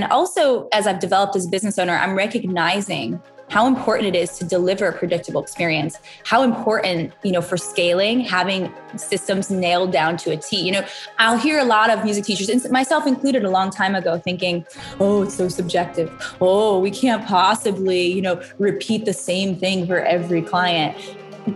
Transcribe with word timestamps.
then 0.00 0.10
also, 0.10 0.68
as 0.72 0.86
I've 0.86 1.00
developed 1.00 1.36
as 1.36 1.46
a 1.46 1.48
business 1.48 1.78
owner, 1.78 1.96
I'm 1.96 2.14
recognizing 2.14 3.20
how 3.48 3.66
important 3.66 4.14
it 4.14 4.18
is 4.18 4.38
to 4.38 4.44
deliver 4.44 4.86
a 4.86 4.96
predictable 4.96 5.42
experience 5.42 5.98
how 6.24 6.42
important 6.42 7.12
you 7.22 7.30
know 7.30 7.42
for 7.42 7.58
scaling 7.58 8.20
having 8.20 8.72
systems 8.96 9.50
nailed 9.50 9.92
down 9.92 10.16
to 10.16 10.30
a 10.30 10.38
t. 10.38 10.58
You 10.58 10.72
know 10.72 10.86
i'll 11.18 11.36
hear 11.36 11.58
a 11.58 11.64
lot 11.64 11.90
of 11.90 12.02
music 12.02 12.24
teachers 12.24 12.48
and 12.48 12.70
myself 12.70 13.06
included 13.06 13.44
a 13.44 13.50
long 13.50 13.68
time 13.68 13.94
ago 13.94 14.18
thinking 14.18 14.64
oh 15.00 15.24
it's 15.24 15.34
so 15.34 15.48
subjective. 15.48 16.10
Oh 16.40 16.80
we 16.80 16.90
can't 16.90 17.26
possibly 17.26 18.10
you 18.10 18.22
know 18.22 18.42
repeat 18.58 19.04
the 19.04 19.12
same 19.12 19.54
thing 19.56 19.86
for 19.86 19.98
every 20.00 20.40
client 20.40 20.96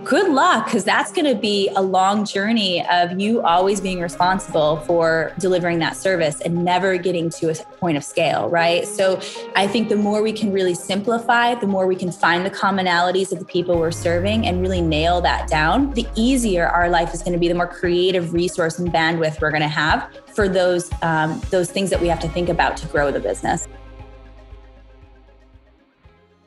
good 0.05 0.33
luck 0.33 0.65
because 0.65 0.85
that's 0.85 1.13
going 1.13 1.27
to 1.27 1.41
be 1.41 1.69
a 1.77 1.83
long 1.83 2.25
journey 2.25 2.85
of 2.89 3.21
you 3.21 3.41
always 3.43 3.81
being 3.81 4.01
responsible 4.01 4.79
for 4.79 5.33
delivering 5.39 5.79
that 5.79 5.97
service 5.97 6.41
and 6.41 6.65
never 6.65 6.97
getting 6.97 7.31
to 7.31 7.51
a 7.51 7.55
point 7.77 7.97
of 7.97 8.03
scale, 8.03 8.49
right? 8.49 8.87
So 8.87 9.21
I 9.55 9.67
think 9.67 9.89
the 9.89 9.97
more 9.97 10.23
we 10.23 10.33
can 10.33 10.53
really 10.53 10.75
simplify, 10.75 11.55
the 11.55 11.69
more 11.69 11.87
we 11.87 11.95
can 11.95 12.11
find 12.11 12.45
the 12.45 12.51
commonalities 12.51 13.31
of 13.33 13.39
the 13.39 13.45
people 13.45 13.79
we're 13.79 13.93
serving 13.93 14.47
and 14.47 14.61
really 14.61 14.81
nail 14.81 15.21
that 15.21 15.49
down, 15.49 15.93
the 15.93 16.07
easier 16.17 16.67
our 16.67 16.89
life 16.89 17.15
is 17.15 17.23
going 17.23 17.35
to 17.35 17.39
be, 17.39 17.47
the 17.49 17.55
more 17.55 17.69
creative 17.69 18.33
resource 18.33 18.79
and 18.79 18.93
bandwidth 18.93 19.41
we're 19.41 19.51
going 19.51 19.63
to 19.63 19.69
have 19.69 20.11
for 20.35 20.49
those 20.49 20.91
um, 21.03 21.41
those 21.51 21.71
things 21.71 21.91
that 21.91 22.01
we 22.01 22.09
have 22.09 22.21
to 22.21 22.29
think 22.29 22.49
about 22.49 22.77
to 22.79 22.87
grow 22.89 23.13
the 23.13 23.21
business. 23.21 23.69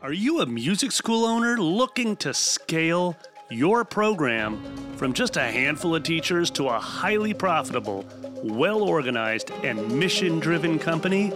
Are 0.01 0.13
you 0.13 0.39
a 0.39 0.45
music 0.45 0.93
school 0.93 1.25
owner 1.25 1.57
looking 1.57 2.15
to 2.17 2.33
scale 2.33 3.17
your 3.51 3.83
program 3.83 4.61
from 4.95 5.11
just 5.11 5.35
a 5.35 5.41
handful 5.41 5.95
of 5.95 6.03
teachers 6.03 6.51
to 6.51 6.67
a 6.67 6.79
highly 6.79 7.33
profitable, 7.33 8.05
well 8.43 8.83
organized, 8.83 9.49
and 9.63 9.91
mission 9.91 10.39
driven 10.39 10.77
company? 10.77 11.33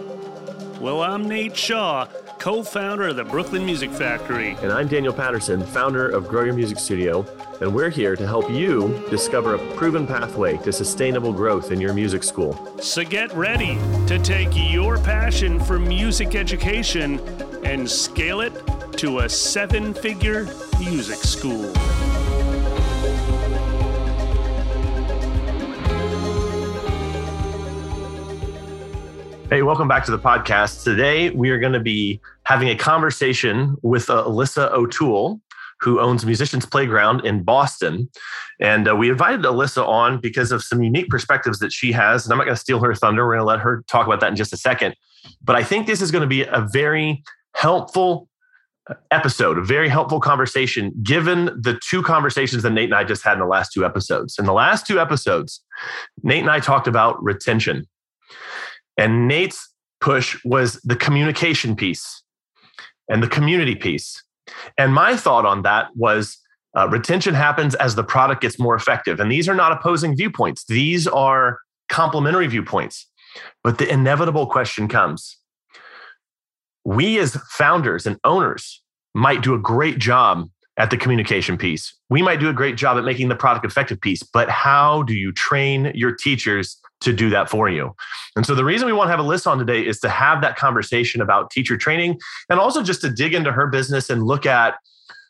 Well, 0.80 1.02
I'm 1.02 1.28
Nate 1.28 1.56
Shaw, 1.56 2.06
co 2.38 2.62
founder 2.62 3.08
of 3.08 3.16
the 3.16 3.24
Brooklyn 3.24 3.66
Music 3.66 3.90
Factory. 3.90 4.50
And 4.62 4.70
I'm 4.70 4.86
Daniel 4.86 5.12
Patterson, 5.12 5.64
founder 5.66 6.08
of 6.08 6.28
Grow 6.28 6.44
Your 6.44 6.54
Music 6.54 6.78
Studio. 6.78 7.26
And 7.60 7.74
we're 7.74 7.90
here 7.90 8.14
to 8.14 8.26
help 8.26 8.48
you 8.48 9.04
discover 9.10 9.56
a 9.56 9.74
proven 9.74 10.06
pathway 10.06 10.56
to 10.58 10.72
sustainable 10.72 11.32
growth 11.32 11.72
in 11.72 11.80
your 11.80 11.94
music 11.94 12.22
school. 12.22 12.78
So 12.80 13.02
get 13.02 13.32
ready 13.32 13.76
to 14.06 14.20
take 14.20 14.50
your 14.52 14.98
passion 14.98 15.58
for 15.58 15.80
music 15.80 16.36
education 16.36 17.18
and 17.64 17.90
scale 17.90 18.40
it 18.40 18.52
to 18.98 19.20
a 19.20 19.28
seven 19.28 19.92
figure 19.92 20.46
music 20.78 21.18
school. 21.18 21.72
Hey, 29.50 29.60
welcome 29.60 29.88
back 29.88 30.06
to 30.06 30.10
the 30.10 30.18
podcast. 30.18 30.84
Today, 30.84 31.28
we 31.28 31.50
are 31.50 31.58
going 31.58 31.74
to 31.74 31.80
be 31.80 32.18
having 32.44 32.70
a 32.70 32.74
conversation 32.74 33.76
with 33.82 34.08
uh, 34.08 34.24
Alyssa 34.24 34.72
O'Toole, 34.72 35.38
who 35.80 36.00
owns 36.00 36.24
Musicians 36.24 36.64
Playground 36.64 37.26
in 37.26 37.42
Boston. 37.42 38.08
And 38.58 38.88
uh, 38.88 38.96
we 38.96 39.10
invited 39.10 39.42
Alyssa 39.42 39.86
on 39.86 40.18
because 40.18 40.50
of 40.50 40.64
some 40.64 40.82
unique 40.82 41.10
perspectives 41.10 41.58
that 41.58 41.72
she 41.72 41.92
has. 41.92 42.24
And 42.24 42.32
I'm 42.32 42.38
not 42.38 42.44
going 42.44 42.56
to 42.56 42.60
steal 42.60 42.80
her 42.80 42.94
thunder. 42.94 43.26
We're 43.26 43.34
going 43.34 43.42
to 43.42 43.46
let 43.46 43.60
her 43.60 43.84
talk 43.86 44.06
about 44.06 44.20
that 44.20 44.30
in 44.30 44.36
just 44.36 44.54
a 44.54 44.56
second. 44.56 44.96
But 45.42 45.56
I 45.56 45.62
think 45.62 45.86
this 45.86 46.00
is 46.00 46.10
going 46.10 46.22
to 46.22 46.26
be 46.26 46.44
a 46.44 46.66
very 46.72 47.22
helpful 47.54 48.30
episode, 49.10 49.58
a 49.58 49.62
very 49.62 49.90
helpful 49.90 50.20
conversation, 50.20 50.90
given 51.02 51.46
the 51.60 51.78
two 51.86 52.02
conversations 52.02 52.62
that 52.62 52.70
Nate 52.70 52.86
and 52.86 52.94
I 52.94 53.04
just 53.04 53.22
had 53.22 53.34
in 53.34 53.40
the 53.40 53.46
last 53.46 53.72
two 53.72 53.84
episodes. 53.84 54.38
In 54.38 54.46
the 54.46 54.54
last 54.54 54.86
two 54.86 54.98
episodes, 54.98 55.62
Nate 56.22 56.40
and 56.40 56.50
I 56.50 56.60
talked 56.60 56.86
about 56.86 57.22
retention. 57.22 57.86
And 58.96 59.28
Nate's 59.28 59.72
push 60.00 60.36
was 60.44 60.80
the 60.82 60.96
communication 60.96 61.76
piece 61.76 62.22
and 63.08 63.22
the 63.22 63.28
community 63.28 63.74
piece. 63.74 64.22
And 64.78 64.94
my 64.94 65.16
thought 65.16 65.46
on 65.46 65.62
that 65.62 65.88
was 65.96 66.38
uh, 66.76 66.88
retention 66.88 67.34
happens 67.34 67.74
as 67.76 67.94
the 67.94 68.04
product 68.04 68.42
gets 68.42 68.58
more 68.58 68.74
effective. 68.74 69.20
And 69.20 69.30
these 69.30 69.48
are 69.48 69.54
not 69.54 69.72
opposing 69.72 70.16
viewpoints, 70.16 70.64
these 70.66 71.06
are 71.06 71.58
complementary 71.88 72.46
viewpoints. 72.46 73.08
But 73.62 73.78
the 73.78 73.92
inevitable 73.92 74.46
question 74.46 74.88
comes 74.88 75.38
we 76.84 77.18
as 77.18 77.36
founders 77.48 78.06
and 78.06 78.18
owners 78.24 78.82
might 79.14 79.42
do 79.42 79.54
a 79.54 79.58
great 79.58 79.98
job 79.98 80.48
at 80.76 80.90
the 80.90 80.96
communication 80.96 81.56
piece. 81.56 81.94
We 82.10 82.20
might 82.20 82.40
do 82.40 82.48
a 82.48 82.52
great 82.52 82.76
job 82.76 82.98
at 82.98 83.04
making 83.04 83.28
the 83.28 83.36
product 83.36 83.64
effective 83.64 84.00
piece, 84.00 84.22
but 84.22 84.50
how 84.50 85.02
do 85.04 85.14
you 85.14 85.32
train 85.32 85.92
your 85.94 86.14
teachers 86.14 86.78
to 87.04 87.12
do 87.12 87.30
that 87.30 87.48
for 87.48 87.68
you? 87.68 87.94
And 88.36 88.44
so 88.44 88.54
the 88.54 88.64
reason 88.64 88.86
we 88.86 88.92
want 88.92 89.08
to 89.08 89.16
have 89.16 89.24
Alyssa 89.24 89.46
on 89.46 89.58
today 89.58 89.86
is 89.86 90.00
to 90.00 90.08
have 90.08 90.40
that 90.42 90.56
conversation 90.56 91.20
about 91.20 91.50
teacher 91.50 91.76
training 91.76 92.18
and 92.50 92.58
also 92.58 92.82
just 92.82 93.00
to 93.02 93.10
dig 93.10 93.34
into 93.34 93.52
her 93.52 93.66
business 93.66 94.10
and 94.10 94.22
look 94.22 94.46
at 94.46 94.74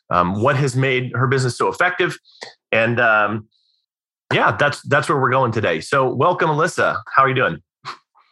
um, 0.09 0.41
what 0.41 0.55
has 0.55 0.75
made 0.75 1.11
her 1.13 1.27
business 1.27 1.57
so 1.57 1.67
effective. 1.67 2.17
And 2.71 2.99
um, 2.99 3.47
yeah, 4.33 4.55
that's 4.57 4.81
that's 4.83 5.07
where 5.07 5.19
we're 5.19 5.31
going 5.31 5.51
today. 5.51 5.81
So 5.81 6.13
welcome, 6.13 6.49
Alyssa. 6.49 7.01
How 7.15 7.23
are 7.23 7.29
you 7.29 7.35
doing? 7.35 7.61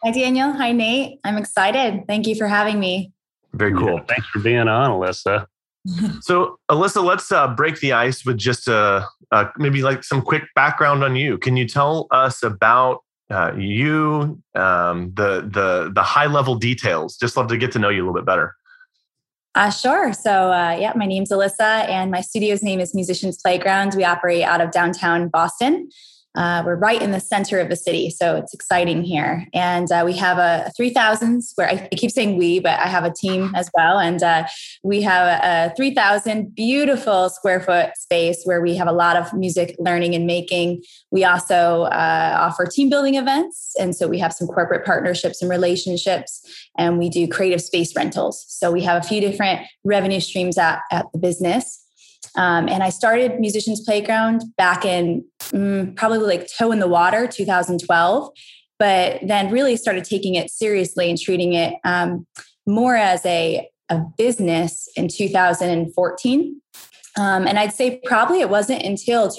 Hi, 0.04 0.10
Daniel. 0.10 0.52
Hi, 0.52 0.72
Nate. 0.72 1.18
I'm 1.24 1.38
excited. 1.38 2.04
Thank 2.06 2.26
you 2.26 2.34
for 2.34 2.46
having 2.46 2.78
me. 2.78 3.12
Very 3.54 3.72
cool. 3.72 3.94
Yeah, 3.94 4.04
thanks 4.08 4.26
for 4.26 4.40
being 4.40 4.68
on, 4.68 4.90
Alyssa. 4.90 5.46
so, 6.20 6.58
Alyssa, 6.70 7.02
let's 7.02 7.30
uh, 7.30 7.48
break 7.54 7.80
the 7.80 7.92
ice 7.92 8.24
with 8.24 8.36
just 8.36 8.68
a, 8.68 9.06
uh, 9.32 9.44
maybe 9.56 9.82
like 9.82 10.04
some 10.04 10.20
quick 10.20 10.42
background 10.54 11.04
on 11.04 11.16
you. 11.16 11.38
Can 11.38 11.56
you 11.56 11.66
tell 11.66 12.06
us 12.10 12.42
about 12.42 13.03
uh, 13.30 13.52
you, 13.56 14.42
um, 14.54 15.12
the 15.14 15.48
the 15.50 15.90
the 15.94 16.02
high 16.02 16.26
level 16.26 16.54
details? 16.56 17.16
Just 17.16 17.36
love 17.36 17.48
to 17.48 17.56
get 17.56 17.72
to 17.72 17.78
know 17.78 17.88
you 17.88 17.98
a 17.98 18.04
little 18.04 18.14
bit 18.14 18.26
better. 18.26 18.54
Uh, 19.54 19.70
sure. 19.70 20.12
So, 20.12 20.50
uh, 20.50 20.76
yeah, 20.78 20.92
my 20.96 21.06
name's 21.06 21.30
Alyssa, 21.30 21.88
and 21.88 22.10
my 22.10 22.20
studio's 22.20 22.62
name 22.62 22.80
is 22.80 22.92
Musicians 22.92 23.38
Playground. 23.40 23.94
We 23.94 24.02
operate 24.02 24.42
out 24.42 24.60
of 24.60 24.72
downtown 24.72 25.28
Boston. 25.28 25.88
Uh, 26.34 26.62
we're 26.66 26.74
right 26.74 27.00
in 27.00 27.12
the 27.12 27.20
center 27.20 27.60
of 27.60 27.68
the 27.68 27.76
city, 27.76 28.10
so 28.10 28.36
it's 28.36 28.52
exciting 28.52 29.02
here. 29.04 29.46
And 29.54 29.90
uh, 29.92 30.02
we 30.04 30.14
have 30.16 30.38
a, 30.38 30.72
3,000 30.76 31.42
square. 31.42 31.68
I 31.68 31.88
keep 31.94 32.10
saying 32.10 32.36
we, 32.36 32.58
but 32.58 32.78
I 32.80 32.86
have 32.86 33.04
a 33.04 33.12
team 33.12 33.52
as 33.54 33.70
well. 33.74 33.98
And 33.98 34.22
uh, 34.22 34.46
we 34.82 35.02
have 35.02 35.26
a, 35.42 35.72
a 35.72 35.76
3,000 35.76 36.54
beautiful 36.54 37.28
square 37.28 37.60
foot 37.60 37.96
space 37.96 38.42
where 38.44 38.60
we 38.60 38.74
have 38.76 38.88
a 38.88 38.92
lot 38.92 39.16
of 39.16 39.32
music 39.32 39.76
learning 39.78 40.14
and 40.14 40.26
making. 40.26 40.82
We 41.10 41.24
also 41.24 41.82
uh, 41.82 42.36
offer 42.40 42.66
team 42.66 42.88
building 42.88 43.14
events, 43.14 43.74
and 43.78 43.94
so 43.94 44.08
we 44.08 44.18
have 44.18 44.32
some 44.32 44.48
corporate 44.48 44.84
partnerships 44.84 45.40
and 45.40 45.50
relationships. 45.50 46.40
And 46.76 46.98
we 46.98 47.08
do 47.08 47.28
creative 47.28 47.60
space 47.60 47.94
rentals. 47.94 48.44
So 48.48 48.72
we 48.72 48.82
have 48.82 49.02
a 49.02 49.06
few 49.06 49.20
different 49.20 49.60
revenue 49.84 50.20
streams 50.20 50.58
at, 50.58 50.80
at 50.90 51.06
the 51.12 51.18
business. 51.18 51.83
Um, 52.36 52.68
and 52.68 52.82
I 52.82 52.90
started 52.90 53.38
Musicians 53.38 53.80
Playground 53.80 54.42
back 54.56 54.84
in 54.84 55.24
mm, 55.50 55.94
probably 55.96 56.18
like 56.18 56.48
toe 56.58 56.72
in 56.72 56.80
the 56.80 56.88
water, 56.88 57.26
2012, 57.26 58.30
but 58.78 59.20
then 59.22 59.52
really 59.52 59.76
started 59.76 60.04
taking 60.04 60.34
it 60.34 60.50
seriously 60.50 61.08
and 61.08 61.18
treating 61.18 61.52
it 61.52 61.74
um, 61.84 62.26
more 62.66 62.96
as 62.96 63.24
a, 63.24 63.68
a 63.88 64.00
business 64.18 64.88
in 64.96 65.08
2014. 65.08 66.60
Um, 67.16 67.46
and 67.46 67.58
I'd 67.58 67.72
say 67.72 68.00
probably 68.04 68.40
it 68.40 68.50
wasn't 68.50 68.82
until 68.82 69.30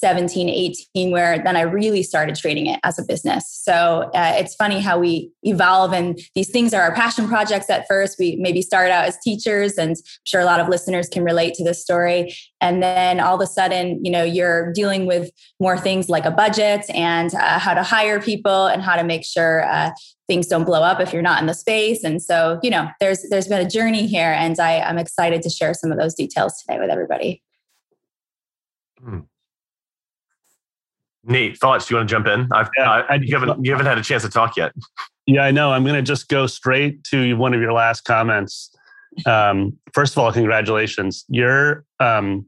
2017, 0.00 0.48
18, 0.48 1.10
where 1.10 1.38
then 1.42 1.56
I 1.56 1.62
really 1.62 2.02
started 2.02 2.36
trading 2.36 2.66
it 2.66 2.80
as 2.82 2.98
a 2.98 3.04
business. 3.04 3.48
So 3.48 4.10
uh, 4.14 4.34
it's 4.36 4.54
funny 4.54 4.80
how 4.80 4.98
we 4.98 5.30
evolve, 5.42 5.92
and 5.92 6.18
these 6.34 6.50
things 6.50 6.74
are 6.74 6.82
our 6.82 6.94
passion 6.94 7.28
projects 7.28 7.70
at 7.70 7.86
first. 7.88 8.18
We 8.18 8.36
maybe 8.36 8.62
start 8.62 8.90
out 8.90 9.06
as 9.06 9.18
teachers, 9.18 9.78
and 9.78 9.90
I'm 9.90 10.02
sure 10.24 10.40
a 10.40 10.44
lot 10.44 10.60
of 10.60 10.68
listeners 10.68 11.08
can 11.08 11.24
relate 11.24 11.54
to 11.54 11.64
this 11.64 11.80
story. 11.80 12.34
And 12.60 12.82
then 12.82 13.20
all 13.20 13.34
of 13.34 13.40
a 13.40 13.46
sudden, 13.46 14.04
you 14.04 14.10
know, 14.10 14.22
you're 14.22 14.72
dealing 14.72 15.06
with 15.06 15.30
more 15.60 15.78
things 15.78 16.08
like 16.08 16.24
a 16.24 16.30
budget 16.30 16.84
and 16.94 17.34
uh, 17.34 17.58
how 17.58 17.74
to 17.74 17.82
hire 17.82 18.20
people 18.20 18.66
and 18.66 18.82
how 18.82 18.96
to 18.96 19.04
make 19.04 19.24
sure 19.24 19.64
uh, 19.66 19.90
things 20.26 20.46
don't 20.46 20.64
blow 20.64 20.82
up 20.82 21.00
if 21.00 21.12
you're 21.12 21.22
not 21.22 21.40
in 21.40 21.46
the 21.46 21.54
space 21.54 22.02
and 22.02 22.22
so 22.22 22.58
you 22.62 22.70
know 22.70 22.88
there's 23.00 23.26
there's 23.28 23.48
been 23.48 23.64
a 23.64 23.68
journey 23.68 24.06
here 24.06 24.32
and 24.32 24.58
I, 24.58 24.80
i'm 24.80 24.98
excited 24.98 25.42
to 25.42 25.50
share 25.50 25.74
some 25.74 25.92
of 25.92 25.98
those 25.98 26.14
details 26.14 26.60
today 26.60 26.78
with 26.80 26.90
everybody 26.90 27.42
hmm. 28.98 29.20
Nate, 31.26 31.58
thoughts? 31.58 31.86
Do 31.86 31.94
you 31.94 31.98
want 31.98 32.08
to 32.08 32.14
jump 32.14 32.26
in? 32.26 32.48
I've, 32.52 32.68
yeah, 32.76 32.90
I, 33.08 33.14
you 33.14 33.38
haven't 33.38 33.64
you 33.64 33.70
haven't 33.70 33.86
had 33.86 33.98
a 33.98 34.02
chance 34.02 34.22
to 34.22 34.28
talk 34.28 34.56
yet. 34.56 34.72
Yeah, 35.26 35.42
I 35.42 35.50
know. 35.50 35.72
I'm 35.72 35.84
going 35.84 35.96
to 35.96 36.02
just 36.02 36.28
go 36.28 36.46
straight 36.46 37.02
to 37.04 37.34
one 37.36 37.54
of 37.54 37.60
your 37.60 37.72
last 37.72 38.02
comments. 38.02 38.70
Um, 39.26 39.78
first 39.92 40.12
of 40.12 40.18
all, 40.18 40.32
congratulations. 40.32 41.24
Your 41.28 41.84
um, 42.00 42.46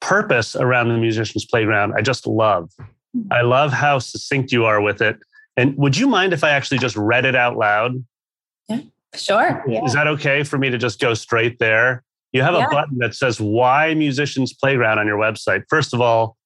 purpose 0.00 0.54
around 0.56 0.88
the 0.88 0.98
musicians' 0.98 1.46
playground, 1.46 1.94
I 1.96 2.02
just 2.02 2.26
love. 2.26 2.70
Hmm. 3.14 3.32
I 3.32 3.42
love 3.42 3.72
how 3.72 3.98
succinct 3.98 4.52
you 4.52 4.64
are 4.66 4.80
with 4.80 5.00
it. 5.00 5.18
And 5.56 5.76
would 5.76 5.96
you 5.96 6.06
mind 6.06 6.32
if 6.32 6.44
I 6.44 6.50
actually 6.50 6.78
just 6.78 6.96
read 6.96 7.24
it 7.24 7.34
out 7.34 7.56
loud? 7.56 8.04
Yeah, 8.68 8.80
sure. 9.14 9.64
Yeah. 9.66 9.84
Is 9.84 9.94
that 9.94 10.06
okay 10.06 10.42
for 10.42 10.58
me 10.58 10.70
to 10.70 10.78
just 10.78 11.00
go 11.00 11.14
straight 11.14 11.58
there? 11.58 12.02
You 12.32 12.42
have 12.42 12.54
yeah. 12.54 12.66
a 12.66 12.70
button 12.70 12.98
that 12.98 13.14
says 13.14 13.40
Why 13.40 13.94
Musicians 13.94 14.52
Playground 14.52 14.98
on 14.98 15.06
your 15.06 15.18
website. 15.18 15.64
First 15.68 15.92
of 15.92 16.00
all, 16.00 16.36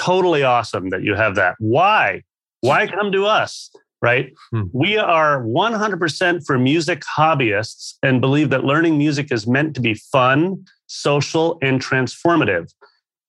totally 0.00 0.42
awesome 0.42 0.90
that 0.90 1.02
you 1.02 1.14
have 1.14 1.34
that. 1.36 1.56
Why? 1.58 2.22
Why 2.60 2.86
come 2.86 3.12
to 3.12 3.26
us? 3.26 3.70
right? 4.02 4.32
Hmm. 4.50 4.62
We 4.72 4.96
are 4.96 5.42
100% 5.42 6.46
for 6.46 6.58
music 6.58 7.02
hobbyists 7.02 7.94
and 8.02 8.20
believe 8.20 8.50
that 8.50 8.64
learning 8.64 8.96
music 8.96 9.30
is 9.30 9.46
meant 9.46 9.74
to 9.74 9.80
be 9.80 9.94
fun, 9.94 10.64
social, 10.86 11.58
and 11.60 11.82
transformative. 11.82 12.72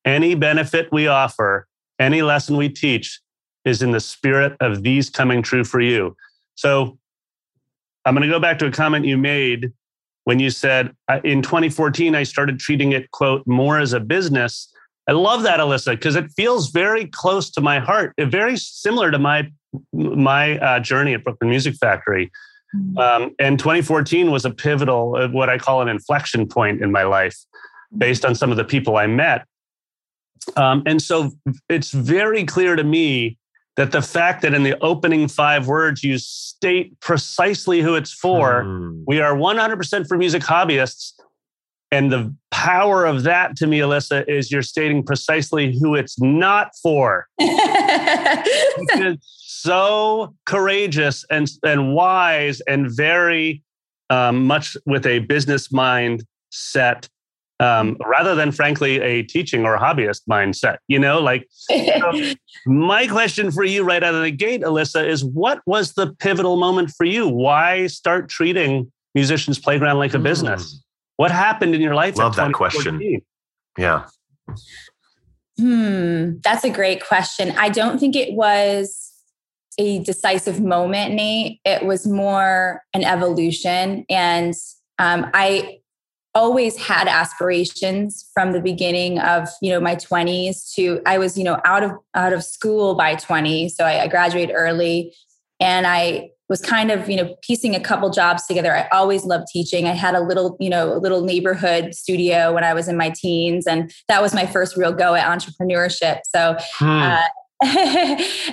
Any 0.05 0.35
benefit 0.35 0.89
we 0.91 1.07
offer, 1.07 1.67
any 1.99 2.21
lesson 2.21 2.57
we 2.57 2.69
teach 2.69 3.19
is 3.65 3.81
in 3.81 3.91
the 3.91 3.99
spirit 3.99 4.55
of 4.59 4.83
these 4.83 5.09
coming 5.09 5.41
true 5.41 5.63
for 5.63 5.81
you. 5.81 6.15
So 6.55 6.97
I'm 8.05 8.15
going 8.15 8.27
to 8.27 8.33
go 8.33 8.39
back 8.39 8.57
to 8.59 8.65
a 8.65 8.71
comment 8.71 9.05
you 9.05 9.17
made 9.17 9.73
when 10.23 10.39
you 10.39 10.49
said 10.49 10.95
in 11.23 11.41
2014, 11.41 12.15
I 12.15 12.23
started 12.23 12.59
treating 12.59 12.91
it, 12.91 13.09
quote, 13.11 13.45
more 13.47 13.79
as 13.79 13.93
a 13.93 13.99
business. 13.99 14.71
I 15.07 15.13
love 15.13 15.43
that, 15.43 15.59
Alyssa, 15.59 15.91
because 15.91 16.15
it 16.15 16.31
feels 16.35 16.69
very 16.69 17.07
close 17.07 17.49
to 17.51 17.61
my 17.61 17.79
heart, 17.79 18.13
very 18.17 18.57
similar 18.57 19.11
to 19.11 19.19
my 19.19 19.51
my 19.93 20.57
uh, 20.59 20.79
journey 20.79 21.13
at 21.13 21.23
Brooklyn 21.23 21.49
Music 21.49 21.75
Factory. 21.75 22.31
Mm-hmm. 22.75 22.97
Um, 22.97 23.35
and 23.39 23.57
2014 23.57 24.31
was 24.31 24.45
a 24.45 24.51
pivotal, 24.51 25.15
uh, 25.15 25.27
what 25.29 25.49
I 25.49 25.57
call 25.57 25.81
an 25.81 25.87
inflection 25.87 26.47
point 26.47 26.81
in 26.81 26.91
my 26.91 27.03
life, 27.03 27.37
based 27.97 28.25
on 28.25 28.35
some 28.35 28.51
of 28.51 28.57
the 28.57 28.63
people 28.63 28.97
I 28.97 29.07
met. 29.07 29.45
Um, 30.55 30.83
and 30.85 31.01
so 31.01 31.31
it's 31.69 31.91
very 31.91 32.45
clear 32.45 32.75
to 32.75 32.83
me 32.83 33.37
that 33.77 33.91
the 33.91 34.01
fact 34.01 34.41
that 34.41 34.53
in 34.53 34.63
the 34.63 34.77
opening 34.81 35.27
five 35.27 35.67
words 35.67 36.03
you 36.03 36.17
state 36.17 36.99
precisely 36.99 37.81
who 37.81 37.95
it's 37.95 38.11
for, 38.11 38.63
hmm. 38.63 39.03
we 39.07 39.21
are 39.21 39.33
100% 39.33 40.07
for 40.07 40.17
music 40.17 40.43
hobbyists. 40.43 41.13
And 41.91 42.11
the 42.11 42.33
power 42.51 43.05
of 43.05 43.23
that 43.23 43.57
to 43.57 43.67
me, 43.67 43.79
Alyssa, 43.79 44.27
is 44.27 44.51
you're 44.51 44.61
stating 44.61 45.03
precisely 45.03 45.77
who 45.77 45.95
it's 45.95 46.19
not 46.21 46.71
for. 46.81 47.27
it's 47.39 49.27
so 49.61 50.33
courageous 50.45 51.25
and, 51.29 51.49
and 51.63 51.93
wise 51.93 52.61
and 52.61 52.89
very 52.89 53.61
um, 54.09 54.45
much 54.45 54.77
with 54.85 55.05
a 55.05 55.19
business 55.19 55.71
mind 55.71 56.23
set 56.49 57.09
um, 57.61 57.95
rather 58.05 58.33
than 58.33 58.51
frankly 58.51 58.99
a 59.01 59.21
teaching 59.21 59.65
or 59.65 59.75
a 59.75 59.79
hobbyist 59.79 60.21
mindset 60.29 60.77
you 60.87 60.97
know 60.97 61.19
like 61.19 61.47
so 61.51 62.11
my 62.65 63.05
question 63.07 63.51
for 63.51 63.63
you 63.63 63.83
right 63.83 64.03
out 64.03 64.15
of 64.15 64.23
the 64.23 64.31
gate 64.31 64.63
alyssa 64.63 65.07
is 65.07 65.23
what 65.23 65.61
was 65.67 65.93
the 65.93 66.13
pivotal 66.15 66.57
moment 66.57 66.89
for 66.89 67.05
you 67.05 67.27
why 67.27 67.85
start 67.85 68.27
treating 68.29 68.91
musicians 69.13 69.59
playground 69.59 69.99
like 69.99 70.13
a 70.15 70.17
mm. 70.17 70.23
business 70.23 70.80
what 71.21 71.29
happened 71.31 71.75
in 71.75 71.81
your 71.81 71.93
life 71.93 72.17
love 72.17 72.35
that 72.35 72.51
question. 72.51 73.21
yeah. 73.77 74.07
Hmm 75.59 76.37
that's 76.43 76.63
a 76.63 76.69
great 76.69 77.05
question. 77.05 77.53
I 77.57 77.69
don't 77.69 77.99
think 77.99 78.15
it 78.15 78.33
was 78.33 79.11
a 79.77 79.99
decisive 80.03 80.59
moment 80.59 81.13
nate. 81.13 81.59
It 81.63 81.85
was 81.85 82.07
more 82.07 82.81
an 82.93 83.03
evolution. 83.03 84.05
And 84.09 84.53
um, 84.97 85.29
i 85.33 85.77
always 86.33 86.77
had 86.77 87.07
aspirations 87.07 88.29
from 88.33 88.53
the 88.53 88.61
beginning 88.61 89.19
of 89.19 89.49
you 89.61 89.69
know 89.69 89.81
my 89.81 89.95
20s 89.95 90.73
to 90.73 91.01
i 91.05 91.17
was 91.17 91.37
you 91.37 91.43
know 91.43 91.59
out 91.65 91.83
of 91.83 91.91
out 92.15 92.31
of 92.31 92.41
school 92.41 92.95
by 92.95 93.15
20 93.15 93.67
so 93.67 93.83
I, 93.83 94.03
I 94.03 94.07
graduated 94.07 94.55
early 94.55 95.13
and 95.61 95.87
i 95.87 96.29
was 96.49 96.61
kind 96.61 96.91
of 96.91 97.09
you 97.09 97.15
know 97.15 97.35
piecing 97.41 97.75
a 97.75 97.79
couple 97.79 98.09
jobs 98.09 98.45
together 98.45 98.75
i 98.75 98.87
always 98.91 99.23
loved 99.23 99.45
teaching 99.51 99.87
i 99.87 99.93
had 99.93 100.15
a 100.15 100.19
little 100.19 100.57
you 100.59 100.69
know 100.69 100.93
a 100.93 100.99
little 100.99 101.21
neighborhood 101.21 101.95
studio 101.95 102.53
when 102.53 102.63
i 102.63 102.73
was 102.73 102.87
in 102.87 102.97
my 102.97 103.09
teens 103.09 103.65
and 103.65 103.91
that 104.07 104.21
was 104.21 104.33
my 104.33 104.45
first 104.45 104.75
real 104.75 104.91
go 104.91 105.15
at 105.15 105.25
entrepreneurship 105.25 106.19
so 106.25 106.57
hmm. 106.77 106.85
uh, 106.85 107.21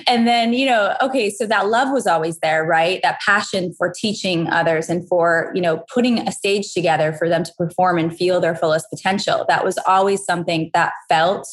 and 0.07 0.27
then, 0.27 0.53
you 0.53 0.67
know, 0.67 0.95
okay, 1.01 1.31
so 1.31 1.47
that 1.47 1.67
love 1.67 1.91
was 1.91 2.05
always 2.05 2.37
there, 2.39 2.63
right? 2.63 2.99
That 3.01 3.19
passion 3.25 3.73
for 3.73 3.91
teaching 3.91 4.47
others 4.47 4.87
and 4.87 5.07
for, 5.07 5.51
you 5.55 5.61
know, 5.61 5.83
putting 5.91 6.19
a 6.27 6.31
stage 6.31 6.73
together 6.73 7.13
for 7.13 7.27
them 7.27 7.43
to 7.43 7.51
perform 7.57 7.97
and 7.97 8.15
feel 8.15 8.39
their 8.39 8.55
fullest 8.55 8.85
potential. 8.91 9.45
That 9.47 9.65
was 9.65 9.79
always 9.87 10.23
something 10.23 10.69
that 10.75 10.93
felt 11.07 11.47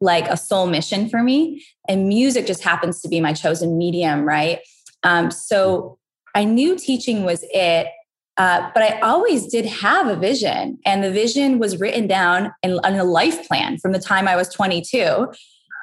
like 0.00 0.28
a 0.28 0.36
soul 0.36 0.68
mission 0.68 1.08
for 1.08 1.20
me. 1.20 1.64
And 1.88 2.06
music 2.06 2.46
just 2.46 2.62
happens 2.62 3.00
to 3.02 3.08
be 3.08 3.18
my 3.18 3.32
chosen 3.32 3.76
medium, 3.76 4.22
right? 4.22 4.60
Um, 5.02 5.30
so 5.30 5.98
I 6.34 6.44
knew 6.44 6.76
teaching 6.76 7.24
was 7.24 7.44
it. 7.52 7.88
Uh, 8.36 8.70
but 8.72 8.82
I 8.82 8.98
always 9.00 9.48
did 9.48 9.66
have 9.66 10.06
a 10.06 10.16
vision, 10.16 10.78
and 10.86 11.04
the 11.04 11.10
vision 11.10 11.58
was 11.58 11.78
written 11.78 12.06
down 12.06 12.52
in, 12.62 12.78
in 12.84 12.94
a 12.94 13.04
life 13.04 13.46
plan 13.46 13.76
from 13.76 13.92
the 13.92 13.98
time 13.98 14.26
I 14.26 14.34
was 14.34 14.48
22. 14.48 15.28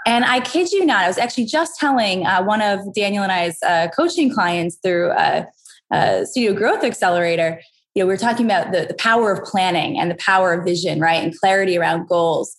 And 0.07 0.25
I 0.25 0.39
kid 0.39 0.71
you 0.71 0.85
not, 0.85 1.03
I 1.03 1.07
was 1.07 1.17
actually 1.17 1.45
just 1.45 1.77
telling 1.77 2.25
uh, 2.25 2.41
one 2.43 2.61
of 2.61 2.93
Daniel 2.95 3.23
and 3.23 3.31
I's 3.31 3.61
uh, 3.61 3.89
coaching 3.95 4.33
clients 4.33 4.77
through 4.81 5.11
a, 5.11 5.45
a, 5.91 6.25
Studio 6.25 6.53
Growth 6.53 6.83
Accelerator. 6.83 7.61
You 7.93 8.03
know, 8.03 8.07
we 8.07 8.13
are 8.13 8.17
talking 8.17 8.45
about 8.45 8.71
the, 8.71 8.85
the 8.87 8.93
power 8.93 9.31
of 9.33 9.43
planning 9.43 9.99
and 9.99 10.09
the 10.09 10.15
power 10.15 10.53
of 10.53 10.63
vision, 10.63 10.99
right, 10.99 11.21
and 11.21 11.37
clarity 11.37 11.77
around 11.77 12.07
goals. 12.07 12.55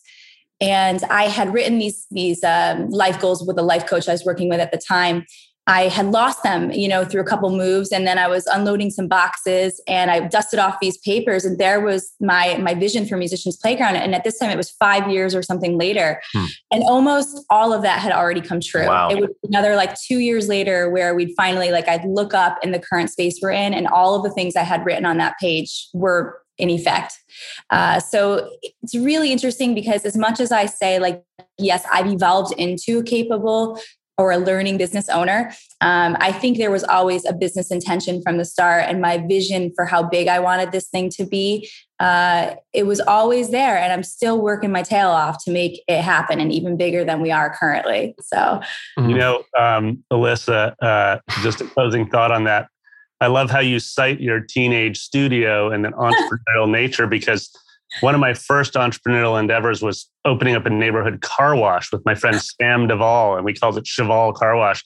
And 0.61 1.03
I 1.05 1.25
had 1.25 1.55
written 1.55 1.79
these 1.79 2.07
these 2.11 2.45
um, 2.45 2.91
life 2.91 3.21
goals 3.21 3.45
with 3.47 3.59
a 3.59 3.63
life 3.63 3.87
coach 3.87 4.09
I 4.09 4.13
was 4.13 4.25
working 4.25 4.49
with 4.49 4.61
at 4.61 4.71
the 4.71 4.79
time, 4.79 5.25
I 5.69 5.89
had 5.89 6.07
lost 6.07 6.43
them, 6.43 6.71
you 6.73 6.89
know, 6.89 7.05
through 7.05 7.21
a 7.21 7.25
couple 7.25 7.51
moves, 7.55 7.93
and 7.93 8.07
then 8.07 8.17
I 8.19 8.27
was 8.27 8.47
unloading 8.47 8.89
some 8.91 9.07
boxes, 9.07 9.83
and 9.87 10.11
I 10.11 10.27
dusted 10.27 10.59
off 10.59 10.81
these 10.81 10.97
papers, 10.99 11.45
and 11.45 11.59
there 11.59 11.81
was 11.81 12.11
my 12.21 12.57
my 12.57 12.73
vision 12.73 13.07
for 13.07 13.19
Musicians 13.19 13.57
Playground. 13.59 13.97
And 13.97 14.15
at 14.15 14.25
this 14.25 14.39
time, 14.39 14.51
it 14.51 14.57
was 14.57 14.71
five 14.71 15.11
years 15.11 15.35
or 15.35 15.43
something 15.43 15.77
later, 15.77 16.23
hmm. 16.33 16.47
and 16.73 16.83
almost 16.85 17.45
all 17.51 17.75
of 17.75 17.83
that 17.83 18.01
had 18.01 18.13
already 18.13 18.41
come 18.41 18.61
true. 18.61 18.87
Wow. 18.87 19.11
It 19.11 19.21
was 19.21 19.31
another 19.45 19.77
like 19.77 19.95
two 20.01 20.21
years 20.21 20.49
later 20.49 20.89
where 20.89 21.15
we'd 21.15 21.35
finally 21.37 21.71
like 21.71 21.87
I'd 21.87 22.05
look 22.07 22.33
up 22.33 22.59
in 22.63 22.73
the 22.73 22.79
current 22.79 23.11
space 23.11 23.39
we're 23.43 23.51
in, 23.51 23.75
and 23.75 23.87
all 23.89 24.15
of 24.15 24.23
the 24.23 24.31
things 24.31 24.57
I 24.57 24.63
had 24.63 24.87
written 24.87 25.05
on 25.05 25.19
that 25.19 25.35
page 25.39 25.89
were 25.93 26.41
in 26.57 26.71
effect. 26.71 27.15
Uh, 27.71 28.01
so 28.01 28.51
it's 28.83 28.95
really 28.95 29.33
interesting 29.33 29.75
because 29.75 30.05
as 30.05 30.17
much 30.17 30.41
as 30.41 30.51
I 30.51 30.67
say, 30.67 30.99
like, 30.99 31.23
yes, 31.57 31.85
I've 31.93 32.09
evolved 32.09 32.53
into 32.59 32.99
a 32.99 33.03
capable 33.03 33.81
or 34.19 34.33
a 34.33 34.39
learning 34.39 34.77
business 34.77 35.09
owner. 35.09 35.53
Um, 35.81 36.17
I 36.21 36.33
think 36.33 36.59
there 36.59 36.73
was 36.73 36.83
always 36.83 37.25
a 37.25 37.33
business 37.33 37.71
intention 37.71 38.21
from 38.21 38.37
the 38.37 38.45
start, 38.45 38.85
and 38.89 39.01
my 39.01 39.19
vision 39.19 39.73
for 39.75 39.85
how 39.85 40.03
big 40.03 40.27
I 40.27 40.41
wanted 40.41 40.73
this 40.73 40.89
thing 40.89 41.09
to 41.11 41.25
be. 41.25 41.71
Uh, 42.01 42.55
it 42.73 42.87
was 42.87 43.01
always 43.01 43.51
there, 43.51 43.79
and 43.79 43.93
I'm 43.93 44.03
still 44.03 44.41
working 44.41 44.73
my 44.73 44.83
tail 44.83 45.09
off 45.09 45.43
to 45.45 45.53
make 45.53 45.83
it 45.87 46.03
happen, 46.03 46.41
and 46.41 46.53
even 46.53 46.77
bigger 46.77 47.05
than 47.05 47.23
we 47.23 47.31
are 47.31 47.55
currently. 47.57 48.15
So, 48.21 48.61
you 48.97 49.17
know, 49.17 49.45
um, 49.57 50.05
Alyssa, 50.13 50.75
uh, 50.83 51.19
just 51.43 51.61
a 51.61 51.65
closing 51.65 52.09
thought 52.09 52.33
on 52.33 52.45
that. 52.45 52.69
I 53.21 53.27
love 53.29 53.51
how 53.51 53.61
you 53.61 53.81
cite 53.81 54.21
your 54.21 54.41
teenage 54.41 54.99
studio 54.99 55.71
and 55.71 55.85
then 55.85 55.93
entrepreneurial 55.99 56.71
nature 56.71 57.07
because 57.07 57.51
one 58.01 58.15
of 58.15 58.21
my 58.21 58.35
first 58.35 58.75
entrepreneurial 58.75 59.39
endeavors 59.39 59.83
was 59.83 60.09
opening 60.25 60.55
up 60.55 60.67
a 60.67 60.71
neighborhood 60.71 61.21
car 61.21 61.57
wash 61.57 61.91
with 61.91 62.05
my 62.05 62.15
friend 62.15 62.41
Sam 62.41 62.87
Duvall, 62.87 63.37
and 63.37 63.45
we 63.45 63.55
called 63.55 63.79
it 63.79 63.87
Cheval 63.87 64.33
Car 64.35 64.57
Wash. 64.57 64.85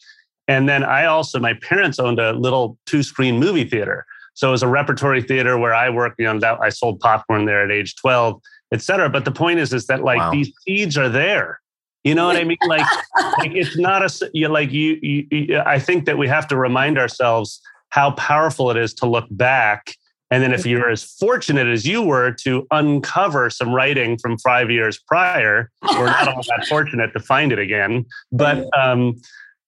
And 0.48 0.68
then 0.68 0.84
I 0.84 1.06
also, 1.06 1.38
my 1.38 1.54
parents 1.54 1.98
owned 1.98 2.18
a 2.18 2.32
little 2.32 2.78
two 2.86 3.02
screen 3.02 3.38
movie 3.38 3.64
theater. 3.64 4.06
So 4.34 4.48
it 4.48 4.52
was 4.52 4.62
a 4.62 4.68
repertory 4.68 5.22
theater 5.22 5.58
where 5.58 5.74
I 5.74 5.90
worked, 5.90 6.18
you 6.18 6.26
know, 6.26 6.38
that 6.40 6.58
I 6.60 6.70
sold 6.70 7.00
popcorn 7.00 7.44
there 7.44 7.62
at 7.62 7.70
age 7.70 7.96
12, 7.96 8.40
et 8.72 8.82
cetera. 8.82 9.08
But 9.08 9.24
the 9.24 9.32
point 9.32 9.58
is, 9.58 9.72
is 9.72 9.86
that 9.86 10.02
like 10.02 10.18
wow. 10.18 10.30
these 10.30 10.52
seeds 10.66 10.96
are 10.96 11.08
there. 11.08 11.60
You 12.02 12.14
know 12.14 12.26
what 12.26 12.36
I 12.36 12.44
mean? 12.44 12.58
Like, 12.66 12.86
like 13.38 13.52
it's 13.52 13.78
not 13.78 14.02
a, 14.02 14.30
you 14.32 14.48
know, 14.48 14.54
like 14.54 14.72
you, 14.72 14.98
you, 15.02 15.58
I 15.58 15.78
think 15.78 16.06
that 16.06 16.18
we 16.18 16.26
have 16.28 16.48
to 16.48 16.56
remind 16.56 16.98
ourselves 16.98 17.60
how 17.90 18.12
powerful 18.12 18.70
it 18.70 18.76
is 18.76 18.94
to 18.94 19.06
look 19.06 19.26
back 19.30 19.94
and 20.32 20.42
then 20.42 20.54
if 20.54 20.64
you're 20.64 20.88
as 20.88 21.04
fortunate 21.04 21.66
as 21.66 21.86
you 21.86 22.00
were 22.00 22.32
to 22.32 22.66
uncover 22.70 23.50
some 23.50 23.74
writing 23.74 24.16
from 24.16 24.38
five 24.38 24.70
years 24.70 24.98
prior, 24.98 25.70
we're 25.82 26.06
not 26.06 26.26
all 26.26 26.40
that 26.48 26.66
fortunate 26.70 27.12
to 27.12 27.20
find 27.20 27.52
it 27.52 27.58
again. 27.58 28.06
But 28.32 28.66
um, 28.74 29.16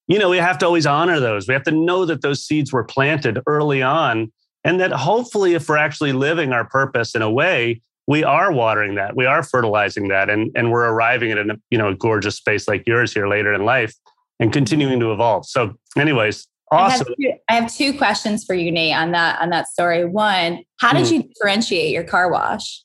you 0.06 0.18
know, 0.18 0.30
we 0.30 0.38
have 0.38 0.56
to 0.58 0.66
always 0.66 0.86
honor 0.86 1.20
those. 1.20 1.46
We 1.46 1.52
have 1.52 1.64
to 1.64 1.70
know 1.70 2.06
that 2.06 2.22
those 2.22 2.42
seeds 2.42 2.72
were 2.72 2.82
planted 2.82 3.40
early 3.46 3.82
on, 3.82 4.32
and 4.64 4.80
that 4.80 4.90
hopefully, 4.90 5.52
if 5.52 5.68
we're 5.68 5.76
actually 5.76 6.14
living 6.14 6.54
our 6.54 6.64
purpose 6.64 7.14
in 7.14 7.20
a 7.20 7.30
way, 7.30 7.82
we 8.06 8.24
are 8.24 8.50
watering 8.50 8.94
that, 8.94 9.14
we 9.14 9.26
are 9.26 9.42
fertilizing 9.42 10.08
that, 10.08 10.30
and 10.30 10.50
and 10.54 10.72
we're 10.72 10.88
arriving 10.88 11.30
at 11.30 11.38
a 11.38 11.60
you 11.68 11.76
know 11.76 11.88
a 11.88 11.94
gorgeous 11.94 12.36
space 12.36 12.66
like 12.66 12.84
yours 12.86 13.12
here 13.12 13.28
later 13.28 13.52
in 13.52 13.66
life, 13.66 13.94
and 14.40 14.50
continuing 14.50 14.98
to 15.00 15.12
evolve. 15.12 15.44
So, 15.44 15.74
anyways, 15.94 16.48
Awesome. 16.74 17.06
I 17.06 17.26
have, 17.26 17.34
two, 17.34 17.38
I 17.48 17.54
have 17.54 17.74
two 17.74 17.96
questions 17.98 18.44
for 18.44 18.54
you, 18.54 18.72
Nate, 18.72 18.96
on 18.96 19.12
that 19.12 19.40
on 19.40 19.50
that 19.50 19.68
story. 19.68 20.04
One, 20.04 20.64
how 20.78 20.92
did 20.92 21.06
mm. 21.06 21.12
you 21.12 21.22
differentiate 21.22 21.92
your 21.92 22.04
car 22.04 22.30
wash? 22.30 22.82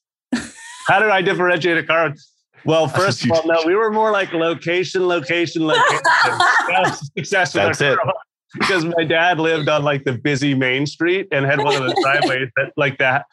how 0.87 0.99
did 0.99 1.09
I 1.09 1.21
differentiate 1.21 1.77
a 1.77 1.83
car? 1.83 2.13
Well, 2.65 2.87
first 2.87 3.23
of 3.23 3.31
all, 3.31 3.45
no, 3.45 3.63
we 3.65 3.75
were 3.75 3.91
more 3.91 4.11
like 4.11 4.33
location, 4.33 5.07
location, 5.07 5.65
location. 5.65 5.99
success 7.17 7.53
with 7.53 7.63
That's 7.63 7.81
it. 7.81 7.97
Because 8.53 8.83
my 8.83 9.03
dad 9.03 9.39
lived 9.39 9.69
on 9.69 9.83
like 9.83 10.03
the 10.03 10.13
busy 10.13 10.53
main 10.53 10.85
street 10.85 11.27
and 11.31 11.45
had 11.45 11.59
one 11.59 11.75
of 11.75 11.83
the 11.83 11.95
driveways 12.01 12.49
that 12.57 12.73
like 12.75 12.97
that, 12.97 13.25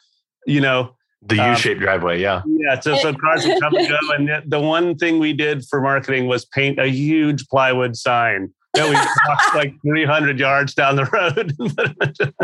you 0.45 0.61
know, 0.61 0.95
the 1.23 1.39
um, 1.39 1.51
U-shaped 1.51 1.81
driveway, 1.81 2.21
yeah. 2.21 2.43
Yeah, 2.45 2.79
so, 2.79 2.95
so 2.97 3.13
cars 3.13 3.45
would 3.45 3.59
come 3.59 3.75
and 3.75 3.87
go. 3.87 3.97
And 4.11 4.51
the 4.51 4.59
one 4.59 4.95
thing 4.95 5.19
we 5.19 5.33
did 5.33 5.65
for 5.65 5.81
marketing 5.81 6.27
was 6.27 6.45
paint 6.45 6.79
a 6.79 6.87
huge 6.87 7.47
plywood 7.47 7.97
sign 7.97 8.53
that 8.77 8.89
we 8.89 8.95
walked 9.29 9.55
like 9.55 9.73
300 9.81 10.39
yards 10.39 10.73
down 10.73 10.95
the 10.95 11.05
road. 11.05 11.53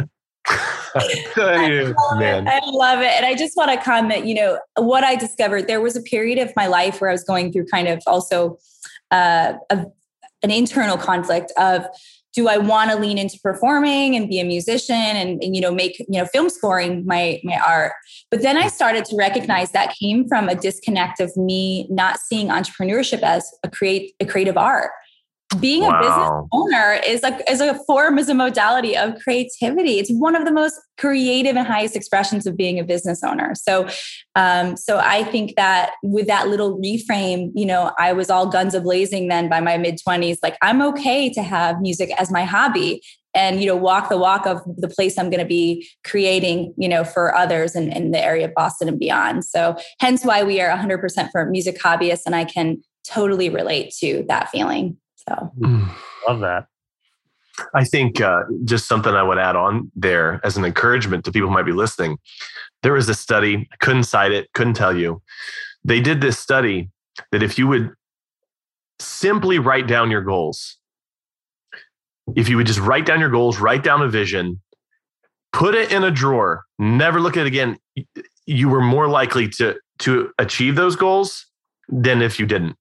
I 0.96 1.94
love, 1.98 2.20
Man. 2.20 2.48
I 2.48 2.60
love 2.66 3.00
it. 3.00 3.12
And 3.12 3.26
I 3.26 3.34
just 3.34 3.56
want 3.56 3.72
to 3.72 3.78
comment, 3.78 4.26
you 4.26 4.36
know, 4.36 4.60
what 4.78 5.04
I 5.04 5.16
discovered, 5.16 5.68
there 5.68 5.82
was 5.82 5.96
a 5.96 6.02
period 6.02 6.38
of 6.40 6.52
my 6.56 6.68
life 6.68 7.02
where 7.02 7.10
I 7.10 7.14
was 7.14 7.24
going 7.24 7.52
through 7.52 7.66
kind 7.68 7.88
of 7.88 8.04
also 8.06 8.58
uh, 9.12 9.54
a, 9.70 9.86
an 10.44 10.52
internal 10.52 10.98
conflict 10.98 11.52
of 11.58 11.86
do 12.34 12.48
I 12.48 12.58
want 12.58 12.90
to 12.90 12.98
lean 12.98 13.20
into 13.20 13.40
performing 13.42 14.16
and 14.16 14.28
be 14.28 14.40
a 14.40 14.44
musician 14.44 14.96
and, 14.96 15.42
and, 15.44 15.56
you 15.56 15.62
know 15.62 15.72
make 15.72 16.00
you 16.00 16.20
know 16.20 16.26
film 16.26 16.50
scoring 16.50 17.06
my 17.06 17.40
my 17.44 17.60
art 17.66 17.94
but 18.32 18.42
then 18.42 18.58
I 18.58 18.68
started 18.68 19.06
to 19.06 19.16
recognize 19.16 19.72
that 19.72 19.96
came 20.00 20.28
from 20.28 20.50
a 20.50 20.56
disconnect 20.56 21.20
of 21.20 21.36
me 21.38 21.88
not 21.90 22.20
seeing 22.20 22.48
entrepreneurship 22.48 23.22
as 23.22 23.50
a 23.64 23.70
create 23.70 24.14
a 24.20 24.26
creative 24.26 24.58
art 24.58 24.92
being 25.60 25.84
wow. 25.84 26.00
a 26.00 26.02
business 26.02 26.50
owner 26.52 27.00
is 27.08 27.24
like 27.24 27.42
is 27.50 27.62
a 27.62 27.76
form 27.86 28.18
is 28.18 28.30
a 28.30 28.34
modality 28.34 28.96
of 28.96 29.16
creativity. 29.24 30.00
It's 30.00 30.12
one 30.12 30.36
of 30.36 30.46
the 30.46 30.52
most 30.52 30.80
creative 30.98 31.56
and 31.56 31.68
highest 31.68 31.96
expressions 31.96 32.46
of 32.46 32.56
being 32.56 32.80
a 32.80 32.84
business 32.84 33.24
owner. 33.24 33.54
So 33.56 33.88
um 34.36 34.76
so 34.76 35.00
i 35.00 35.24
think 35.24 35.56
that 35.56 35.92
with 36.02 36.28
that 36.28 36.48
little 36.48 36.80
reframe 36.80 37.52
you 37.54 37.66
know 37.66 37.92
i 38.00 38.12
was 38.14 38.30
all 38.30 38.48
guns 38.48 38.74
a 38.74 38.82
blazing 38.82 39.28
then 39.28 39.50
by 39.50 39.60
my 39.60 39.78
mid 39.78 40.00
20s 40.08 40.38
like 40.42 40.58
i'm 40.62 40.82
okay 40.82 41.30
to 41.30 41.42
have 41.42 41.82
music 41.82 42.10
as 42.20 42.32
my 42.32 42.44
hobby 42.44 43.02
and 43.36 43.62
you 43.62 43.68
know 43.68 43.76
walk 43.76 44.10
the 44.10 44.18
walk 44.18 44.46
of 44.46 44.62
the 44.78 44.88
place 44.88 45.18
i'm 45.18 45.30
going 45.30 45.40
to 45.40 45.46
be 45.46 45.88
creating 46.04 46.74
you 46.78 46.90
know 46.90 47.04
for 47.04 47.36
others 47.36 47.76
in, 47.76 47.92
in 47.92 48.12
the 48.12 48.24
area 48.24 48.46
of 48.46 48.54
boston 48.54 48.88
and 48.88 49.00
beyond. 49.00 49.46
So 49.46 49.78
hence 50.00 50.24
why 50.24 50.44
we 50.44 50.62
are 50.62 50.76
100% 50.76 51.30
for 51.32 51.46
music 51.46 51.80
hobbyists 51.80 52.24
and 52.26 52.36
i 52.36 52.46
can 52.46 52.82
totally 53.08 53.50
relate 53.50 53.94
to 54.00 54.24
that 54.30 54.50
feeling 54.50 54.98
so 55.28 55.52
love 56.28 56.40
that. 56.42 56.68
I 57.76 57.84
think 57.84 58.20
uh, 58.20 58.44
just 58.66 58.88
something 58.88 59.14
I 59.14 59.24
would 59.24 59.38
add 59.38 59.56
on 59.56 59.92
there 59.96 60.42
as 60.44 60.58
an 60.58 60.66
encouragement 60.66 61.24
to 61.26 61.32
people 61.32 61.50
who 61.50 61.54
might 61.54 61.66
be 61.66 61.72
listening. 61.72 62.18
There 62.82 62.94
was 62.94 63.08
a 63.10 63.14
study, 63.14 63.68
I 63.72 63.76
couldn't 63.78 64.04
cite 64.04 64.32
it, 64.32 64.52
couldn't 64.54 64.74
tell 64.74 64.96
you. 64.96 65.22
They 65.84 66.02
did 66.02 66.22
this 66.22 66.40
study 66.40 66.90
that 67.32 67.44
if 67.44 67.60
you 67.60 67.68
would 67.68 67.92
simply 69.00 69.60
write 69.60 69.88
down 69.88 70.10
your 70.10 70.22
goals, 70.22 70.78
if 72.36 72.50
you 72.50 72.58
would 72.58 72.68
just 72.68 72.80
write 72.80 73.06
down 73.06 73.20
your 73.20 73.30
goals, 73.30 73.60
write 73.60 73.84
down 73.84 74.02
a 74.02 74.10
vision, 74.10 74.62
put 75.52 75.76
it 75.76 75.92
in 75.92 76.04
a 76.04 76.12
drawer, 76.12 76.64
never 76.80 77.20
look 77.20 77.38
at 77.38 77.46
it 77.46 77.48
again, 77.48 77.78
you 78.46 78.70
were 78.70 78.82
more 78.82 79.08
likely 79.08 79.48
to 79.48 79.78
to 80.00 80.32
achieve 80.40 80.76
those 80.76 80.96
goals 80.96 81.46
than 81.88 82.22
if 82.22 82.40
you 82.40 82.46
didn't. 82.46 82.76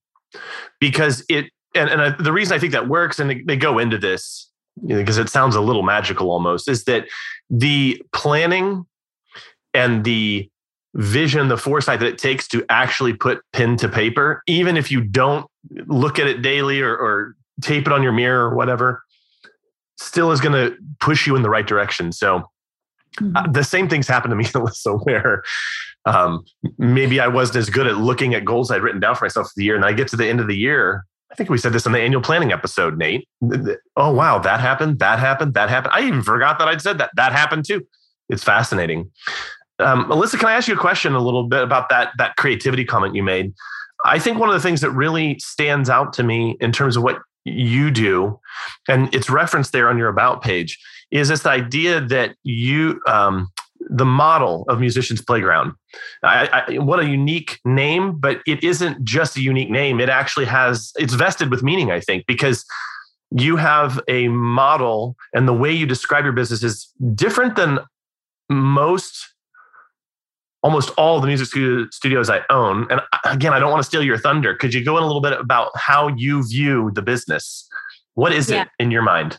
Because 0.81 1.25
it 1.29 1.51
and, 1.75 1.91
and 1.91 2.01
I, 2.01 2.11
the 2.11 2.33
reason 2.33 2.55
I 2.55 2.59
think 2.59 2.73
that 2.73 2.89
works, 2.89 3.19
and 3.19 3.31
they, 3.31 3.43
they 3.43 3.57
go 3.57 3.79
into 3.79 3.99
this 3.99 4.51
because 4.87 5.17
you 5.17 5.23
know, 5.23 5.27
it 5.27 5.29
sounds 5.29 5.55
a 5.55 5.61
little 5.61 5.83
magical 5.83 6.31
almost, 6.31 6.69
is 6.69 6.85
that 6.85 7.09
the 7.51 8.03
planning 8.13 8.87
and 9.75 10.05
the 10.05 10.49
vision, 10.95 11.49
the 11.49 11.57
foresight 11.57 12.01
that 12.01 12.09
it 12.09 12.19
takes 12.19 12.49
to 12.49 12.65
actually 12.69 13.15
put 13.15 13.41
pen 13.53 13.77
to 13.79 13.89
paper, 13.89 14.43
even 14.47 14.77
if 14.77 14.91
you 14.91 15.01
don't 15.01 15.47
look 15.87 16.19
at 16.19 16.27
it 16.27 16.43
daily 16.43 16.81
or, 16.81 16.95
or 16.95 17.37
tape 17.61 17.87
it 17.87 17.93
on 17.93 18.03
your 18.03 18.13
mirror 18.13 18.51
or 18.51 18.55
whatever, 18.55 19.03
still 19.99 20.33
is 20.33 20.41
going 20.41 20.53
to 20.53 20.77
push 21.01 21.27
you 21.27 21.37
in 21.37 21.43
the 21.43 21.51
right 21.51 21.67
direction. 21.67 22.13
So 22.13 22.37
uh, 22.37 22.41
mm-hmm. 23.21 23.37
uh, 23.37 23.47
the 23.49 23.65
same 23.65 23.89
things 23.89 24.09
happened 24.09 24.33
to 24.33 24.37
me, 24.37 24.45
Alyssa, 24.47 25.05
where 25.05 25.43
um, 26.05 26.45
maybe 26.79 27.21
I 27.21 27.29
wasn't 27.29 27.57
as 27.57 27.71
good 27.71 27.87
at 27.87 27.99
looking 27.99 28.35
at 28.35 28.45
goals 28.45 28.71
I'd 28.71 28.83
written 28.83 29.01
down 29.01 29.15
for 29.15 29.25
myself 29.25 29.49
for 29.49 29.53
the 29.57 29.65
year. 29.65 29.77
And 29.77 29.85
I 29.85 29.93
get 29.93 30.09
to 30.09 30.17
the 30.17 30.27
end 30.27 30.41
of 30.41 30.49
the 30.49 30.57
year 30.57 31.05
I 31.33 31.35
think 31.35 31.49
we 31.49 31.57
said 31.57 31.73
this 31.73 31.87
in 31.87 31.93
the 31.93 31.99
annual 31.99 32.21
planning 32.21 32.53
episode, 32.53 32.99
Nate. 32.99 33.27
Oh, 33.97 34.13
wow, 34.13 34.39
that 34.39 34.61
happened, 34.61 34.99
that 34.99 35.19
happened, 35.19 35.55
that 35.55 35.71
happened. 35.71 35.95
I 35.95 36.03
even 36.03 36.23
forgot 36.23 36.59
that 36.59 36.69
I'd 36.69 36.83
said 36.83 36.99
that. 36.99 37.11
That 37.17 37.33
happened 37.33 37.65
too. 37.65 37.87
It's 38.29 38.45
fascinating. 38.45 39.11
Um, 39.79 40.05
Alyssa, 40.11 40.39
can 40.39 40.51
I 40.51 40.53
ask 40.53 40.69
you 40.69 40.75
a 40.75 40.79
question 40.79 41.15
a 41.15 41.21
little 41.21 41.45
bit 41.45 41.63
about 41.63 41.89
that, 41.89 42.13
that 42.19 42.37
creativity 42.37 42.85
comment 42.85 43.15
you 43.15 43.23
made? 43.23 43.55
I 44.05 44.19
think 44.19 44.39
one 44.39 44.51
of 44.51 44.55
the 44.55 44.61
things 44.61 44.83
that 44.83 44.91
really 44.91 45.39
stands 45.39 45.89
out 45.89 46.13
to 46.15 46.23
me 46.23 46.57
in 46.61 46.71
terms 46.71 46.99
of 46.99 47.03
what 47.03 47.21
you 47.45 47.91
do, 47.91 48.39
and 48.87 49.13
it's 49.15 49.31
referenced 49.31 49.73
there 49.73 49.89
on 49.89 49.97
your 49.97 50.09
about 50.09 50.43
page, 50.43 50.79
is 51.11 51.29
this 51.29 51.47
idea 51.47 52.01
that 52.01 52.35
you 52.43 53.01
um, 53.07 53.49
the 53.89 54.05
model 54.05 54.65
of 54.69 54.81
Musicians 54.81 55.21
Playground. 55.23 55.73
I, 56.23 56.65
I, 56.69 56.79
what 56.79 57.01
a 57.01 57.07
unique 57.07 57.61
name, 57.65 58.19
but 58.19 58.41
it 58.47 58.63
isn't 58.63 59.05
just 59.05 59.37
a 59.37 59.41
unique 59.41 59.71
name. 59.71 60.01
It 60.01 60.09
actually 60.09 60.47
has, 60.47 60.93
it's 60.97 61.15
vested 61.15 61.51
with 61.51 61.63
meaning, 61.63 61.91
I 61.91 62.01
think, 62.01 62.25
because 62.27 62.65
you 63.31 63.57
have 63.57 64.01
a 64.09 64.29
model 64.29 65.17
and 65.35 65.49
the 65.49 65.53
way 65.53 65.73
you 65.73 65.87
describe 65.87 66.25
your 66.25 66.33
business 66.33 66.63
is 66.63 66.93
different 67.15 67.57
than 67.57 67.79
most 68.51 69.33
almost 70.63 70.91
all 70.97 71.21
the 71.21 71.27
music 71.27 71.49
studios 71.93 72.31
I 72.31 72.43
own. 72.49 72.87
And 72.91 73.01
again, 73.25 73.53
I 73.53 73.59
don't 73.59 73.71
want 73.71 73.83
to 73.83 73.87
steal 73.87 74.03
your 74.03 74.19
thunder. 74.19 74.55
Could 74.55 74.73
you 74.73 74.85
go 74.85 74.97
in 74.97 75.03
a 75.03 75.07
little 75.07 75.21
bit 75.21 75.33
about 75.33 75.71
how 75.77 76.09
you 76.17 76.47
view 76.47 76.93
the 76.95 77.03
business? 77.03 77.69
What 78.15 78.33
is 78.33 78.51
yeah. 78.51 78.63
it 78.63 78.69
in 78.79 78.91
your 78.91 79.03
mind? 79.03 79.39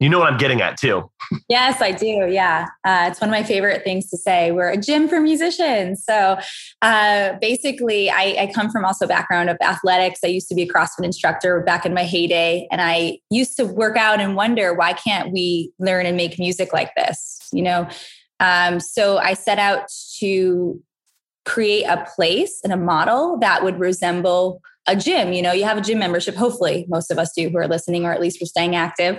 You 0.00 0.08
know 0.08 0.20
what 0.20 0.32
I'm 0.32 0.38
getting 0.38 0.60
at 0.60 0.76
too. 0.76 1.10
yes, 1.48 1.82
I 1.82 1.90
do. 1.90 2.28
Yeah. 2.30 2.66
Uh, 2.84 3.08
it's 3.10 3.20
one 3.20 3.30
of 3.30 3.32
my 3.32 3.42
favorite 3.42 3.82
things 3.82 4.08
to 4.10 4.16
say. 4.16 4.52
We're 4.52 4.70
a 4.70 4.76
gym 4.76 5.08
for 5.08 5.20
musicians. 5.20 6.04
So 6.04 6.38
uh, 6.82 7.32
basically, 7.40 8.08
I, 8.08 8.36
I, 8.38 8.52
come 8.54 8.70
from 8.70 8.84
also 8.84 9.08
background 9.08 9.50
of 9.50 9.56
athletics. 9.60 10.20
I 10.22 10.28
used 10.28 10.48
to 10.48 10.54
be 10.54 10.62
a 10.62 10.68
CrossFit 10.68 11.04
instructor 11.04 11.60
back 11.62 11.84
in 11.84 11.94
my 11.94 12.04
heyday. 12.04 12.68
And 12.70 12.80
I 12.80 13.18
used 13.30 13.56
to 13.56 13.64
work 13.64 13.96
out 13.96 14.20
and 14.20 14.36
wonder, 14.36 14.72
why 14.72 14.92
can't 14.92 15.32
we 15.32 15.72
learn 15.80 16.06
and 16.06 16.16
make 16.16 16.38
music 16.38 16.72
like 16.72 16.94
this? 16.94 17.40
You 17.52 17.62
know? 17.62 17.88
Um, 18.38 18.78
so 18.78 19.18
I 19.18 19.34
set 19.34 19.58
out 19.58 19.88
to 20.20 20.80
create 21.44 21.84
a 21.84 22.06
place 22.14 22.60
and 22.62 22.72
a 22.72 22.76
model 22.76 23.38
that 23.38 23.64
would 23.64 23.80
resemble 23.80 24.60
a 24.88 24.96
gym 24.96 25.32
you 25.32 25.42
know 25.42 25.52
you 25.52 25.64
have 25.64 25.78
a 25.78 25.80
gym 25.80 25.98
membership 25.98 26.34
hopefully 26.34 26.86
most 26.88 27.10
of 27.10 27.18
us 27.18 27.30
do 27.36 27.48
who 27.48 27.58
are 27.58 27.68
listening 27.68 28.04
or 28.04 28.12
at 28.12 28.20
least 28.20 28.38
we're 28.40 28.46
staying 28.46 28.74
active. 28.74 29.18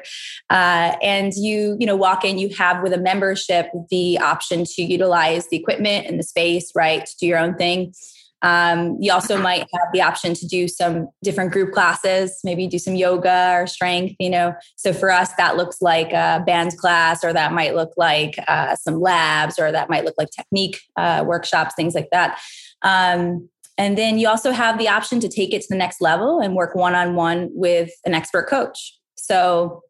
Uh, 0.50 0.96
and 1.02 1.34
you 1.36 1.78
you 1.80 1.86
know 1.86 1.96
walk 1.96 2.26
in 2.26 2.38
you 2.38 2.50
have 2.58 2.82
with 2.84 2.94
a 2.94 2.98
membership 2.98 3.70
the 3.90 4.18
option 4.20 4.66
to 4.66 4.82
utilize 4.82 5.48
the 5.50 5.58
equipment 5.58 6.08
and 6.08 6.20
the 6.20 6.24
space 6.24 6.72
right 6.76 7.06
to 7.06 7.16
do 7.20 7.28
your 7.28 7.38
own 7.38 7.56
thing. 7.56 7.94
Um, 8.42 8.96
you 9.02 9.12
also 9.12 9.38
might 9.38 9.68
have 9.74 9.92
the 9.92 10.02
option 10.02 10.34
to 10.34 10.48
do 10.48 10.70
some 10.70 11.10
different 11.22 11.52
group 11.52 11.74
classes 11.74 12.40
maybe 12.46 12.68
do 12.68 12.80
some 12.80 12.96
yoga 12.96 13.52
or 13.54 13.68
strength 13.68 14.16
you 14.20 14.30
know. 14.30 14.54
So 14.78 14.94
for 14.94 15.12
us 15.12 15.32
that 15.38 15.58
looks 15.58 15.82
like 15.82 16.12
a 16.14 16.42
band 16.46 16.78
class 16.78 17.24
or 17.24 17.34
that 17.34 17.52
might 17.52 17.76
look 17.76 17.92
like 17.98 18.36
uh, 18.48 18.76
some 18.76 19.00
labs 19.02 19.60
or 19.60 19.72
that 19.72 19.90
might 19.90 20.06
look 20.06 20.16
like 20.18 20.30
technique 20.32 20.80
uh, 20.96 21.24
workshops 21.28 21.76
things 21.76 21.94
like 21.94 22.10
that. 22.12 22.40
Um, 22.82 23.50
and 23.80 23.98
then 23.98 24.20
you 24.20 24.28
also 24.28 24.52
have 24.52 24.78
the 24.78 24.90
option 24.90 25.22
to 25.22 25.30
take 25.30 25.54
it 25.54 25.62
to 25.62 25.68
the 25.70 25.78
next 25.78 26.02
level 26.02 26.40
and 26.40 26.54
work 26.54 26.76
one 26.76 26.94
on 26.94 27.16
one 27.16 27.50
with 27.54 27.90
an 28.06 28.14
expert 28.14 28.50
coach. 28.50 28.96
So 29.16 29.82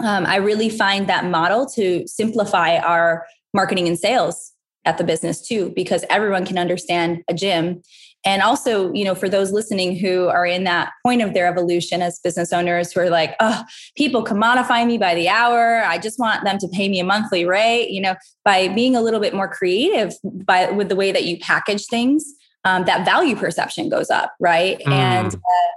um, 0.00 0.26
I 0.26 0.36
really 0.36 0.68
find 0.68 1.08
that 1.08 1.24
model 1.26 1.64
to 1.76 2.06
simplify 2.08 2.78
our 2.78 3.24
marketing 3.54 3.86
and 3.86 3.98
sales 3.98 4.52
at 4.84 4.98
the 4.98 5.04
business 5.04 5.46
too, 5.46 5.72
because 5.76 6.04
everyone 6.10 6.44
can 6.44 6.58
understand 6.58 7.22
a 7.28 7.34
gym. 7.34 7.82
And 8.24 8.42
also, 8.42 8.92
you 8.92 9.04
know, 9.04 9.14
for 9.14 9.28
those 9.28 9.52
listening 9.52 9.96
who 9.96 10.26
are 10.26 10.44
in 10.44 10.64
that 10.64 10.90
point 11.06 11.22
of 11.22 11.32
their 11.32 11.46
evolution 11.46 12.02
as 12.02 12.18
business 12.18 12.52
owners 12.52 12.92
who 12.92 13.00
are 13.00 13.10
like, 13.10 13.36
oh, 13.40 13.62
people 13.96 14.24
commodify 14.24 14.86
me 14.86 14.98
by 14.98 15.14
the 15.14 15.28
hour. 15.28 15.84
I 15.84 15.98
just 15.98 16.18
want 16.18 16.44
them 16.44 16.58
to 16.58 16.68
pay 16.68 16.88
me 16.88 16.98
a 16.98 17.04
monthly 17.04 17.44
rate. 17.44 17.90
You 17.90 18.00
know, 18.00 18.16
by 18.44 18.68
being 18.68 18.96
a 18.96 19.00
little 19.00 19.20
bit 19.20 19.34
more 19.34 19.48
creative 19.48 20.14
by 20.24 20.70
with 20.70 20.88
the 20.88 20.96
way 20.96 21.12
that 21.12 21.24
you 21.24 21.38
package 21.38 21.86
things, 21.86 22.24
um, 22.64 22.84
that 22.84 23.04
value 23.04 23.36
perception 23.36 23.88
goes 23.88 24.10
up, 24.10 24.34
right? 24.40 24.78
Mm. 24.80 24.92
And 24.92 25.34
uh, 25.34 25.70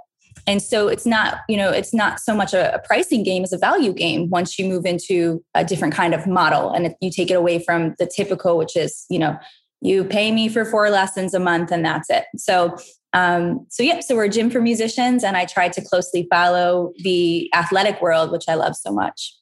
and 0.46 0.62
so 0.62 0.88
it's 0.88 1.06
not 1.06 1.38
you 1.48 1.56
know 1.56 1.70
it's 1.70 1.94
not 1.94 2.20
so 2.20 2.34
much 2.34 2.52
a, 2.52 2.74
a, 2.74 2.78
pricing 2.78 3.22
game 3.22 3.42
as 3.42 3.52
a 3.52 3.58
value 3.58 3.92
game 3.92 4.28
once 4.28 4.58
you 4.58 4.68
move 4.68 4.84
into 4.84 5.42
a 5.54 5.64
different 5.64 5.94
kind 5.94 6.14
of 6.14 6.26
model 6.26 6.70
and 6.70 6.94
you 7.00 7.10
take 7.10 7.30
it 7.30 7.34
away 7.34 7.58
from 7.58 7.94
the 7.98 8.06
typical, 8.06 8.58
which 8.58 8.76
is 8.76 9.06
you 9.08 9.18
know 9.18 9.38
you 9.80 10.04
pay 10.04 10.32
me 10.32 10.48
for 10.48 10.64
four 10.64 10.90
lessons 10.90 11.34
a 11.34 11.40
month 11.40 11.70
and 11.70 11.84
that's 11.84 12.10
it. 12.10 12.24
So 12.36 12.76
um, 13.14 13.64
so 13.70 13.82
yep, 13.82 14.02
so 14.02 14.16
we're 14.16 14.24
a 14.24 14.28
gym 14.28 14.50
for 14.50 14.60
musicians, 14.60 15.22
and 15.22 15.36
I 15.36 15.46
try 15.46 15.68
to 15.68 15.80
closely 15.80 16.26
follow 16.28 16.92
the 16.98 17.48
athletic 17.54 18.02
world, 18.02 18.32
which 18.32 18.44
I 18.48 18.54
love 18.54 18.76
so 18.76 18.92
much. 18.92 19.32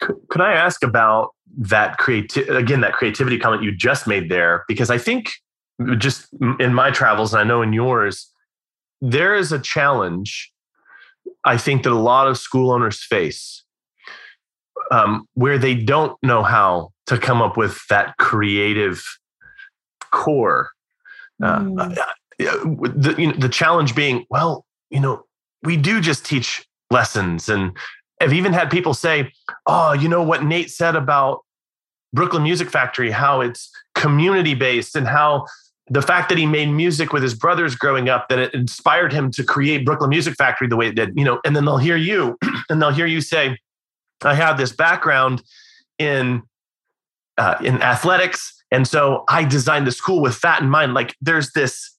Could 0.00 0.42
I 0.42 0.52
ask 0.52 0.84
about 0.84 1.30
that 1.56 1.96
creativity 1.96 2.54
again? 2.54 2.82
That 2.82 2.92
creativity 2.92 3.38
comment 3.38 3.62
you 3.62 3.74
just 3.74 4.06
made 4.06 4.30
there, 4.30 4.64
because 4.68 4.90
I 4.90 4.98
think 4.98 5.32
just 5.98 6.28
in 6.60 6.74
my 6.74 6.90
travels, 6.90 7.32
and 7.32 7.40
I 7.40 7.44
know 7.44 7.62
in 7.62 7.72
yours, 7.72 8.30
there 9.00 9.34
is 9.34 9.52
a 9.52 9.58
challenge 9.58 10.52
I 11.44 11.56
think 11.56 11.84
that 11.84 11.92
a 11.92 11.94
lot 11.94 12.26
of 12.26 12.38
school 12.38 12.72
owners 12.72 13.02
face 13.02 13.64
um, 14.90 15.28
where 15.34 15.58
they 15.58 15.74
don't 15.74 16.20
know 16.22 16.42
how 16.42 16.92
to 17.06 17.18
come 17.18 17.40
up 17.40 17.56
with 17.56 17.80
that 17.88 18.16
creative 18.18 19.02
core. 20.10 20.70
Uh, 21.42 21.60
mm. 21.60 21.98
uh, 21.98 22.04
the, 22.38 23.14
you 23.18 23.28
know, 23.28 23.38
the 23.38 23.48
challenge 23.48 23.94
being, 23.94 24.24
well, 24.28 24.64
you 24.90 25.00
know, 25.00 25.24
we 25.62 25.76
do 25.76 26.00
just 26.00 26.26
teach 26.26 26.64
lessons 26.90 27.48
and 27.48 27.76
I've 28.20 28.32
even 28.32 28.54
had 28.54 28.70
people 28.70 28.94
say, 28.94 29.30
"Oh, 29.66 29.92
you 29.92 30.08
know 30.08 30.22
what 30.22 30.42
Nate 30.42 30.70
said 30.70 30.96
about 30.96 31.40
Brooklyn 32.14 32.44
Music 32.44 32.70
Factory, 32.70 33.10
how 33.10 33.42
it's 33.42 33.70
community 33.94 34.54
based 34.54 34.96
and 34.96 35.06
how 35.06 35.44
the 35.88 36.02
fact 36.02 36.28
that 36.28 36.38
he 36.38 36.46
made 36.46 36.66
music 36.66 37.12
with 37.12 37.22
his 37.22 37.34
brothers 37.34 37.76
growing 37.76 38.08
up 38.08 38.28
that 38.28 38.38
it 38.38 38.54
inspired 38.54 39.12
him 39.12 39.30
to 39.32 39.44
create 39.44 39.84
Brooklyn 39.84 40.10
Music 40.10 40.34
Factory 40.34 40.66
the 40.66 40.76
way 40.76 40.88
it 40.88 40.96
did, 40.96 41.12
you 41.16 41.24
know, 41.24 41.40
and 41.44 41.54
then 41.54 41.64
they'll 41.64 41.78
hear 41.78 41.96
you 41.96 42.36
and 42.68 42.82
they'll 42.82 42.90
hear 42.90 43.06
you 43.06 43.20
say, 43.20 43.56
I 44.22 44.34
have 44.34 44.58
this 44.58 44.72
background 44.72 45.42
in 45.98 46.42
uh, 47.38 47.56
in 47.62 47.82
athletics. 47.82 48.62
And 48.70 48.88
so 48.88 49.24
I 49.28 49.44
designed 49.44 49.86
the 49.86 49.92
school 49.92 50.20
with 50.20 50.40
that 50.40 50.62
in 50.62 50.70
mind. 50.70 50.94
Like 50.94 51.14
there's 51.20 51.52
this 51.52 51.96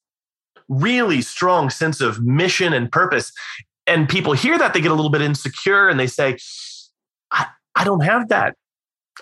really 0.68 1.22
strong 1.22 1.70
sense 1.70 2.02
of 2.02 2.22
mission 2.22 2.74
and 2.74 2.92
purpose. 2.92 3.32
And 3.86 4.10
people 4.10 4.34
hear 4.34 4.58
that, 4.58 4.74
they 4.74 4.82
get 4.82 4.92
a 4.92 4.96
little 4.96 5.12
bit 5.12 5.22
insecure 5.22 5.88
and 5.88 6.00
they 6.00 6.08
say, 6.08 6.38
I, 7.32 7.46
I 7.76 7.84
don't 7.84 8.02
have 8.02 8.30
that. 8.30 8.56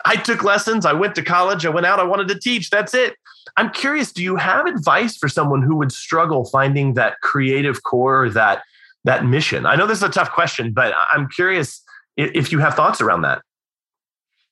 I 0.03 0.15
took 0.17 0.43
lessons. 0.43 0.85
I 0.85 0.93
went 0.93 1.15
to 1.15 1.23
college. 1.23 1.65
I 1.65 1.69
went 1.69 1.85
out. 1.85 1.99
I 1.99 2.03
wanted 2.03 2.27
to 2.29 2.39
teach. 2.39 2.69
That's 2.69 2.93
it. 2.93 3.15
I'm 3.57 3.69
curious. 3.69 4.11
Do 4.11 4.23
you 4.23 4.35
have 4.35 4.65
advice 4.65 5.17
for 5.17 5.29
someone 5.29 5.61
who 5.61 5.75
would 5.77 5.91
struggle 5.91 6.45
finding 6.45 6.95
that 6.95 7.21
creative 7.21 7.83
core, 7.83 8.29
that 8.31 8.63
that 9.05 9.25
mission? 9.25 9.65
I 9.65 9.75
know 9.75 9.87
this 9.87 9.99
is 9.99 10.03
a 10.03 10.09
tough 10.09 10.31
question, 10.31 10.73
but 10.73 10.93
I'm 11.13 11.29
curious 11.29 11.81
if 12.17 12.51
you 12.51 12.59
have 12.59 12.73
thoughts 12.73 13.01
around 13.01 13.21
that. 13.21 13.41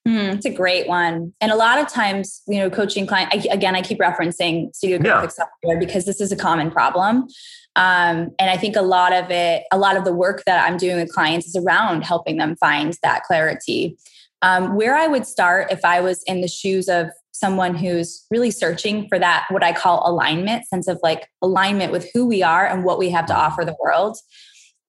Mm, 0.07 0.35
it's 0.35 0.45
a 0.45 0.51
great 0.51 0.88
one. 0.88 1.33
And 1.39 1.51
a 1.51 1.55
lot 1.55 1.79
of 1.79 1.88
times, 1.88 2.41
you 2.45 2.59
know, 2.59 2.69
coaching 2.69 3.07
client, 3.07 3.33
I, 3.33 3.53
again, 3.53 3.73
I 3.73 3.81
keep 3.81 4.00
referencing 4.00 4.75
studio 4.75 5.00
graphic 5.00 5.29
yeah. 5.29 5.45
software 5.45 5.79
because 5.79 6.05
this 6.05 6.19
is 6.19 6.31
a 6.31 6.35
common 6.35 6.71
problem. 6.71 7.27
Um, 7.75 8.31
and 8.38 8.50
I 8.50 8.57
think 8.57 8.75
a 8.75 8.81
lot 8.81 9.13
of 9.13 9.31
it, 9.31 9.63
a 9.71 9.77
lot 9.77 9.95
of 9.95 10.03
the 10.03 10.13
work 10.13 10.43
that 10.45 10.69
I'm 10.69 10.77
doing 10.77 10.97
with 10.97 11.12
clients 11.12 11.47
is 11.47 11.55
around 11.55 12.03
helping 12.03 12.38
them 12.38 12.55
find 12.57 12.95
that 13.01 13.23
clarity. 13.23 13.97
Um, 14.43 14.75
where 14.75 14.95
I 14.95 15.07
would 15.07 15.25
start 15.25 15.71
if 15.71 15.83
I 15.85 16.01
was 16.01 16.21
in 16.27 16.41
the 16.41 16.47
shoes 16.47 16.89
of 16.89 17.07
someone 17.31 17.75
who's 17.75 18.25
really 18.29 18.51
searching 18.51 19.07
for 19.07 19.17
that, 19.17 19.45
what 19.50 19.63
I 19.63 19.71
call 19.71 20.03
alignment, 20.05 20.67
sense 20.67 20.88
of 20.88 21.00
like 21.01 21.29
alignment 21.41 21.91
with 21.91 22.09
who 22.13 22.27
we 22.27 22.43
are 22.43 22.67
and 22.67 22.83
what 22.83 23.00
we 23.00 23.09
have 23.09 23.25
to 23.27 23.35
offer 23.35 23.63
the 23.65 23.75
world, 23.81 24.17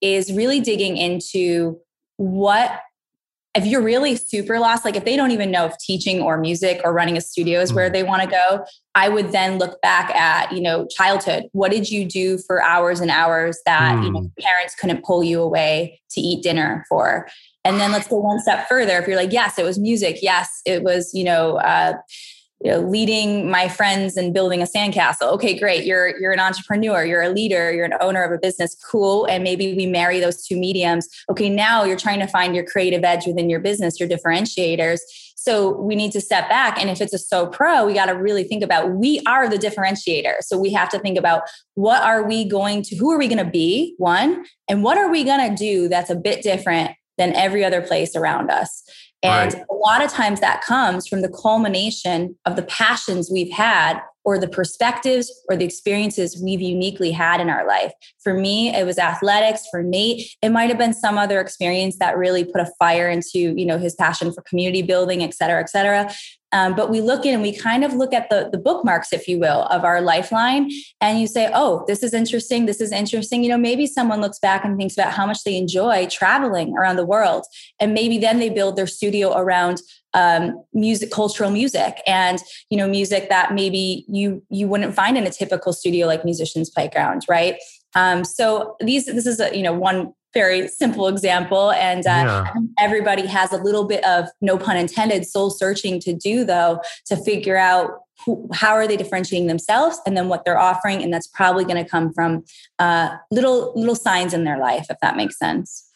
is 0.01 0.31
really 0.31 0.59
digging 0.59 0.97
into 0.97 1.79
what 2.17 2.81
if 3.55 3.65
you're 3.65 3.81
really 3.81 4.17
super 4.17 4.59
lost, 4.59 4.83
like 4.83 4.97
if 4.97 5.05
they 5.05 5.15
don't 5.15 5.31
even 5.31 5.49
know 5.49 5.65
if 5.65 5.77
teaching 5.77 6.21
or 6.21 6.37
music 6.37 6.81
or 6.83 6.91
running 6.91 7.15
a 7.15 7.21
studio 7.21 7.61
is 7.61 7.71
where 7.71 7.85
mm-hmm. 7.85 7.93
they 7.93 8.03
want 8.03 8.21
to 8.21 8.27
go, 8.27 8.65
I 8.95 9.07
would 9.07 9.31
then 9.31 9.57
look 9.57 9.81
back 9.81 10.13
at, 10.13 10.51
you 10.51 10.61
know, 10.61 10.85
childhood. 10.87 11.45
What 11.53 11.71
did 11.71 11.89
you 11.89 12.03
do 12.03 12.37
for 12.37 12.61
hours 12.61 12.99
and 12.99 13.09
hours 13.09 13.57
that, 13.65 13.95
mm. 13.95 14.03
you 14.03 14.11
know, 14.11 14.19
mm. 14.19 14.31
parents 14.41 14.75
couldn't 14.75 15.05
pull 15.05 15.23
you 15.23 15.41
away 15.41 16.01
to 16.11 16.19
eat 16.19 16.43
dinner 16.43 16.85
for? 16.89 17.29
And 17.65 17.79
then 17.79 17.91
let's 17.91 18.07
go 18.07 18.17
one 18.17 18.39
step 18.39 18.69
further. 18.69 18.97
If 18.99 19.07
you're 19.07 19.17
like, 19.17 19.33
yes, 19.33 19.57
it 19.57 19.63
was 19.63 19.79
music. 19.79 20.19
Yes, 20.21 20.61
it 20.65 20.83
was, 20.83 21.11
you 21.13 21.23
know, 21.23 21.57
uh, 21.57 21.95
you 22.63 22.71
know, 22.71 22.79
leading 22.79 23.49
my 23.49 23.67
friends 23.67 24.15
and 24.15 24.33
building 24.33 24.61
a 24.61 24.65
sandcastle. 24.65 25.33
Okay, 25.33 25.57
great. 25.59 25.83
You're 25.83 26.17
you're 26.19 26.31
an 26.31 26.39
entrepreneur, 26.39 27.03
you're 27.03 27.21
a 27.21 27.29
leader, 27.29 27.73
you're 27.73 27.85
an 27.85 27.95
owner 27.99 28.23
of 28.23 28.31
a 28.31 28.37
business. 28.37 28.75
Cool. 28.89 29.25
And 29.25 29.43
maybe 29.43 29.75
we 29.75 29.87
marry 29.87 30.19
those 30.19 30.45
two 30.45 30.57
mediums. 30.57 31.09
Okay, 31.29 31.49
now 31.49 31.83
you're 31.83 31.97
trying 31.97 32.19
to 32.19 32.27
find 32.27 32.55
your 32.55 32.63
creative 32.63 33.03
edge 33.03 33.27
within 33.27 33.49
your 33.49 33.59
business, 33.59 33.99
your 33.99 34.07
differentiators. 34.07 34.99
So 35.35 35.79
we 35.79 35.95
need 35.95 36.11
to 36.13 36.21
step 36.21 36.49
back. 36.49 36.79
And 36.79 36.89
if 36.89 37.01
it's 37.01 37.13
a 37.13 37.19
so 37.19 37.45
pro, 37.45 37.85
we 37.85 37.93
got 37.93 38.07
to 38.07 38.13
really 38.13 38.45
think 38.45 38.63
about 38.63 38.93
we 38.93 39.21
are 39.27 39.47
the 39.47 39.57
differentiator. 39.57 40.41
So 40.41 40.57
we 40.57 40.71
have 40.73 40.89
to 40.89 40.99
think 40.99 41.19
about 41.19 41.43
what 41.75 42.01
are 42.01 42.25
we 42.25 42.47
going 42.49 42.81
to, 42.83 42.95
who 42.95 43.11
are 43.11 43.17
we 43.19 43.27
going 43.27 43.43
to 43.45 43.51
be? 43.51 43.93
One, 43.97 44.43
and 44.67 44.81
what 44.81 44.97
are 44.97 45.09
we 45.09 45.23
going 45.23 45.47
to 45.47 45.55
do 45.55 45.87
that's 45.87 46.09
a 46.09 46.15
bit 46.15 46.41
different 46.41 46.91
than 47.17 47.33
every 47.33 47.63
other 47.63 47.81
place 47.81 48.15
around 48.15 48.51
us? 48.51 48.83
And 49.23 49.53
right. 49.53 49.63
a 49.71 49.73
lot 49.73 50.03
of 50.03 50.11
times 50.11 50.39
that 50.41 50.61
comes 50.61 51.07
from 51.07 51.21
the 51.21 51.29
culmination 51.29 52.35
of 52.45 52.55
the 52.55 52.63
passions 52.63 53.29
we've 53.31 53.51
had 53.51 53.99
or 54.23 54.39
the 54.39 54.47
perspectives 54.47 55.31
or 55.49 55.55
the 55.55 55.65
experiences 55.65 56.41
we've 56.43 56.61
uniquely 56.61 57.11
had 57.11 57.39
in 57.39 57.49
our 57.49 57.67
life. 57.67 57.91
For 58.23 58.33
me, 58.33 58.75
it 58.75 58.85
was 58.85 58.97
athletics. 58.97 59.67
For 59.69 59.83
Nate, 59.83 60.27
it 60.41 60.49
might 60.49 60.69
have 60.69 60.79
been 60.79 60.93
some 60.93 61.17
other 61.17 61.39
experience 61.39 61.97
that 61.99 62.17
really 62.17 62.43
put 62.43 62.61
a 62.61 62.71
fire 62.79 63.07
into, 63.07 63.53
you 63.55 63.65
know, 63.65 63.77
his 63.77 63.95
passion 63.95 64.33
for 64.33 64.41
community 64.41 64.81
building, 64.81 65.23
et 65.23 65.33
cetera, 65.33 65.59
et 65.59 65.69
cetera. 65.69 66.11
Um, 66.55 66.73
but 66.73 66.89
we 66.89 67.01
look 67.01 67.25
in 67.25 67.33
and 67.33 67.43
we 67.43 67.53
kind 67.53 67.83
of 67.83 67.93
look 67.93 68.13
at 68.13 68.29
the, 68.29 68.47
the 68.49 68.57
bookmarks, 68.57 69.11
if 69.11 69.27
you 69.27 69.37
will, 69.37 69.63
of 69.63 69.83
our 69.83 69.99
lifeline. 69.99 70.71
And 71.01 71.19
you 71.19 71.27
say, 71.27 71.51
oh, 71.53 71.83
this 71.85 72.01
is 72.01 72.13
interesting. 72.13 72.65
This 72.65 72.79
is 72.79 72.93
interesting. 72.93 73.43
You 73.43 73.49
know, 73.49 73.57
maybe 73.57 73.85
someone 73.85 74.21
looks 74.21 74.39
back 74.39 74.63
and 74.63 74.77
thinks 74.77 74.93
about 74.97 75.11
how 75.11 75.25
much 75.25 75.43
they 75.43 75.57
enjoy 75.57 76.07
traveling 76.07 76.77
around 76.77 76.95
the 76.95 77.05
world. 77.05 77.43
And 77.81 77.93
maybe 77.93 78.17
then 78.17 78.39
they 78.39 78.47
build 78.47 78.77
their 78.77 78.87
studio 78.87 79.37
around 79.37 79.81
um, 80.13 80.63
music, 80.73 81.11
cultural 81.11 81.51
music, 81.51 81.99
and 82.07 82.39
you 82.69 82.77
know, 82.77 82.87
music 82.87 83.27
that 83.27 83.53
maybe 83.53 84.05
you 84.07 84.41
you 84.49 84.65
wouldn't 84.65 84.95
find 84.95 85.17
in 85.17 85.27
a 85.27 85.29
typical 85.29 85.73
studio 85.73 86.07
like 86.07 86.23
Musicians 86.23 86.69
Playground, 86.69 87.25
right? 87.27 87.57
Um, 87.95 88.23
so 88.23 88.77
these 88.79 89.07
this 89.07 89.25
is 89.25 89.41
a 89.41 89.53
you 89.53 89.61
know 89.61 89.73
one 89.73 90.13
very 90.35 90.67
simple 90.67 91.07
example. 91.07 91.71
And 91.71 92.05
uh, 92.05 92.09
yeah. 92.09 92.53
everybody 92.77 93.25
has 93.25 93.51
a 93.51 93.57
little 93.57 93.85
bit 93.85 94.05
of, 94.05 94.27
no 94.41 94.57
pun 94.59 94.77
intended, 94.77 95.25
soul 95.25 95.49
searching 95.49 95.99
to 96.01 96.13
do, 96.13 96.43
though, 96.43 96.81
to 97.07 97.15
figure 97.15 97.57
out 97.57 98.01
who, 98.25 98.47
how 98.53 98.73
are 98.73 98.87
they 98.87 98.97
differentiating 98.97 99.47
themselves 99.47 99.99
and 100.05 100.15
then 100.15 100.27
what 100.27 100.45
they're 100.45 100.59
offering. 100.59 101.01
And 101.01 101.11
that's 101.11 101.27
probably 101.27 101.63
going 101.63 101.83
to 101.83 101.89
come 101.89 102.13
from 102.13 102.43
uh, 102.77 103.15
little 103.31 103.73
little 103.75 103.95
signs 103.95 104.33
in 104.33 104.43
their 104.43 104.59
life, 104.59 104.87
if 104.89 104.97
that 105.01 105.17
makes 105.17 105.39
sense. 105.39 105.89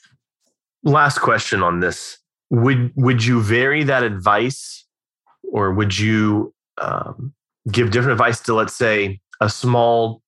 Last 0.84 1.20
question 1.20 1.62
on 1.62 1.82
this: 1.82 2.18
Would 2.50 2.92
would 2.96 3.26
you 3.26 3.42
vary 3.42 3.84
that 3.84 4.04
advice, 4.04 4.86
or 5.52 5.74
would 5.74 5.98
you 5.98 6.54
um, 6.80 7.34
give 7.72 7.92
different 7.92 8.14
advice 8.14 8.40
to, 8.42 8.54
let's 8.54 8.76
say, 8.76 9.20
a 9.42 9.50
small 9.50 10.22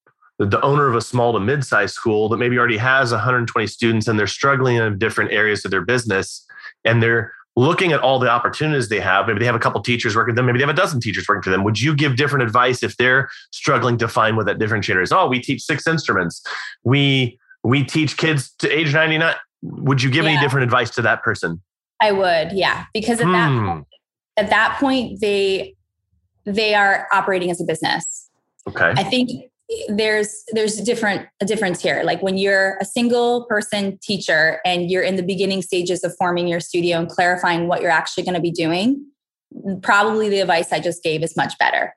the 0.46 0.62
owner 0.62 0.88
of 0.88 0.96
a 0.96 1.02
small 1.02 1.34
to 1.34 1.40
mid-sized 1.40 1.94
school 1.94 2.30
that 2.30 2.38
maybe 2.38 2.58
already 2.58 2.78
has 2.78 3.12
120 3.12 3.68
students 3.68 4.08
and 4.08 4.18
they're 4.18 4.28
struggling 4.28 4.78
in 4.78 4.98
different 4.98 5.32
areas 5.32 5.64
of 5.66 5.72
their 5.72 5.82
business 5.82 6.46
and 6.84 7.02
they're 7.02 7.32
looking 7.56 7.92
at 7.92 8.00
all 8.00 8.18
the 8.18 8.30
opportunities 8.30 8.90
they 8.90 9.00
have. 9.00 9.28
Maybe 9.28 9.40
they 9.40 9.46
have 9.46 9.56
a 9.56 9.60
couple 9.60 9.82
teachers 9.82 10.16
working 10.16 10.34
for 10.34 10.38
them 10.38 10.46
maybe 10.48 10.58
they 10.58 10.66
have 10.66 10.74
a 10.74 10.78
dozen 10.78 11.00
teachers 11.00 11.28
working 11.28 11.44
for 11.44 11.50
them. 11.50 11.64
Would 11.64 11.80
you 11.80 11.96
give 11.96 12.16
different 12.16 12.44
advice 12.44 12.82
if 12.82 12.98
they're 12.98 13.30
struggling 13.52 13.98
to 14.00 14.08
find 14.08 14.36
what 14.36 14.46
that 14.48 14.58
differentiator 14.58 15.04
is? 15.04 15.12
Oh 15.12 15.28
we 15.28 15.40
teach 15.40 15.62
six 15.62 15.86
instruments. 15.86 16.42
We 16.84 17.40
we 17.64 17.84
teach 17.84 18.18
kids 18.18 18.52
to 18.60 18.70
age 18.70 18.94
99 18.94 19.36
would 19.64 20.02
you 20.02 20.10
give 20.10 20.26
yeah. 20.26 20.32
any 20.32 20.42
different 20.42 20.64
advice 20.64 20.90
to 20.92 21.04
that 21.04 21.22
person? 21.22 21.62
I 22.02 22.12
would 22.12 22.54
yeah 22.54 22.86
because 22.94 23.20
at 23.20 23.28
hmm. 23.28 23.34
that 23.34 23.66
point, 23.66 23.88
at 24.38 24.50
that 24.50 24.78
point 24.80 25.20
they 25.20 25.76
they 26.46 26.74
are 26.74 27.08
operating 27.14 27.52
as 27.52 27.62
a 27.62 27.64
business. 27.64 28.30
Okay. 28.68 28.94
I 28.96 29.04
think 29.04 29.30
there's 29.88 30.44
there's 30.52 30.78
a 30.78 30.84
different 30.84 31.28
a 31.40 31.46
difference 31.46 31.82
here 31.82 32.02
like 32.04 32.22
when 32.22 32.38
you're 32.38 32.78
a 32.82 32.86
single 32.86 33.46
person 33.46 33.98
teacher 34.02 34.60
and 34.66 34.92
you're 34.92 35.04
in 35.04 35.16
the 35.16 35.24
beginning 35.24 35.62
stages 35.62 36.04
of 36.04 36.14
forming 36.18 36.48
your 36.48 36.60
studio 36.60 37.00
and 37.00 37.10
clarifying 37.10 37.68
what 37.68 37.82
you're 37.82 37.92
actually 37.92 38.24
going 38.24 38.36
to 38.36 38.42
be 38.42 38.52
doing 38.52 39.06
probably 39.82 40.30
the 40.30 40.40
advice 40.40 40.72
i 40.72 40.80
just 40.80 41.04
gave 41.04 41.24
is 41.24 41.38
much 41.38 41.58
better 41.58 41.96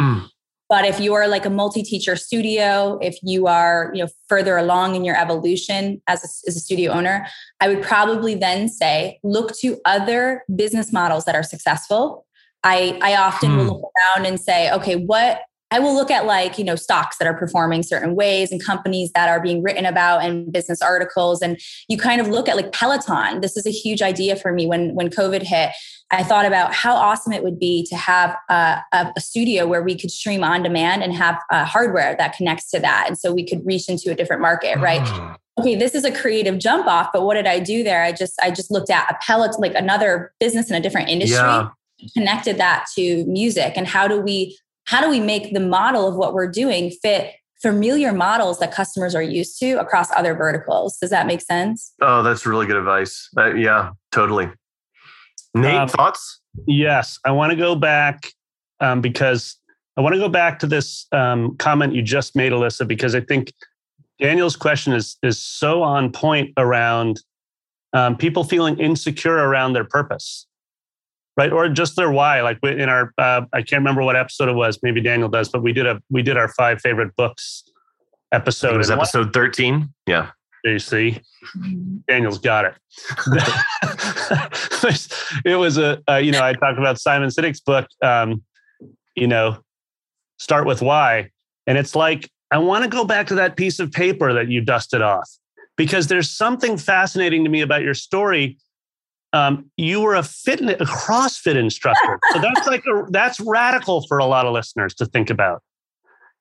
mm. 0.00 0.26
but 0.68 0.86
if 0.86 1.00
you 1.00 1.12
are 1.12 1.28
like 1.28 1.44
a 1.44 1.50
multi-teacher 1.50 2.16
studio 2.16 2.98
if 3.02 3.18
you 3.22 3.46
are 3.46 3.90
you 3.94 4.02
know 4.02 4.08
further 4.28 4.56
along 4.56 4.94
in 4.94 5.04
your 5.04 5.16
evolution 5.16 6.00
as 6.06 6.20
a, 6.20 6.48
as 6.48 6.56
a 6.56 6.60
studio 6.60 6.92
owner 6.92 7.26
i 7.60 7.68
would 7.68 7.82
probably 7.82 8.34
then 8.34 8.68
say 8.68 9.18
look 9.22 9.52
to 9.58 9.78
other 9.84 10.44
business 10.54 10.92
models 10.92 11.24
that 11.24 11.34
are 11.34 11.42
successful 11.42 12.26
I, 12.64 12.96
I 13.02 13.16
often 13.16 13.50
mm. 13.50 13.56
will 13.56 13.64
look 13.64 13.90
around 13.98 14.24
and 14.24 14.38
say, 14.38 14.70
okay, 14.70 14.94
what 14.94 15.40
I 15.72 15.78
will 15.78 15.94
look 15.94 16.10
at 16.10 16.26
like, 16.26 16.58
you 16.58 16.64
know, 16.64 16.76
stocks 16.76 17.16
that 17.16 17.26
are 17.26 17.32
performing 17.32 17.82
certain 17.82 18.14
ways 18.14 18.52
and 18.52 18.62
companies 18.62 19.10
that 19.14 19.30
are 19.30 19.40
being 19.40 19.62
written 19.62 19.86
about 19.86 20.22
in 20.22 20.50
business 20.50 20.82
articles. 20.82 21.40
And 21.40 21.58
you 21.88 21.96
kind 21.96 22.20
of 22.20 22.28
look 22.28 22.46
at 22.46 22.56
like 22.56 22.72
Peloton. 22.72 23.40
This 23.40 23.56
is 23.56 23.66
a 23.66 23.70
huge 23.70 24.02
idea 24.02 24.36
for 24.36 24.52
me 24.52 24.66
when 24.66 24.94
when 24.94 25.08
COVID 25.08 25.42
hit. 25.42 25.70
I 26.10 26.22
thought 26.22 26.44
about 26.44 26.74
how 26.74 26.94
awesome 26.94 27.32
it 27.32 27.42
would 27.42 27.58
be 27.58 27.86
to 27.88 27.96
have 27.96 28.36
a, 28.50 28.82
a, 28.92 29.18
studio 29.18 29.66
where 29.66 29.82
we 29.82 29.96
could 29.98 30.10
stream 30.10 30.44
on 30.44 30.62
demand 30.62 31.02
and 31.02 31.14
have 31.14 31.40
uh, 31.50 31.64
hardware 31.64 32.14
that 32.18 32.36
connects 32.36 32.70
to 32.72 32.80
that. 32.80 33.06
And 33.08 33.16
so 33.16 33.32
we 33.32 33.46
could 33.46 33.64
reach 33.64 33.88
into 33.88 34.10
a 34.10 34.14
different 34.14 34.42
market, 34.42 34.78
right? 34.78 35.00
Mm. 35.00 35.36
Okay, 35.58 35.74
this 35.74 35.94
is 35.94 36.04
a 36.04 36.12
creative 36.12 36.58
jump 36.58 36.86
off, 36.86 37.08
but 37.14 37.22
what 37.22 37.32
did 37.32 37.46
I 37.46 37.60
do 37.60 37.82
there? 37.82 38.02
I 38.02 38.12
just 38.12 38.38
I 38.42 38.50
just 38.50 38.70
looked 38.70 38.90
at 38.90 39.10
a 39.10 39.16
Peloton, 39.24 39.56
like 39.58 39.74
another 39.74 40.34
business 40.38 40.68
in 40.68 40.76
a 40.76 40.80
different 40.80 41.08
industry. 41.08 41.38
Yeah 41.38 41.70
connected 42.14 42.58
that 42.58 42.86
to 42.94 43.24
music 43.26 43.74
and 43.76 43.86
how 43.86 44.08
do 44.08 44.20
we 44.20 44.58
how 44.84 45.00
do 45.00 45.08
we 45.08 45.20
make 45.20 45.52
the 45.52 45.60
model 45.60 46.08
of 46.08 46.16
what 46.16 46.34
we're 46.34 46.50
doing 46.50 46.90
fit 46.90 47.34
familiar 47.60 48.12
models 48.12 48.58
that 48.58 48.72
customers 48.72 49.14
are 49.14 49.22
used 49.22 49.58
to 49.60 49.74
across 49.74 50.10
other 50.16 50.34
verticals? 50.34 50.98
Does 50.98 51.10
that 51.10 51.26
make 51.26 51.40
sense? 51.40 51.94
Oh, 52.02 52.22
that's 52.22 52.44
really 52.44 52.66
good 52.66 52.76
advice. 52.76 53.28
Uh, 53.36 53.54
yeah, 53.54 53.90
totally. 54.10 54.50
Nate, 55.54 55.74
um, 55.74 55.88
thoughts? 55.88 56.40
Yes, 56.66 57.18
I 57.24 57.30
want 57.30 57.50
to 57.50 57.56
go 57.56 57.74
back 57.74 58.32
um, 58.80 59.00
because 59.00 59.56
I 59.96 60.00
want 60.00 60.14
to 60.14 60.18
go 60.18 60.28
back 60.28 60.58
to 60.60 60.66
this 60.66 61.06
um, 61.12 61.56
comment 61.58 61.94
you 61.94 62.02
just 62.02 62.34
made, 62.34 62.52
Alyssa, 62.52 62.86
because 62.86 63.14
I 63.14 63.20
think 63.20 63.52
Daniel's 64.18 64.56
question 64.56 64.92
is 64.92 65.16
is 65.22 65.38
so 65.38 65.82
on 65.82 66.10
point 66.10 66.52
around 66.56 67.20
um, 67.92 68.16
people 68.16 68.44
feeling 68.44 68.78
insecure 68.78 69.34
around 69.34 69.74
their 69.74 69.84
purpose, 69.84 70.46
right, 71.36 71.52
or 71.52 71.68
just 71.68 71.96
their 71.96 72.10
why. 72.10 72.42
Like 72.42 72.58
in 72.62 72.88
our, 72.88 73.12
uh, 73.18 73.42
I 73.52 73.62
can't 73.62 73.80
remember 73.80 74.02
what 74.02 74.16
episode 74.16 74.48
it 74.48 74.54
was. 74.54 74.78
Maybe 74.82 75.00
Daniel 75.00 75.28
does, 75.28 75.48
but 75.48 75.62
we 75.62 75.72
did 75.72 75.86
a 75.86 76.02
we 76.10 76.22
did 76.22 76.36
our 76.36 76.48
five 76.48 76.80
favorite 76.80 77.14
books 77.16 77.64
episode. 78.32 78.74
It 78.74 78.78
was 78.78 78.90
episode 78.90 79.32
thirteen. 79.32 79.92
Yeah. 80.06 80.30
You 80.64 80.78
see, 80.78 81.20
Daniel's 82.06 82.38
got 82.38 82.66
it. 82.66 82.74
it 85.44 85.56
was 85.56 85.76
a, 85.76 86.00
uh, 86.08 86.16
you 86.16 86.30
know, 86.30 86.40
I 86.40 86.52
talked 86.52 86.78
about 86.78 87.00
Simon 87.00 87.30
Sinek's 87.30 87.58
book, 87.58 87.88
um, 88.00 88.44
you 89.16 89.26
know, 89.26 89.58
start 90.38 90.66
with 90.66 90.80
why. 90.80 91.30
And 91.66 91.78
it's 91.78 91.96
like, 91.96 92.30
I 92.52 92.58
want 92.58 92.84
to 92.84 92.90
go 92.90 93.04
back 93.04 93.26
to 93.28 93.34
that 93.36 93.56
piece 93.56 93.80
of 93.80 93.90
paper 93.90 94.32
that 94.34 94.48
you 94.48 94.60
dusted 94.60 95.02
off 95.02 95.28
because 95.76 96.06
there's 96.06 96.30
something 96.30 96.76
fascinating 96.76 97.44
to 97.44 97.50
me 97.50 97.60
about 97.60 97.82
your 97.82 97.94
story. 97.94 98.58
Um, 99.32 99.70
you 99.76 100.00
were 100.00 100.14
a 100.14 100.22
fitness, 100.22 100.76
a 100.80 100.84
CrossFit 100.84 101.56
instructor. 101.56 102.18
So 102.32 102.40
that's 102.40 102.66
like, 102.66 102.84
a, 102.86 103.10
that's 103.10 103.40
radical 103.40 104.06
for 104.06 104.18
a 104.18 104.26
lot 104.26 104.46
of 104.46 104.52
listeners 104.52 104.94
to 104.96 105.06
think 105.06 105.30
about. 105.30 105.62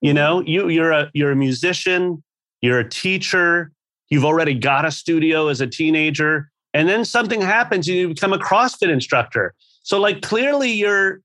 You 0.02 0.14
know, 0.14 0.42
you, 0.42 0.68
you're 0.68 0.92
a, 0.92 1.10
you're 1.14 1.32
a 1.32 1.36
musician, 1.36 2.22
you're 2.62 2.80
a 2.80 2.90
teacher, 2.90 3.72
You've 4.12 4.26
already 4.26 4.54
got 4.54 4.86
a 4.86 4.92
studio 4.92 5.48
as 5.48 5.62
a 5.62 5.68
teenager. 5.68 6.52
And 6.74 6.88
then 6.88 7.06
something 7.06 7.42
happens 7.42 7.88
and 7.88 7.98
you 7.98 8.10
become 8.10 8.34
a 8.34 8.38
CrossFit 8.38 8.90
instructor. 8.90 9.56
So, 9.84 10.00
like, 10.00 10.22
clearly 10.22 10.70
you're, 10.70 11.22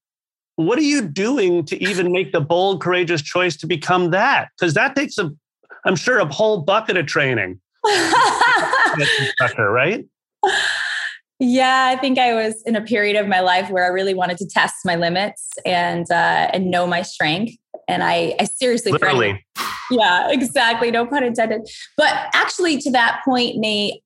what 0.55 0.79
are 0.79 0.83
you 0.83 1.03
doing 1.03 1.65
to 1.67 1.83
even 1.83 2.13
make 2.13 2.33
the 2.33 2.41
bold, 2.41 2.81
courageous 2.81 3.23
choice 3.23 3.57
to 3.59 3.67
become 3.67 4.13
that? 4.13 4.49
Because 4.57 4.75
that 4.75 4.95
takes 4.95 5.19
a, 5.19 5.31
I'm 5.85 5.97
sure, 5.97 6.19
a 6.19 6.33
whole 6.33 6.63
bucket 6.63 6.97
of 6.97 7.07
training. 7.07 7.61
instructor, 9.21 9.71
right? 9.71 10.07
Yeah, 11.39 11.93
I 11.95 12.01
think 12.01 12.19
I 12.19 12.35
was 12.35 12.63
in 12.65 12.77
a 12.77 12.81
period 12.81 13.17
of 13.17 13.29
my 13.29 13.41
life 13.41 13.69
where 13.69 13.85
I 13.85 13.89
really 13.89 14.15
wanted 14.15 14.39
to 14.39 14.49
test 14.49 14.77
my 14.85 14.97
limits 14.97 15.51
and 15.67 16.11
uh, 16.11 16.51
and 16.53 16.71
know 16.71 16.87
my 16.87 17.03
strength. 17.03 17.55
And 17.89 18.03
I, 18.03 18.35
I 18.41 18.45
seriously, 18.45 18.93
literally, 18.93 19.45
yeah, 19.91 20.31
exactly. 20.31 20.91
No 20.91 21.07
pun 21.07 21.23
intended. 21.23 21.69
But 21.97 22.13
actually, 22.35 22.79
to 22.79 22.91
that 22.93 23.21
point, 23.25 23.57
Nate, 23.59 24.03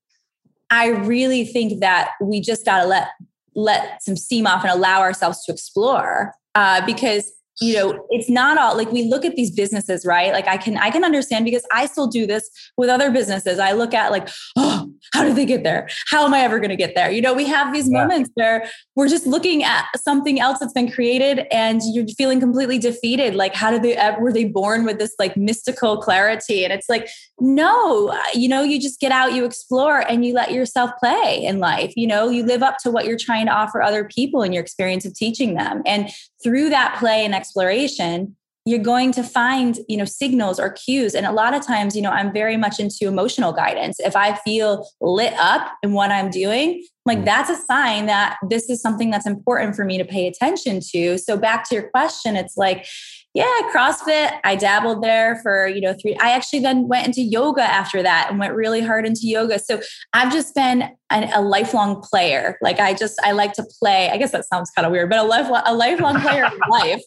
I 0.70 0.88
really 0.88 1.44
think 1.44 1.80
that 1.80 2.12
we 2.20 2.40
just 2.40 2.64
got 2.64 2.82
to 2.82 2.86
let 2.86 3.08
let 3.54 4.02
some 4.02 4.16
steam 4.16 4.46
off 4.46 4.62
and 4.64 4.72
allow 4.72 5.00
ourselves 5.00 5.44
to 5.44 5.52
explore 5.52 6.32
uh, 6.54 6.84
because 6.84 7.32
you 7.60 7.74
know 7.74 8.06
it's 8.08 8.30
not 8.30 8.56
all 8.56 8.76
like 8.76 8.90
we 8.90 9.04
look 9.04 9.24
at 9.24 9.36
these 9.36 9.50
businesses 9.50 10.06
right? 10.06 10.32
Like 10.32 10.48
i 10.48 10.56
can 10.56 10.78
i 10.78 10.90
can 10.90 11.04
understand 11.04 11.44
because 11.44 11.64
i 11.72 11.86
still 11.86 12.06
do 12.06 12.26
this 12.26 12.50
with 12.76 12.88
other 12.88 13.10
businesses. 13.10 13.58
I 13.58 13.72
look 13.72 13.94
at 13.94 14.10
like 14.10 14.28
oh 14.56 14.90
how 15.12 15.24
did 15.24 15.36
they 15.36 15.44
get 15.44 15.62
there? 15.62 15.88
How 16.08 16.24
am 16.24 16.34
i 16.34 16.40
ever 16.40 16.58
going 16.58 16.70
to 16.70 16.76
get 16.76 16.94
there? 16.94 17.10
You 17.10 17.20
know 17.20 17.34
we 17.34 17.46
have 17.46 17.72
these 17.72 17.88
yeah. 17.88 18.00
moments 18.00 18.30
where 18.34 18.68
we're 18.96 19.08
just 19.08 19.26
looking 19.26 19.62
at 19.62 19.86
something 19.96 20.40
else 20.40 20.58
that's 20.58 20.72
been 20.72 20.90
created 20.90 21.46
and 21.52 21.80
you're 21.92 22.06
feeling 22.16 22.40
completely 22.40 22.78
defeated. 22.78 23.34
Like 23.34 23.54
how 23.54 23.70
did 23.70 23.82
they 23.82 23.96
were 24.18 24.32
they 24.32 24.44
born 24.44 24.84
with 24.84 24.98
this 24.98 25.14
like 25.18 25.36
mystical 25.36 25.98
clarity? 25.98 26.64
And 26.64 26.72
it's 26.72 26.88
like 26.88 27.08
no 27.38 28.08
uh, 28.08 28.22
you 28.34 28.48
know 28.48 28.62
you 28.62 28.80
just 28.80 29.00
get 29.00 29.12
out 29.12 29.34
you 29.34 29.44
explore 29.44 30.00
and 30.08 30.24
you 30.24 30.32
let 30.32 30.52
yourself 30.52 30.90
play 30.98 31.42
in 31.44 31.58
life. 31.58 31.92
You 31.94 32.06
know 32.06 32.30
you 32.30 32.42
live 32.44 32.62
up 32.62 32.78
to 32.84 32.90
what 32.90 33.04
you're 33.04 33.18
trying 33.18 33.46
to 33.46 33.52
offer 33.52 33.82
other 33.82 34.04
people 34.04 34.42
in 34.42 34.52
your 34.52 34.62
experience 34.62 35.04
of 35.04 35.14
teaching 35.14 35.54
them. 35.54 35.82
And 35.84 36.08
through 36.42 36.70
that 36.70 36.96
play 36.98 37.24
and 37.24 37.34
exploration 37.34 38.36
you're 38.66 38.78
going 38.78 39.10
to 39.10 39.22
find 39.22 39.78
you 39.88 39.96
know 39.96 40.04
signals 40.04 40.60
or 40.60 40.70
cues. 40.70 41.14
And 41.14 41.26
a 41.26 41.32
lot 41.32 41.54
of 41.54 41.66
times 41.66 41.96
you 41.96 42.02
know 42.02 42.10
i'm 42.10 42.32
very 42.32 42.56
much 42.56 42.78
into 42.78 43.08
emotional 43.08 43.52
guidance. 43.52 43.98
If 44.00 44.16
i 44.16 44.34
feel 44.36 44.86
lit 45.00 45.32
up 45.34 45.72
in 45.82 45.92
what 45.92 46.10
i'm 46.10 46.30
doing 46.30 46.84
like 47.06 47.18
mm. 47.18 47.24
that's 47.24 47.50
a 47.50 47.56
sign 47.56 48.06
that 48.06 48.36
this 48.48 48.68
is 48.68 48.80
something 48.80 49.10
that's 49.10 49.26
important 49.26 49.74
for 49.74 49.84
me 49.84 49.98
to 49.98 50.04
pay 50.04 50.26
attention 50.26 50.80
to. 50.92 51.18
So 51.18 51.36
back 51.36 51.68
to 51.68 51.74
your 51.74 51.88
question 51.90 52.36
it's 52.36 52.56
like 52.56 52.86
yeah 53.34 53.44
crossfit 53.74 54.38
i 54.44 54.56
dabbled 54.56 55.02
there 55.02 55.38
for 55.42 55.68
you 55.68 55.80
know 55.80 55.94
three 56.00 56.16
i 56.20 56.30
actually 56.30 56.58
then 56.58 56.88
went 56.88 57.06
into 57.06 57.22
yoga 57.22 57.62
after 57.62 58.02
that 58.02 58.28
and 58.28 58.38
went 58.38 58.54
really 58.54 58.80
hard 58.80 59.06
into 59.06 59.22
yoga 59.22 59.58
so 59.58 59.80
i've 60.12 60.32
just 60.32 60.54
been 60.54 60.90
an, 61.10 61.30
a 61.32 61.40
lifelong 61.40 62.02
player 62.02 62.58
like 62.60 62.80
i 62.80 62.92
just 62.92 63.20
i 63.24 63.30
like 63.32 63.52
to 63.52 63.64
play 63.78 64.10
i 64.10 64.16
guess 64.16 64.32
that 64.32 64.44
sounds 64.46 64.70
kind 64.70 64.84
of 64.84 64.92
weird 64.92 65.08
but 65.08 65.18
a, 65.18 65.22
life, 65.22 65.48
a 65.66 65.74
lifelong 65.74 66.20
player 66.20 66.44
in 66.44 66.58
life 66.70 67.02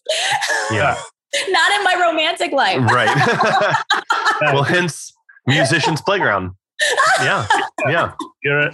yeah 0.72 0.96
not 1.50 1.72
in 1.72 1.84
my 1.84 2.08
romantic 2.08 2.52
life. 2.52 2.80
right. 2.92 3.74
well, 4.54 4.64
hence 4.64 5.14
musicians 5.48 6.02
playground. 6.02 6.52
Yeah. 7.22 7.48
Yeah. 7.88 8.14
You're 8.44 8.72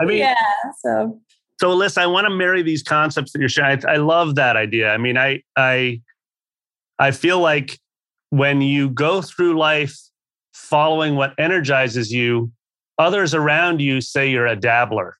I 0.00 0.04
mean, 0.04 0.18
yeah. 0.18 0.34
So, 0.80 1.20
so 1.60 1.68
Alyssa, 1.68 1.98
I 1.98 2.06
want 2.06 2.26
to 2.26 2.34
marry 2.34 2.62
these 2.62 2.82
concepts 2.82 3.32
that 3.32 3.40
you're 3.40 3.48
sharing. 3.48 3.84
I, 3.84 3.94
I 3.94 3.96
love 3.96 4.36
that 4.36 4.56
idea. 4.56 4.90
I 4.90 4.96
mean, 4.96 5.18
I, 5.18 5.42
I, 5.56 6.00
I 7.02 7.10
feel 7.10 7.40
like 7.40 7.80
when 8.30 8.60
you 8.62 8.88
go 8.88 9.22
through 9.22 9.58
life 9.58 9.98
following 10.54 11.16
what 11.16 11.34
energizes 11.36 12.12
you, 12.12 12.52
others 12.96 13.34
around 13.34 13.80
you 13.80 14.00
say 14.00 14.30
you're 14.30 14.46
a 14.46 14.54
dabbler. 14.54 15.16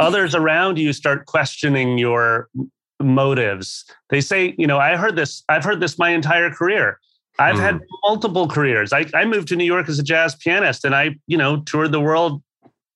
Others 0.00 0.34
around 0.34 0.78
you 0.78 0.92
start 0.92 1.26
questioning 1.26 1.96
your 1.96 2.48
motives. 3.00 3.84
They 4.10 4.20
say, 4.20 4.56
you 4.58 4.66
know, 4.66 4.78
I 4.78 4.96
heard 4.96 5.14
this, 5.14 5.44
I've 5.48 5.62
heard 5.62 5.78
this 5.78 5.96
my 5.96 6.10
entire 6.10 6.50
career. 6.50 6.98
I've 7.38 7.54
mm. 7.54 7.60
had 7.60 7.80
multiple 8.02 8.48
careers. 8.48 8.92
I, 8.92 9.06
I 9.14 9.26
moved 9.26 9.46
to 9.48 9.56
New 9.56 9.64
York 9.64 9.88
as 9.88 10.00
a 10.00 10.02
jazz 10.02 10.34
pianist 10.34 10.84
and 10.84 10.92
I, 10.92 11.14
you 11.28 11.36
know, 11.36 11.60
toured 11.62 11.92
the 11.92 12.00
world 12.00 12.42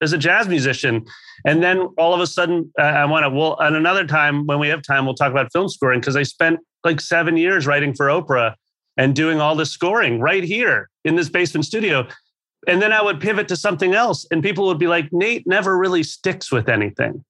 as 0.03 0.13
a 0.13 0.19
jazz 0.19 0.49
musician. 0.49 1.05
And 1.47 1.63
then 1.63 1.89
all 1.99 2.15
of 2.15 2.21
a 2.21 2.27
sudden, 2.27 2.73
uh, 2.79 2.83
I 2.83 3.05
want 3.07 3.25
to, 3.25 3.31
well, 3.31 3.61
at 3.61 3.73
another 3.73 4.07
time, 4.07 4.47
when 4.47 4.59
we 4.59 4.69
have 4.69 4.83
time, 4.83 5.05
we'll 5.05 5.15
talk 5.15 5.31
about 5.31 5.53
film 5.53 5.69
scoring 5.69 6.01
because 6.01 6.17
I 6.17 6.23
spent 6.23 6.61
like 6.85 7.01
seven 7.01 7.37
years 7.37 7.67
writing 7.67 7.95
for 7.95 8.07
Oprah 8.07 8.55
and 8.97 9.15
doing 9.15 9.41
all 9.41 9.55
this 9.55 9.71
scoring 9.71 10.21
right 10.21 10.45
here 10.45 10.89
in 11.05 11.17
this 11.17 11.29
basement 11.29 11.65
studio. 11.65 12.07
And 12.67 12.83
then 12.83 12.93
I 12.93 13.03
would 13.03 13.21
pivot 13.21 13.49
to 13.49 13.57
something 13.57 13.95
else, 13.95 14.27
and 14.31 14.43
people 14.43 14.67
would 14.67 14.79
be 14.79 14.87
like, 14.87 15.09
Nate 15.13 15.47
never 15.47 15.79
really 15.79 16.03
sticks 16.03 16.53
with 16.53 16.69
anything. 16.69 17.25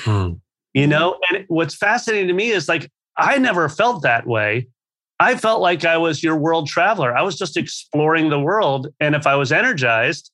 Hmm 0.00 0.32
you 0.74 0.86
know 0.86 1.18
and 1.30 1.44
what's 1.48 1.74
fascinating 1.74 2.28
to 2.28 2.32
me 2.32 2.50
is 2.50 2.68
like 2.68 2.90
i 3.16 3.38
never 3.38 3.68
felt 3.68 4.02
that 4.02 4.26
way 4.26 4.66
i 5.20 5.36
felt 5.36 5.60
like 5.60 5.84
i 5.84 5.96
was 5.96 6.22
your 6.22 6.36
world 6.36 6.66
traveler 6.68 7.16
i 7.16 7.22
was 7.22 7.36
just 7.36 7.56
exploring 7.56 8.30
the 8.30 8.40
world 8.40 8.88
and 9.00 9.14
if 9.14 9.26
i 9.26 9.34
was 9.34 9.52
energized 9.52 10.30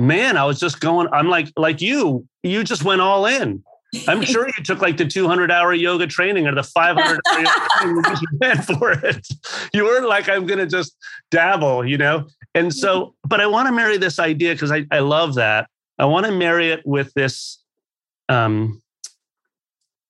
man 0.00 0.36
i 0.36 0.44
was 0.44 0.58
just 0.58 0.80
going 0.80 1.06
i'm 1.12 1.28
like 1.28 1.52
like 1.56 1.80
you 1.80 2.26
you 2.42 2.64
just 2.64 2.84
went 2.84 3.00
all 3.00 3.26
in. 3.26 3.62
I'm 4.06 4.22
sure 4.22 4.46
you 4.46 4.62
took 4.62 4.80
like 4.80 4.96
the 4.96 5.04
200 5.04 5.50
hour 5.50 5.74
yoga 5.74 6.06
training 6.06 6.46
or 6.46 6.54
the 6.54 6.62
500 6.62 7.04
hour 7.04 7.18
training 7.80 8.02
you 8.20 8.38
went 8.40 8.64
for 8.64 8.92
it. 8.92 9.26
You 9.74 9.84
weren't 9.84 10.08
like 10.08 10.28
i'm 10.28 10.46
gonna 10.46 10.66
just 10.66 10.96
dabble 11.30 11.84
you 11.86 11.98
know? 11.98 12.26
And 12.54 12.72
so 12.74 13.14
but 13.28 13.40
i 13.40 13.46
want 13.46 13.66
to 13.66 13.72
marry 13.72 13.98
this 13.98 14.18
idea 14.18 14.52
because 14.52 14.72
I, 14.72 14.86
I 14.90 15.00
love 15.00 15.34
that. 15.34 15.68
I 15.98 16.06
want 16.06 16.26
to 16.26 16.32
marry 16.32 16.70
it 16.70 16.86
with 16.86 17.12
this 17.14 17.58
um 18.28 18.80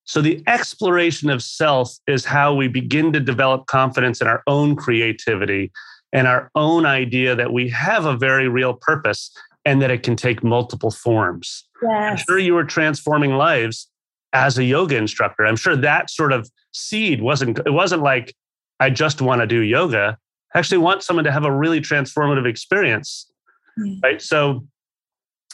so, 0.04 0.20
the 0.20 0.42
exploration 0.48 1.30
of 1.30 1.40
self 1.40 1.96
is 2.08 2.24
how 2.24 2.52
we 2.52 2.66
begin 2.66 3.12
to 3.12 3.20
develop 3.20 3.66
confidence 3.66 4.20
in 4.20 4.26
our 4.26 4.42
own 4.48 4.74
creativity 4.74 5.70
and 6.12 6.26
our 6.26 6.50
own 6.56 6.84
idea 6.84 7.36
that 7.36 7.52
we 7.52 7.68
have 7.68 8.06
a 8.06 8.16
very 8.16 8.48
real 8.48 8.74
purpose 8.74 9.30
and 9.64 9.82
that 9.82 9.90
it 9.90 10.02
can 10.02 10.16
take 10.16 10.42
multiple 10.42 10.90
forms. 10.90 11.68
Yes. 11.82 11.92
I'm 11.92 12.16
sure 12.16 12.38
you 12.38 12.54
were 12.54 12.64
transforming 12.64 13.32
lives 13.32 13.88
as 14.32 14.58
a 14.58 14.64
yoga 14.64 14.96
instructor. 14.96 15.44
I'm 15.44 15.56
sure 15.56 15.76
that 15.76 16.10
sort 16.10 16.32
of 16.32 16.50
seed 16.72 17.20
wasn't, 17.20 17.58
it 17.58 17.72
wasn't 17.72 18.02
like, 18.02 18.34
I 18.78 18.90
just 18.90 19.20
want 19.20 19.40
to 19.40 19.46
do 19.46 19.60
yoga. 19.60 20.16
I 20.54 20.58
actually 20.58 20.78
want 20.78 21.02
someone 21.02 21.24
to 21.24 21.32
have 21.32 21.44
a 21.44 21.52
really 21.52 21.80
transformative 21.80 22.46
experience. 22.46 23.30
Mm. 23.78 24.02
Right. 24.02 24.22
So, 24.22 24.66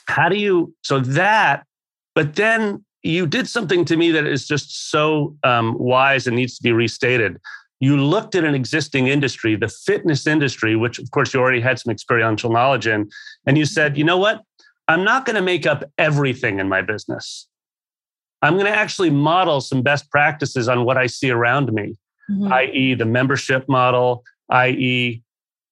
how 0.07 0.29
do 0.29 0.37
you, 0.37 0.73
so 0.83 1.01
that, 1.01 1.65
but 2.15 2.37
then 2.37 2.85
you 3.03 3.27
did 3.27 3.49
something 3.49 3.85
to 3.87 3.97
me 3.97 4.11
that 4.13 4.27
is 4.27 4.47
just 4.47 4.91
so 4.91 5.37
um, 5.43 5.77
wise 5.79 6.27
and 6.27 6.37
needs 6.37 6.57
to 6.57 6.63
be 6.63 6.73
restated. 6.73 7.39
You 7.81 7.97
looked 7.97 8.35
at 8.35 8.45
an 8.45 8.55
existing 8.55 9.09
industry, 9.09 9.55
the 9.55 9.69
fitness 9.69 10.27
industry, 10.27 10.77
which 10.77 10.99
of 10.99 11.11
course 11.11 11.35
you 11.35 11.41
already 11.41 11.61
had 11.61 11.79
some 11.79 11.93
experiential 11.93 12.51
knowledge 12.51 12.87
in, 12.87 13.11
and 13.47 13.59
you 13.59 13.67
said, 13.67 13.99
you 13.99 14.05
know 14.05 14.17
what? 14.17 14.43
I'm 14.89 15.05
not 15.05 15.27
going 15.27 15.37
to 15.37 15.43
make 15.43 15.67
up 15.67 15.85
everything 15.99 16.59
in 16.59 16.69
my 16.69 16.81
business. 16.81 17.49
I'm 18.43 18.55
going 18.55 18.67
to 18.67 18.77
actually 18.77 19.11
model 19.11 19.61
some 19.61 19.83
best 19.83 20.11
practices 20.11 20.69
on 20.69 20.85
what 20.85 20.97
I 20.97 21.07
see 21.07 21.31
around 21.31 21.73
me, 21.73 21.97
mm-hmm. 22.31 22.53
i.e., 22.53 22.95
the 22.95 23.05
membership 23.05 23.69
model, 23.69 24.25
i.e., 24.51 25.23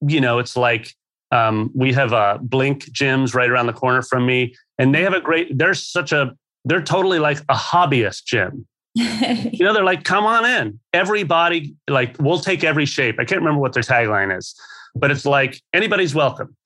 you 0.06 0.20
know, 0.20 0.38
it's 0.38 0.56
like 0.56 0.94
um, 1.30 1.70
we 1.74 1.92
have 1.92 2.12
a 2.12 2.38
Blink 2.42 2.84
gyms 2.92 3.34
right 3.34 3.50
around 3.50 3.66
the 3.66 3.72
corner 3.72 4.02
from 4.02 4.26
me, 4.26 4.54
and 4.78 4.94
they 4.94 5.02
have 5.02 5.14
a 5.14 5.20
great. 5.20 5.56
they're 5.56 5.74
such 5.74 6.12
a 6.12 6.34
they're 6.64 6.82
totally 6.82 7.18
like 7.18 7.40
a 7.48 7.54
hobbyist 7.54 8.24
gym. 8.24 8.66
you 9.52 9.64
know, 9.64 9.72
they're 9.72 9.84
like, 9.84 10.04
come 10.04 10.24
on 10.24 10.46
in. 10.46 10.78
Everybody, 10.92 11.74
like, 11.88 12.16
we'll 12.20 12.38
take 12.38 12.62
every 12.62 12.86
shape. 12.86 13.16
I 13.18 13.24
can't 13.24 13.40
remember 13.40 13.60
what 13.60 13.72
their 13.72 13.82
tagline 13.82 14.36
is, 14.36 14.54
but 14.94 15.10
it's 15.10 15.26
like 15.26 15.60
anybody's 15.72 16.14
welcome. 16.14 16.56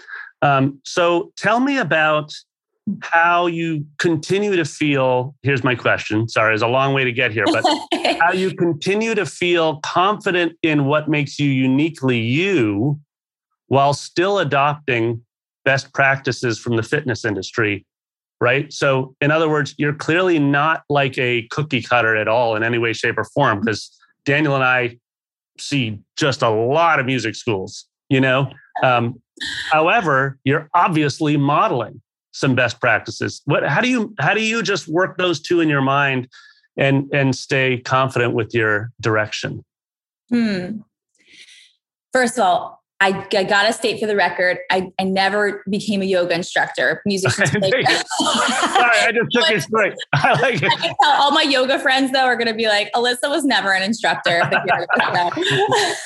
Um, 0.43 0.81
so 0.85 1.33
tell 1.37 1.59
me 1.61 1.79
about 1.79 2.33
how 3.03 3.47
you 3.47 3.85
continue 3.99 4.57
to 4.57 4.65
feel 4.65 5.35
here's 5.43 5.63
my 5.63 5.75
question 5.75 6.29
sorry 6.29 6.55
it's 6.55 6.63
a 6.63 6.67
long 6.67 6.95
way 6.95 7.05
to 7.05 7.13
get 7.13 7.33
here 7.33 7.45
but 7.45 7.65
how 8.21 8.33
you 8.33 8.55
continue 8.55 9.15
to 9.15 9.27
feel 9.27 9.79
confident 9.81 10.53
in 10.63 10.87
what 10.87 11.09
makes 11.09 11.39
you 11.39 11.51
uniquely 11.51 12.19
you 12.19 12.99
while 13.67 13.93
still 13.93 14.39
adopting 14.39 15.23
best 15.65 15.93
practices 15.93 16.59
from 16.59 16.77
the 16.77 16.83
fitness 16.83 17.25
industry 17.25 17.85
right? 18.41 18.73
So 18.73 19.15
in 19.21 19.31
other 19.31 19.49
words 19.49 19.75
you're 19.79 19.95
clearly 19.95 20.39
not 20.39 20.83
like 20.89 21.17
a 21.19 21.43
cookie 21.51 21.83
cutter 21.83 22.17
at 22.17 22.29
all 22.29 22.57
in 22.57 22.63
any 22.63 22.79
way 22.79 22.93
shape 22.93 23.19
or 23.19 23.25
form 23.25 23.61
because 23.61 23.95
daniel 24.25 24.55
and 24.55 24.65
i 24.65 24.97
see 25.59 25.99
just 26.17 26.43
a 26.43 26.51
lot 26.51 27.01
of 27.01 27.07
music 27.07 27.35
schools 27.35 27.87
you 28.09 28.21
know? 28.21 28.51
Um, 28.83 29.21
however 29.71 30.39
you're 30.45 30.69
obviously 30.75 31.37
modeling 31.37 32.01
some 32.33 32.55
best 32.55 32.81
practices. 32.81 33.43
What 33.45 33.65
how 33.65 33.81
do 33.81 33.89
you 33.89 34.15
how 34.19 34.35
do 34.35 34.43
you 34.43 34.63
just 34.63 34.89
work 34.89 35.19
those 35.19 35.41
two 35.41 35.61
in 35.61 35.69
your 35.69 35.83
mind 35.83 36.29
and 36.77 37.09
and 37.13 37.35
stay 37.35 37.79
confident 37.79 38.35
with 38.35 38.55
your 38.55 38.93
direction? 39.01 39.65
Hmm. 40.31 40.81
first 42.13 42.39
of 42.39 42.45
all 42.45 42.78
I, 43.01 43.27
I 43.33 43.45
gotta 43.45 43.73
state 43.73 44.01
for 44.01 44.07
the 44.07 44.17
record, 44.17 44.59
I, 44.73 44.89
I 44.99 45.05
never 45.05 45.63
became 45.71 46.03
a 46.03 46.05
yoga 46.05 46.35
instructor. 46.35 47.01
Musicians. 47.07 47.51
Sorry, 47.51 47.69
I 47.71 49.13
just 49.13 49.31
took 49.31 49.51
it 49.51 49.63
straight. 49.63 49.95
I 50.15 50.41
like 50.41 50.63
it. 50.63 50.97
I 51.03 51.19
all 51.21 51.31
my 51.31 51.43
yoga 51.43 51.79
friends 51.79 52.11
though 52.11 52.25
are 52.25 52.37
gonna 52.37 52.55
be 52.55 52.67
like, 52.67 52.91
Alyssa 52.97 53.29
was 53.29 53.45
never 53.45 53.73
an 53.73 53.85
instructor. 53.85 54.43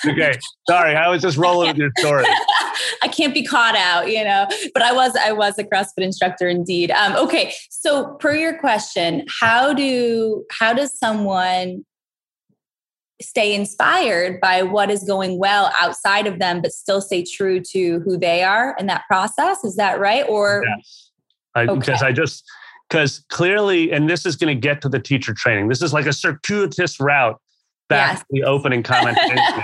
okay, 0.06 0.38
sorry, 0.68 0.94
I 0.94 1.08
was 1.08 1.22
just 1.22 1.38
rolling 1.38 1.68
with 1.68 1.78
your 1.78 1.90
story. 1.98 2.24
I 3.02 3.08
can't 3.08 3.32
be 3.32 3.42
caught 3.42 3.76
out, 3.76 4.10
you 4.10 4.22
know. 4.22 4.46
But 4.74 4.82
I 4.82 4.92
was 4.92 5.16
I 5.16 5.32
was 5.32 5.58
a 5.58 5.64
CrossFit 5.64 6.02
instructor 6.02 6.46
indeed. 6.46 6.90
Um, 6.90 7.16
okay, 7.16 7.54
so 7.70 8.16
per 8.16 8.34
your 8.34 8.58
question, 8.58 9.24
how 9.40 9.72
do 9.72 10.44
how 10.50 10.74
does 10.74 10.98
someone 10.98 11.86
stay 13.22 13.54
inspired 13.54 14.40
by 14.40 14.62
what 14.62 14.90
is 14.90 15.04
going 15.04 15.38
well 15.38 15.72
outside 15.80 16.26
of 16.26 16.38
them, 16.38 16.60
but 16.60 16.72
still 16.72 17.00
stay 17.00 17.24
true 17.24 17.60
to 17.60 18.00
who 18.00 18.16
they 18.18 18.42
are 18.42 18.76
in 18.78 18.86
that 18.86 19.02
process. 19.08 19.64
Is 19.64 19.76
that 19.76 19.98
right? 20.00 20.24
Or 20.28 20.64
yes. 20.66 21.10
I, 21.54 21.62
okay. 21.62 21.78
because 21.78 22.02
I 22.02 22.12
just 22.12 22.44
because 22.88 23.24
clearly, 23.30 23.90
and 23.90 24.08
this 24.08 24.26
is 24.26 24.36
going 24.36 24.54
to 24.54 24.60
get 24.60 24.82
to 24.82 24.88
the 24.88 24.98
teacher 24.98 25.32
training. 25.32 25.68
This 25.68 25.80
is 25.80 25.92
like 25.92 26.06
a 26.06 26.12
circuitous 26.12 27.00
route 27.00 27.40
back 27.88 28.12
yes. 28.12 28.18
to 28.20 28.26
the 28.30 28.44
opening 28.44 28.82
comment. 28.82 29.18
um, 29.18 29.62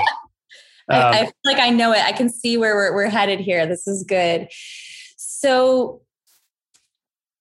I, 0.89 1.11
I, 1.11 1.25
feel 1.25 1.33
like 1.45 1.59
I 1.59 1.71
know 1.71 1.93
it. 1.93 2.03
I 2.03 2.13
can 2.13 2.31
see 2.31 2.57
where 2.57 2.75
we're, 2.75 2.95
we're 2.95 3.11
headed 3.11 3.41
here. 3.41 3.67
This 3.67 3.87
is 3.87 4.03
good. 4.03 4.49
So, 5.17 6.01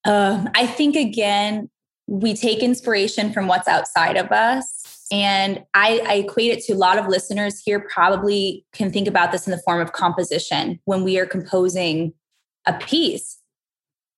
um, 0.06 0.50
I 0.56 0.68
think 0.68 0.96
again, 0.96 1.70
we 2.08 2.34
take 2.34 2.60
inspiration 2.60 3.34
from 3.34 3.48
what's 3.48 3.68
outside 3.68 4.16
of 4.18 4.32
us 4.32 4.87
and 5.12 5.64
I, 5.74 6.02
I, 6.06 6.14
equate 6.16 6.52
it 6.52 6.64
to 6.66 6.74
a 6.74 6.78
lot 6.78 6.98
of 6.98 7.08
listeners 7.08 7.62
here 7.64 7.88
probably 7.94 8.66
can 8.74 8.92
think 8.92 9.08
about 9.08 9.32
this 9.32 9.48
in 9.48 9.52
the 9.52 9.62
form 9.66 9.80
of 9.80 9.94
composition 9.94 10.80
when 10.86 11.04
we 11.04 11.18
are 11.20 11.26
composing 11.26 12.14
a 12.66 12.74
piece. 12.74 13.40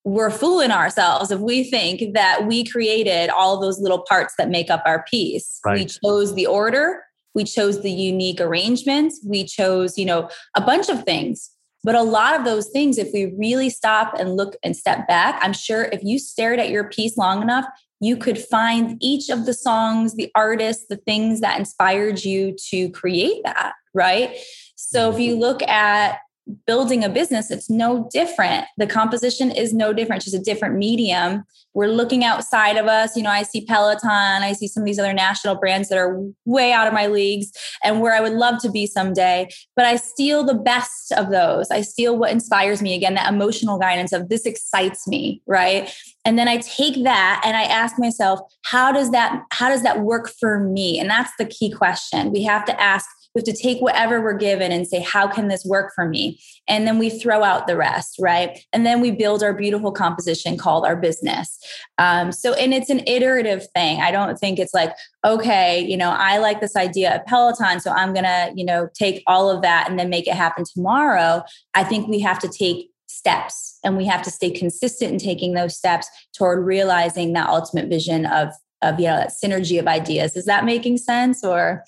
We're 0.04 0.32
fooling 0.32 0.72
ourselves 0.72 1.30
if 1.30 1.40
we 1.40 1.64
think 1.64 2.14
that 2.14 2.48
we 2.48 2.64
created 2.64 3.30
all 3.30 3.60
those 3.60 3.80
little 3.80 4.04
parts 4.08 4.34
that 4.38 4.50
make 4.50 4.70
up 4.70 4.82
our 4.86 5.04
piece. 5.04 5.60
Right. 5.66 5.80
We 5.80 5.86
chose 5.86 6.34
the 6.34 6.48
order, 6.48 7.04
we 7.36 7.44
chose 7.44 7.82
the 7.82 7.92
unique 7.92 8.42
arrangements, 8.42 9.20
we 9.26 9.46
chose, 9.46 9.98
you 9.98 10.06
know, 10.06 10.30
a 10.56 10.62
bunch 10.62 10.90
of 10.90 11.04
things. 11.04 11.52
But 11.84 11.96
a 11.96 12.04
lot 12.04 12.38
of 12.38 12.46
those 12.46 12.70
things, 12.70 12.98
if 12.98 13.10
we 13.14 13.34
really 13.38 13.70
stop 13.70 14.14
and 14.20 14.36
look 14.36 14.56
and 14.64 14.76
step 14.76 15.08
back, 15.08 15.40
I'm 15.42 15.54
sure 15.54 15.86
if 15.86 16.04
you 16.04 16.20
stared 16.20 16.60
at 16.60 16.70
your 16.70 16.90
piece 16.90 17.18
long 17.18 17.42
enough, 17.42 17.66
you 18.00 18.18
could 18.18 18.38
find 18.38 18.98
each 19.02 19.30
of 19.30 19.46
the 19.46 19.54
songs, 19.54 20.16
the 20.16 20.32
artists, 20.36 20.86
the 20.90 20.98
things 20.98 21.42
that 21.42 21.60
inspired 21.60 22.24
you 22.24 22.56
to 22.70 22.90
create 22.92 23.44
that, 23.44 23.74
right? 23.94 24.38
So 24.76 25.12
if 25.12 25.20
you 25.20 25.34
mm-hmm. 25.34 25.42
look 25.42 25.64
at 25.64 26.20
building 26.66 27.04
a 27.04 27.10
business, 27.10 27.52
it's 27.52 27.70
no 27.70 28.10
different. 28.12 28.66
The 28.78 28.88
composition 28.88 29.52
is 29.52 29.74
no 29.74 29.94
different, 29.94 30.24
just 30.24 30.36
a 30.36 30.40
different 30.40 30.76
medium. 30.76 31.44
We're 31.74 31.88
looking 31.88 32.24
outside 32.24 32.78
of 32.78 32.88
us. 32.88 33.16
You 33.16 33.24
know, 33.24 33.30
I 33.30 33.44
see 33.44 33.66
Peloton, 33.66 34.10
I 34.10 34.54
see 34.54 34.68
some 34.68 34.84
of 34.84 34.88
these 34.88 35.00
other 35.00 35.14
national 35.14 35.56
brands 35.56 35.90
that 35.90 35.98
are 35.98 36.20
way 36.46 36.74
out 36.74 36.88
of 36.88 36.94
my 36.94 37.08
leagues 37.08 37.52
and 37.84 38.02
where 38.02 38.14
I 38.14 38.22
would 38.22 38.34
love 38.34 38.62
to 38.62 38.72
be 38.72 38.88
someday. 38.88 39.48
But 39.76 39.86
I 39.86 39.96
steal 39.96 40.44
the 40.44 40.56
best 40.56 41.12
of 41.12 41.30
those. 41.30 41.70
I 41.70 41.82
steal 41.82 42.18
what 42.18 42.32
inspires 42.32 42.82
me. 42.82 42.96
Again, 42.96 43.14
that 43.14 43.32
emotional 43.32 43.78
guidance 43.78 44.12
of 44.12 44.30
this 44.30 44.46
excites 44.46 45.08
me, 45.08 45.42
right? 45.46 45.94
And 46.26 46.38
then 46.38 46.48
I 46.48 46.58
take 46.58 47.04
that 47.04 47.42
and 47.46 47.56
I 47.56 47.64
ask 47.64 47.98
myself, 47.98 48.40
how 48.64 48.92
does 48.92 49.12
that 49.12 49.44
how 49.52 49.70
does 49.70 49.84
that 49.84 50.02
work 50.02 50.32
for 50.40 50.60
me? 50.60 51.00
And 51.00 51.10
that's 51.10 51.32
the 51.38 51.46
key 51.46 51.72
question. 51.72 52.32
We 52.32 52.44
have 52.44 52.66
to 52.66 52.82
ask 52.82 53.08
have 53.40 53.56
to 53.56 53.62
take 53.62 53.80
whatever 53.82 54.22
we're 54.22 54.38
given 54.38 54.72
and 54.72 54.88
say, 54.88 55.00
how 55.02 55.28
can 55.28 55.48
this 55.48 55.66
work 55.66 55.92
for 55.94 56.08
me? 56.08 56.40
And 56.68 56.86
then 56.86 57.00
we 57.00 57.10
throw 57.10 57.44
out 57.44 57.68
the 57.68 57.78
rest, 57.78 58.18
right? 58.20 58.64
And 58.74 58.86
then 58.86 59.02
we 59.02 59.12
build 59.12 59.44
our 59.44 59.54
beautiful 59.54 59.92
composition 59.92 60.58
called 60.58 60.86
our 60.86 60.96
business. 60.96 61.58
Um, 61.98 62.32
so, 62.32 62.54
and 62.54 62.74
it's 62.74 62.90
an 62.90 63.02
iterative 63.08 63.68
thing. 63.74 64.02
I 64.02 64.12
don't 64.12 64.38
think 64.38 64.60
it's 64.60 64.74
like, 64.74 64.94
okay, 65.26 65.80
you 65.80 65.98
know, 65.98 66.12
I 66.12 66.38
like 66.38 66.62
this 66.62 66.76
idea 66.76 67.16
of 67.16 67.26
Peloton, 67.26 67.80
so 67.80 67.92
I'm 67.92 68.14
going 68.14 68.26
to, 68.26 68.52
you 68.56 68.66
know, 68.66 68.90
take 68.94 69.24
all 69.28 69.50
of 69.50 69.62
that 69.62 69.90
and 69.90 70.00
then 70.00 70.10
make 70.10 70.28
it 70.28 70.36
happen 70.36 70.64
tomorrow. 70.64 71.44
I 71.74 71.84
think 71.84 72.08
we 72.08 72.20
have 72.20 72.40
to 72.40 72.48
take 72.48 72.92
steps 73.08 73.80
and 73.84 73.98
we 73.98 74.06
have 74.06 74.22
to 74.22 74.32
stay 74.32 74.52
consistent 74.52 75.12
in 75.12 75.18
taking 75.18 75.54
those 75.54 75.76
steps 75.76 76.08
toward 76.38 76.66
realizing 76.66 77.34
that 77.34 77.50
ultimate 77.50 77.90
vision 77.90 78.26
of 78.26 78.50
of 78.82 79.00
you 79.00 79.08
know 79.08 79.18
that 79.18 79.34
synergy 79.44 79.80
of 79.80 79.88
ideas 79.88 80.36
is 80.36 80.46
that 80.46 80.64
making 80.64 80.98
sense 80.98 81.44
or 81.44 81.84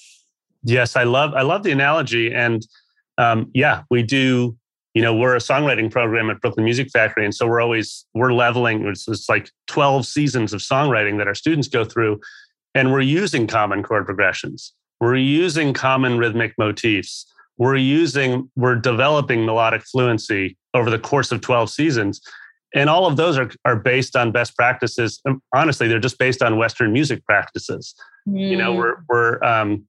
Yes, 0.63 0.95
I 0.95 1.04
love 1.04 1.34
I 1.34 1.41
love 1.41 1.63
the 1.63 1.71
analogy, 1.71 2.34
and 2.34 2.65
um, 3.17 3.50
yeah, 3.54 3.84
we 3.89 4.04
do. 4.04 4.58
You 4.93 5.02
know, 5.02 5.15
we're 5.15 5.36
a 5.36 5.39
songwriting 5.39 5.89
program 5.89 6.30
at 6.30 6.41
Brooklyn 6.41 6.65
Music 6.65 6.89
Factory, 6.91 7.24
and 7.24 7.34
so 7.34 7.47
we're 7.47 7.62
always 7.62 8.06
we're 8.13 8.34
leveling. 8.34 8.86
It's, 8.88 9.08
it's 9.08 9.30
like 9.30 9.50
twelve 9.67 10.06
seasons 10.06 10.54
of 10.54 10.60
songwriting 10.60 11.17
that 11.17 11.28
our 11.28 11.36
students 11.36 11.67
go 11.67 11.86
through, 11.86 12.19
and 12.76 12.91
we're 12.91 13.02
using 13.02 13.47
common 13.47 13.84
chord 13.84 14.06
progressions. 14.06 14.74
We're 15.00 15.15
using 15.15 15.74
common 15.74 16.17
rhythmic 16.17 16.54
motifs. 16.58 17.26
We're 17.58 17.78
using 17.78 18.50
we're 18.56 18.76
developing 18.76 19.45
melodic 19.45 19.84
fluency 19.84 20.58
over 20.74 20.89
the 20.89 21.00
course 21.00 21.32
of 21.32 21.41
twelve 21.41 21.69
seasons, 21.69 22.21
and 22.76 22.89
all 22.89 23.08
of 23.08 23.15
those 23.17 23.38
are 23.38 23.50
are 23.65 23.78
based 23.78 24.15
on 24.15 24.32
best 24.32 24.56
practices. 24.56 25.21
And 25.26 25.41
honestly, 25.56 25.88
they're 25.88 26.00
just 26.00 26.19
based 26.19 26.43
on 26.43 26.58
Western 26.58 26.91
music 26.91 27.26
practices. 27.26 27.95
Mm. 28.28 28.50
You 28.50 28.58
know, 28.58 28.74
mm. 28.74 28.78
we're 28.78 28.95
we're 29.10 29.43
um, 29.43 29.86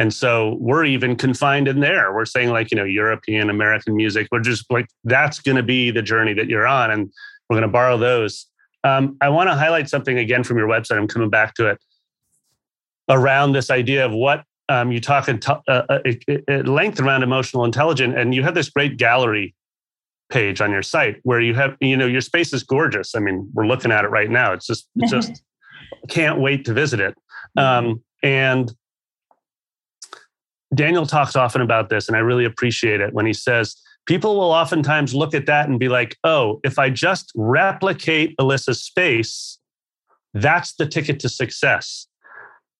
and 0.00 0.14
so 0.14 0.56
we're 0.58 0.86
even 0.86 1.14
confined 1.14 1.68
in 1.68 1.80
there. 1.80 2.14
We're 2.14 2.24
saying, 2.24 2.48
like, 2.48 2.70
you 2.70 2.76
know, 2.78 2.84
European, 2.84 3.50
American 3.50 3.94
music. 3.94 4.28
We're 4.32 4.40
just 4.40 4.64
like, 4.70 4.86
that's 5.04 5.40
going 5.40 5.58
to 5.58 5.62
be 5.62 5.90
the 5.90 6.00
journey 6.00 6.32
that 6.32 6.48
you're 6.48 6.66
on. 6.66 6.90
And 6.90 7.12
we're 7.50 7.56
going 7.56 7.68
to 7.68 7.72
borrow 7.72 7.98
those. 7.98 8.46
Um, 8.82 9.18
I 9.20 9.28
want 9.28 9.50
to 9.50 9.54
highlight 9.54 9.90
something 9.90 10.16
again 10.16 10.42
from 10.42 10.56
your 10.56 10.68
website. 10.68 10.96
I'm 10.96 11.06
coming 11.06 11.28
back 11.28 11.52
to 11.56 11.68
it 11.68 11.78
around 13.10 13.52
this 13.52 13.70
idea 13.70 14.06
of 14.06 14.12
what 14.12 14.42
um, 14.70 14.90
you 14.90 15.02
talk 15.02 15.28
at, 15.28 15.46
uh, 15.46 15.60
uh, 15.68 15.98
at 16.48 16.66
length 16.66 16.98
around 16.98 17.22
emotional 17.22 17.66
intelligence. 17.66 18.14
And 18.16 18.34
you 18.34 18.42
have 18.42 18.54
this 18.54 18.70
great 18.70 18.96
gallery 18.96 19.54
page 20.30 20.62
on 20.62 20.70
your 20.70 20.82
site 20.82 21.18
where 21.24 21.42
you 21.42 21.52
have, 21.56 21.76
you 21.78 21.98
know, 21.98 22.06
your 22.06 22.22
space 22.22 22.54
is 22.54 22.62
gorgeous. 22.62 23.14
I 23.14 23.18
mean, 23.18 23.50
we're 23.52 23.66
looking 23.66 23.92
at 23.92 24.06
it 24.06 24.08
right 24.08 24.30
now. 24.30 24.54
It's 24.54 24.66
just, 24.66 24.88
it's 24.96 25.10
just 25.10 25.42
can't 26.08 26.40
wait 26.40 26.64
to 26.64 26.72
visit 26.72 27.00
it. 27.00 27.14
Um, 27.54 28.02
and 28.22 28.72
Daniel 30.74 31.06
talks 31.06 31.36
often 31.36 31.60
about 31.60 31.88
this, 31.88 32.08
and 32.08 32.16
I 32.16 32.20
really 32.20 32.44
appreciate 32.44 33.00
it 33.00 33.12
when 33.12 33.26
he 33.26 33.32
says, 33.32 33.76
people 34.06 34.36
will 34.36 34.52
oftentimes 34.52 35.14
look 35.14 35.34
at 35.34 35.46
that 35.46 35.68
and 35.68 35.78
be 35.78 35.88
like, 35.88 36.16
oh, 36.24 36.60
if 36.64 36.78
I 36.78 36.90
just 36.90 37.32
replicate 37.34 38.36
Alyssa's 38.38 38.82
space, 38.82 39.58
that's 40.34 40.74
the 40.74 40.86
ticket 40.86 41.20
to 41.20 41.28
success. 41.28 42.06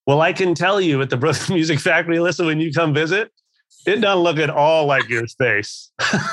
Well, 0.07 0.21
I 0.21 0.33
can 0.33 0.55
tell 0.55 0.81
you 0.81 1.03
at 1.03 1.11
the 1.11 1.17
Brooklyn 1.17 1.55
Music 1.55 1.81
Factory, 1.81 2.17
Alyssa, 2.17 2.47
when 2.47 2.61
you 2.61 2.73
come 2.73 2.95
visit, 2.95 3.33
it 3.87 4.01
doesn't 4.01 4.23
look 4.23 4.39
at 4.39 4.51
all 4.51 4.87
like 4.87 5.09
your 5.09 5.27
space. 5.27 5.91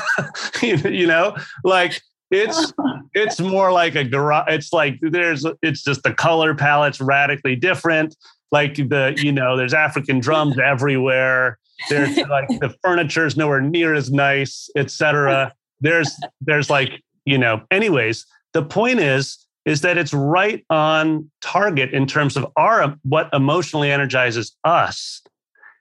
you 0.61 1.07
know, 1.07 1.35
like 1.63 2.01
it's 2.31 2.73
it's 3.13 3.39
more 3.39 3.71
like 3.71 3.95
a 3.95 4.03
garage. 4.03 4.45
It's 4.49 4.73
like 4.73 4.99
there's 5.01 5.45
it's 5.61 5.83
just 5.83 6.03
the 6.03 6.13
color 6.13 6.55
palette's 6.55 6.99
radically 6.99 7.55
different 7.55 8.15
like 8.51 8.75
the 8.75 9.13
you 9.17 9.31
know 9.31 9.57
there's 9.57 9.73
african 9.73 10.19
drums 10.19 10.57
everywhere 10.63 11.57
there's 11.89 12.17
like 12.17 12.47
the 12.59 12.75
furniture 12.83 13.25
is 13.25 13.37
nowhere 13.37 13.61
near 13.61 13.93
as 13.93 14.11
nice 14.11 14.69
etc 14.75 15.53
there's 15.81 16.11
there's 16.41 16.69
like 16.69 17.03
you 17.25 17.37
know 17.37 17.61
anyways 17.71 18.25
the 18.53 18.63
point 18.63 18.99
is 18.99 19.45
is 19.65 19.81
that 19.81 19.97
it's 19.97 20.13
right 20.13 20.65
on 20.69 21.29
target 21.41 21.91
in 21.93 22.07
terms 22.07 22.37
of 22.37 22.47
our 22.55 22.95
what 23.03 23.29
emotionally 23.33 23.91
energizes 23.91 24.55
us 24.63 25.21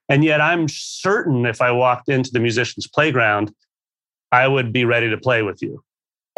and 0.08 0.24
yet 0.24 0.40
i'm 0.40 0.68
certain 0.68 1.46
if 1.46 1.60
i 1.62 1.70
walked 1.70 2.08
into 2.08 2.30
the 2.30 2.40
musician's 2.40 2.86
playground 2.86 3.52
i 4.32 4.46
would 4.46 4.72
be 4.72 4.84
ready 4.84 5.08
to 5.08 5.16
play 5.16 5.42
with 5.42 5.62
you 5.62 5.82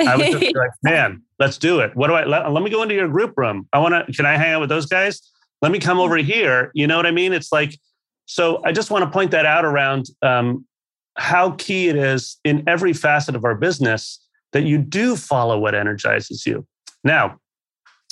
I 0.01 0.17
would 0.17 0.27
just 0.27 0.41
be 0.41 0.55
like, 0.55 0.71
man, 0.83 1.23
let's 1.39 1.59
do 1.59 1.81
it. 1.81 1.95
What 1.97 2.09
do 2.09 2.15
I 2.15 2.25
let, 2.25 2.51
let 2.53 2.63
me 2.63 2.71
go 2.71 2.83
into 2.83 2.95
your 2.95 3.09
group 3.09 3.37
room? 3.37 3.69
I 3.73 3.79
want 3.79 3.95
to, 3.95 4.13
can 4.13 4.27
I 4.27 4.37
hang 4.37 4.53
out 4.53 4.61
with 4.61 4.69
those 4.69 4.87
guys? 4.87 5.21
Let 5.63 5.73
me 5.73 5.79
come 5.79 5.99
over 5.99 6.17
here. 6.17 6.71
You 6.75 6.87
know 6.87 6.97
what 6.97 7.07
I 7.07 7.11
mean? 7.11 7.33
It's 7.33 7.53
like, 7.53 7.79
so 8.27 8.63
I 8.65 8.73
just 8.73 8.91
want 8.91 9.05
to 9.05 9.11
point 9.11 9.31
that 9.33 9.47
out 9.47 9.65
around 9.65 10.07
um, 10.23 10.67
how 11.17 11.53
key 11.53 11.89
it 11.89 11.97
is 11.97 12.39
in 12.45 12.63
every 12.69 12.93
facet 12.93 13.35
of 13.35 13.45
our 13.45 13.55
business 13.55 14.25
that 14.53 14.65
you 14.65 14.79
do 14.79 15.17
follow 15.17 15.59
what 15.59 15.75
energizes 15.75 16.47
you. 16.47 16.67
Now, 17.05 17.39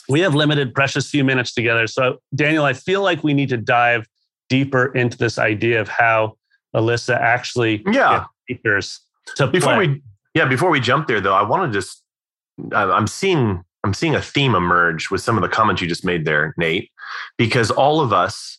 we 0.08 0.20
have 0.20 0.34
limited, 0.34 0.74
precious 0.74 1.08
few 1.10 1.24
minutes 1.24 1.52
together. 1.52 1.86
So, 1.86 2.18
Daniel, 2.34 2.64
I 2.64 2.72
feel 2.72 3.02
like 3.02 3.24
we 3.24 3.34
need 3.34 3.48
to 3.50 3.56
dive 3.56 4.06
deeper 4.48 4.94
into 4.94 5.18
this 5.18 5.38
idea 5.38 5.80
of 5.80 5.88
how 5.88 6.36
Alyssa 6.74 7.16
actually 7.16 7.82
yeah 7.90 8.24
speakers 8.44 9.00
to 9.36 9.46
before 9.46 9.74
play. 9.74 9.88
we 9.88 10.02
yeah 10.34 10.44
before 10.44 10.70
we 10.70 10.78
jump 10.78 11.08
there 11.08 11.20
though, 11.20 11.34
I 11.34 11.42
want 11.42 11.72
to 11.72 11.76
just 11.76 12.02
I'm 12.72 13.06
seeing 13.06 13.64
I'm 13.86 13.94
seeing 13.94 14.16
a 14.16 14.20
theme 14.20 14.56
emerge 14.56 15.10
with 15.12 15.20
some 15.20 15.36
of 15.36 15.42
the 15.42 15.48
comments 15.48 15.80
you 15.80 15.86
just 15.86 16.04
made 16.04 16.24
there, 16.24 16.52
Nate, 16.56 16.90
because 17.36 17.70
all 17.70 18.00
of 18.00 18.12
us 18.12 18.58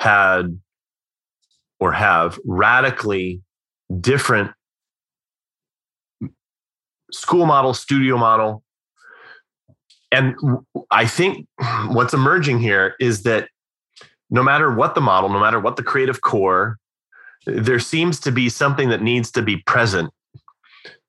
had 0.00 0.60
or 1.78 1.92
have 1.92 2.36
radically 2.44 3.40
different 4.00 4.50
school 7.12 7.46
model, 7.46 7.72
studio 7.72 8.16
model. 8.16 8.64
And 10.10 10.34
I 10.90 11.06
think 11.06 11.46
what's 11.86 12.12
emerging 12.12 12.58
here 12.58 12.96
is 12.98 13.22
that 13.22 13.48
no 14.28 14.42
matter 14.42 14.74
what 14.74 14.96
the 14.96 15.00
model, 15.00 15.28
no 15.28 15.38
matter 15.38 15.60
what 15.60 15.76
the 15.76 15.84
creative 15.84 16.20
core, 16.20 16.78
there 17.46 17.78
seems 17.78 18.18
to 18.20 18.32
be 18.32 18.48
something 18.48 18.88
that 18.88 19.02
needs 19.02 19.30
to 19.30 19.42
be 19.42 19.58
present 19.58 20.10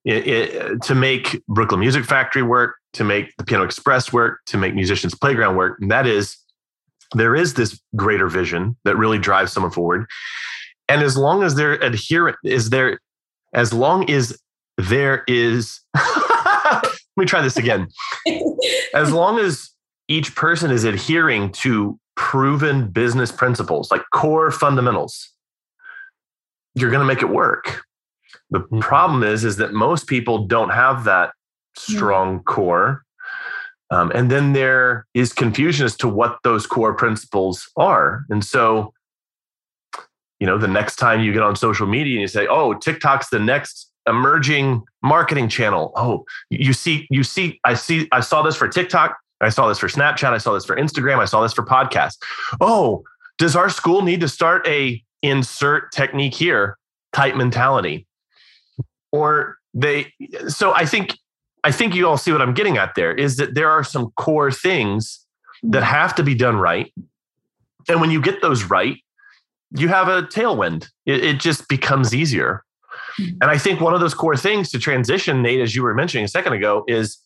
it, 0.07 0.27
it, 0.27 0.81
to 0.83 0.95
make 0.95 1.41
Brooklyn 1.49 1.81
Music 1.81 2.05
Factory 2.05 2.41
work, 2.41 2.77
to 2.93 3.03
make 3.03 3.35
the 3.35 3.43
Piano 3.43 3.65
Express 3.65 4.13
work, 4.13 4.39
to 4.45 4.57
make 4.57 4.73
Musicians 4.73 5.13
Playground 5.13 5.57
work. 5.57 5.77
And 5.81 5.91
that 5.91 6.07
is, 6.07 6.37
there 7.13 7.35
is 7.35 7.55
this 7.55 7.77
greater 7.93 8.29
vision 8.29 8.77
that 8.85 8.95
really 8.95 9.19
drives 9.19 9.51
someone 9.51 9.71
forward. 9.71 10.05
And 10.87 11.03
as 11.03 11.17
long 11.17 11.43
as 11.43 11.55
they're 11.55 11.73
adherent, 11.73 12.37
is 12.45 12.69
there, 12.69 13.01
as 13.53 13.73
long 13.73 14.09
as 14.09 14.37
there 14.77 15.25
is, 15.27 15.81
let 15.95 16.89
me 17.17 17.25
try 17.25 17.41
this 17.41 17.57
again. 17.57 17.89
as 18.93 19.11
long 19.11 19.39
as 19.39 19.71
each 20.07 20.35
person 20.35 20.71
is 20.71 20.85
adhering 20.85 21.51
to 21.51 21.99
proven 22.15 22.87
business 22.87 23.29
principles, 23.29 23.91
like 23.91 24.03
core 24.13 24.51
fundamentals, 24.51 25.33
you're 26.75 26.91
going 26.91 27.05
to 27.05 27.13
make 27.13 27.21
it 27.21 27.29
work. 27.29 27.83
The 28.49 28.59
mm-hmm. 28.59 28.79
problem 28.79 29.23
is, 29.23 29.43
is 29.43 29.57
that 29.57 29.73
most 29.73 30.07
people 30.07 30.45
don't 30.45 30.69
have 30.69 31.03
that 31.05 31.31
strong 31.75 32.43
core. 32.43 33.03
Um, 33.89 34.11
and 34.13 34.29
then 34.29 34.53
there 34.53 35.05
is 35.13 35.31
confusion 35.31 35.85
as 35.85 35.95
to 35.97 36.09
what 36.09 36.39
those 36.43 36.67
core 36.67 36.93
principles 36.93 37.69
are. 37.77 38.25
And 38.29 38.43
so, 38.43 38.93
you 40.39 40.47
know, 40.47 40.57
the 40.57 40.67
next 40.67 40.97
time 40.97 41.21
you 41.21 41.31
get 41.31 41.41
on 41.41 41.55
social 41.55 41.87
media 41.87 42.15
and 42.15 42.21
you 42.21 42.27
say, 42.27 42.47
oh, 42.47 42.73
TikTok's 42.73 43.29
the 43.29 43.39
next 43.39 43.91
emerging 44.07 44.83
marketing 45.01 45.49
channel. 45.49 45.93
Oh, 45.95 46.25
you 46.49 46.73
see, 46.73 47.07
you 47.09 47.23
see, 47.23 47.59
I 47.63 47.73
see, 47.75 48.07
I 48.11 48.19
saw 48.19 48.41
this 48.41 48.55
for 48.55 48.67
TikTok. 48.67 49.17
I 49.39 49.49
saw 49.49 49.67
this 49.67 49.77
for 49.77 49.87
Snapchat. 49.87 50.31
I 50.31 50.37
saw 50.37 50.53
this 50.53 50.65
for 50.65 50.75
Instagram. 50.75 51.19
I 51.19 51.25
saw 51.25 51.41
this 51.41 51.53
for 51.53 51.63
podcasts. 51.63 52.17
Oh, 52.59 53.03
does 53.37 53.55
our 53.55 53.69
school 53.69 54.01
need 54.01 54.21
to 54.21 54.27
start 54.27 54.67
a 54.67 55.01
insert 55.21 55.91
technique 55.91 56.33
here 56.33 56.77
type 57.13 57.35
mentality? 57.35 58.06
Or 59.11 59.57
they, 59.73 60.13
so 60.47 60.73
I 60.73 60.85
think, 60.85 61.17
I 61.63 61.71
think 61.71 61.95
you 61.95 62.07
all 62.07 62.17
see 62.17 62.31
what 62.31 62.41
I'm 62.41 62.53
getting 62.53 62.77
at 62.77 62.95
there 62.95 63.13
is 63.13 63.37
that 63.37 63.55
there 63.55 63.69
are 63.69 63.83
some 63.83 64.11
core 64.11 64.51
things 64.51 65.25
that 65.63 65.83
have 65.83 66.15
to 66.15 66.23
be 66.23 66.35
done 66.35 66.57
right. 66.57 66.93
And 67.89 68.01
when 68.01 68.11
you 68.11 68.21
get 68.21 68.41
those 68.41 68.63
right, 68.65 68.97
you 69.71 69.87
have 69.87 70.07
a 70.07 70.23
tailwind. 70.23 70.89
It, 71.05 71.23
it 71.23 71.39
just 71.39 71.67
becomes 71.67 72.13
easier. 72.13 72.63
Mm-hmm. 73.19 73.37
And 73.41 73.51
I 73.51 73.57
think 73.57 73.81
one 73.81 73.93
of 73.93 73.99
those 73.99 74.13
core 74.13 74.37
things 74.37 74.69
to 74.71 74.79
transition, 74.79 75.41
Nate, 75.41 75.59
as 75.59 75.75
you 75.75 75.83
were 75.83 75.93
mentioning 75.93 76.25
a 76.25 76.27
second 76.27 76.53
ago, 76.53 76.83
is 76.87 77.17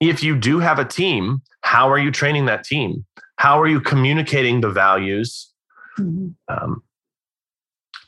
if 0.00 0.22
you 0.22 0.36
do 0.36 0.58
have 0.58 0.78
a 0.78 0.84
team, 0.84 1.42
how 1.62 1.90
are 1.90 1.98
you 1.98 2.10
training 2.10 2.46
that 2.46 2.64
team? 2.64 3.04
How 3.36 3.60
are 3.60 3.66
you 3.66 3.80
communicating 3.80 4.60
the 4.60 4.70
values 4.70 5.52
mm-hmm. 5.98 6.28
um, 6.48 6.82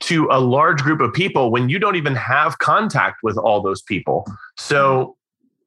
to 0.01 0.29
a 0.31 0.41
large 0.41 0.83
group 0.83 1.01
of 1.01 1.13
people 1.13 1.51
when 1.51 1.69
you 1.69 1.79
don't 1.79 1.97
even 1.97 2.15
have 2.15 2.59
contact 2.59 3.21
with 3.23 3.37
all 3.39 3.63
those 3.63 3.83
people? 3.83 4.27
So 4.57 5.17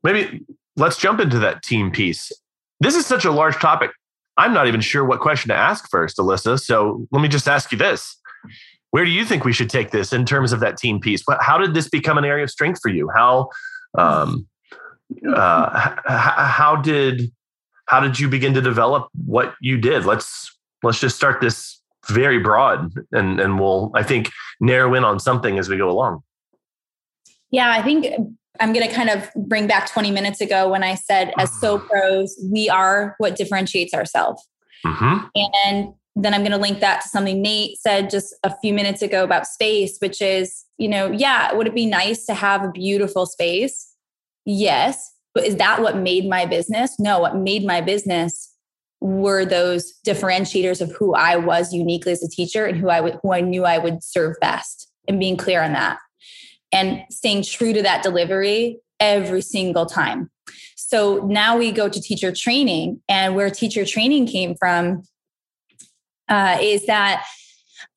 maybe 0.04 0.46
let's 0.76 0.98
jump 0.98 1.20
into 1.20 1.40
that 1.40 1.64
team 1.64 1.92
piece. 1.92 2.32
This 2.80 2.96
is 2.96 3.06
such 3.06 3.26
a 3.26 3.32
large 3.32 3.56
topic. 3.56 3.92
I'm 4.38 4.54
not 4.54 4.68
even 4.68 4.82
sure 4.82 5.04
what 5.04 5.20
question 5.20 5.50
to 5.50 5.56
ask 5.56 5.90
first, 5.90 6.18
Alyssa. 6.18 6.60
So 6.60 7.08
let 7.12 7.22
me 7.22 7.28
just 7.28 7.48
ask 7.48 7.72
you 7.72 7.78
this. 7.78 8.16
Where 8.92 9.04
do 9.04 9.12
you 9.12 9.26
think 9.26 9.44
we 9.44 9.52
should 9.52 9.70
take 9.70 9.92
this 9.92 10.14
in 10.14 10.26
terms 10.26 10.54
of 10.54 10.60
that 10.62 10.78
team 10.78 11.00
piece? 11.00 11.24
How 11.42 11.58
did 11.58 11.74
this 11.74 11.90
become 11.90 12.18
an 12.18 12.26
area 12.26 12.44
of 12.44 12.52
strength 12.52 12.80
for 12.82 12.90
you? 12.90 13.10
How 13.14 13.50
um, 13.98 14.48
uh, 15.34 15.96
how 16.08 16.76
did 16.76 17.32
how 17.88 18.00
did 18.00 18.20
you 18.20 18.30
begin 18.30 18.54
to 18.54 18.62
develop 18.62 19.10
what 19.26 19.56
you 19.60 19.78
did? 19.78 20.06
Let's 20.06 20.56
let's 20.84 21.00
just 21.00 21.16
start 21.16 21.42
this 21.42 21.77
very 22.10 22.40
broad, 22.40 22.94
and 23.12 23.40
and 23.40 23.60
we'll 23.60 23.92
I 23.96 24.04
think 24.04 24.32
narrow 24.60 24.94
in 24.94 25.04
on 25.04 25.20
something 25.20 25.60
as 25.60 25.70
we 25.70 25.78
go 25.78 25.90
along. 25.90 26.24
Yeah, 27.52 27.72
I 27.72 27.82
think 27.82 28.08
I'm 28.60 28.74
going 28.74 28.88
to 28.88 28.94
kind 28.94 29.10
of 29.10 29.30
bring 29.36 29.68
back 29.68 29.90
20 29.90 30.12
minutes 30.12 30.42
ago 30.42 30.70
when 30.70 30.84
I 30.84 30.96
said, 30.96 31.34
as 31.38 31.52
so 31.60 31.80
pros, 31.80 32.36
we 32.52 32.70
are 32.70 33.16
what 33.20 33.36
differentiates 33.36 33.94
ourselves. 33.94 34.48
Mm-hmm. 34.86 35.28
And 35.36 35.94
then 36.16 36.34
I'm 36.34 36.42
going 36.42 36.52
to 36.52 36.58
link 36.58 36.80
that 36.80 37.02
to 37.02 37.10
something 37.10 37.42
Nate 37.42 37.78
said 37.78 38.10
just 38.10 38.36
a 38.44 38.56
few 38.60 38.74
minutes 38.74 39.02
ago 39.02 39.24
about 39.24 39.46
space, 39.46 39.98
which 40.00 40.22
is, 40.22 40.66
you 40.78 40.88
know, 40.88 41.12
yeah, 41.12 41.54
would 41.54 41.68
it 41.68 41.76
be 41.76 41.86
nice 41.86 42.26
to 42.26 42.34
have 42.34 42.64
a 42.64 42.72
beautiful 42.72 43.26
space? 43.26 43.94
Yes. 44.46 45.14
But 45.34 45.46
is 45.46 45.58
that 45.58 45.82
what 45.82 45.98
made 45.98 46.28
my 46.28 46.46
business? 46.46 47.00
No, 47.00 47.20
what 47.20 47.38
made 47.38 47.66
my 47.66 47.82
business 47.82 48.52
were 49.00 49.46
those 49.46 49.94
differentiators 50.06 50.82
of 50.82 50.92
who 50.92 51.14
I 51.14 51.36
was 51.36 51.72
uniquely 51.74 52.12
as 52.12 52.24
a 52.24 52.30
teacher 52.30 52.66
and 52.66 52.78
who 52.78 52.90
I 52.90 53.02
would, 53.02 53.20
who 53.22 53.34
I 53.34 53.42
knew 53.42 53.64
I 53.64 53.78
would 53.78 54.04
serve 54.04 54.36
best 54.42 54.92
and 55.08 55.20
being 55.20 55.38
clear 55.38 55.62
on 55.62 55.74
that 55.74 56.00
and 56.72 57.04
staying 57.10 57.44
true 57.44 57.74
to 57.74 57.82
that 57.84 58.04
delivery 58.04 58.80
every 59.00 59.42
single 59.42 59.86
time. 59.86 60.30
So 60.76 61.26
now 61.26 61.58
we 61.58 61.72
go 61.72 61.90
to 61.90 62.02
teacher 62.02 62.32
training 62.32 63.02
and 63.08 63.36
where 63.36 63.50
teacher 63.50 63.86
training 63.86 64.28
came 64.28 64.56
from 64.56 65.04
uh, 66.30 66.58
is 66.62 66.86
that 66.88 67.26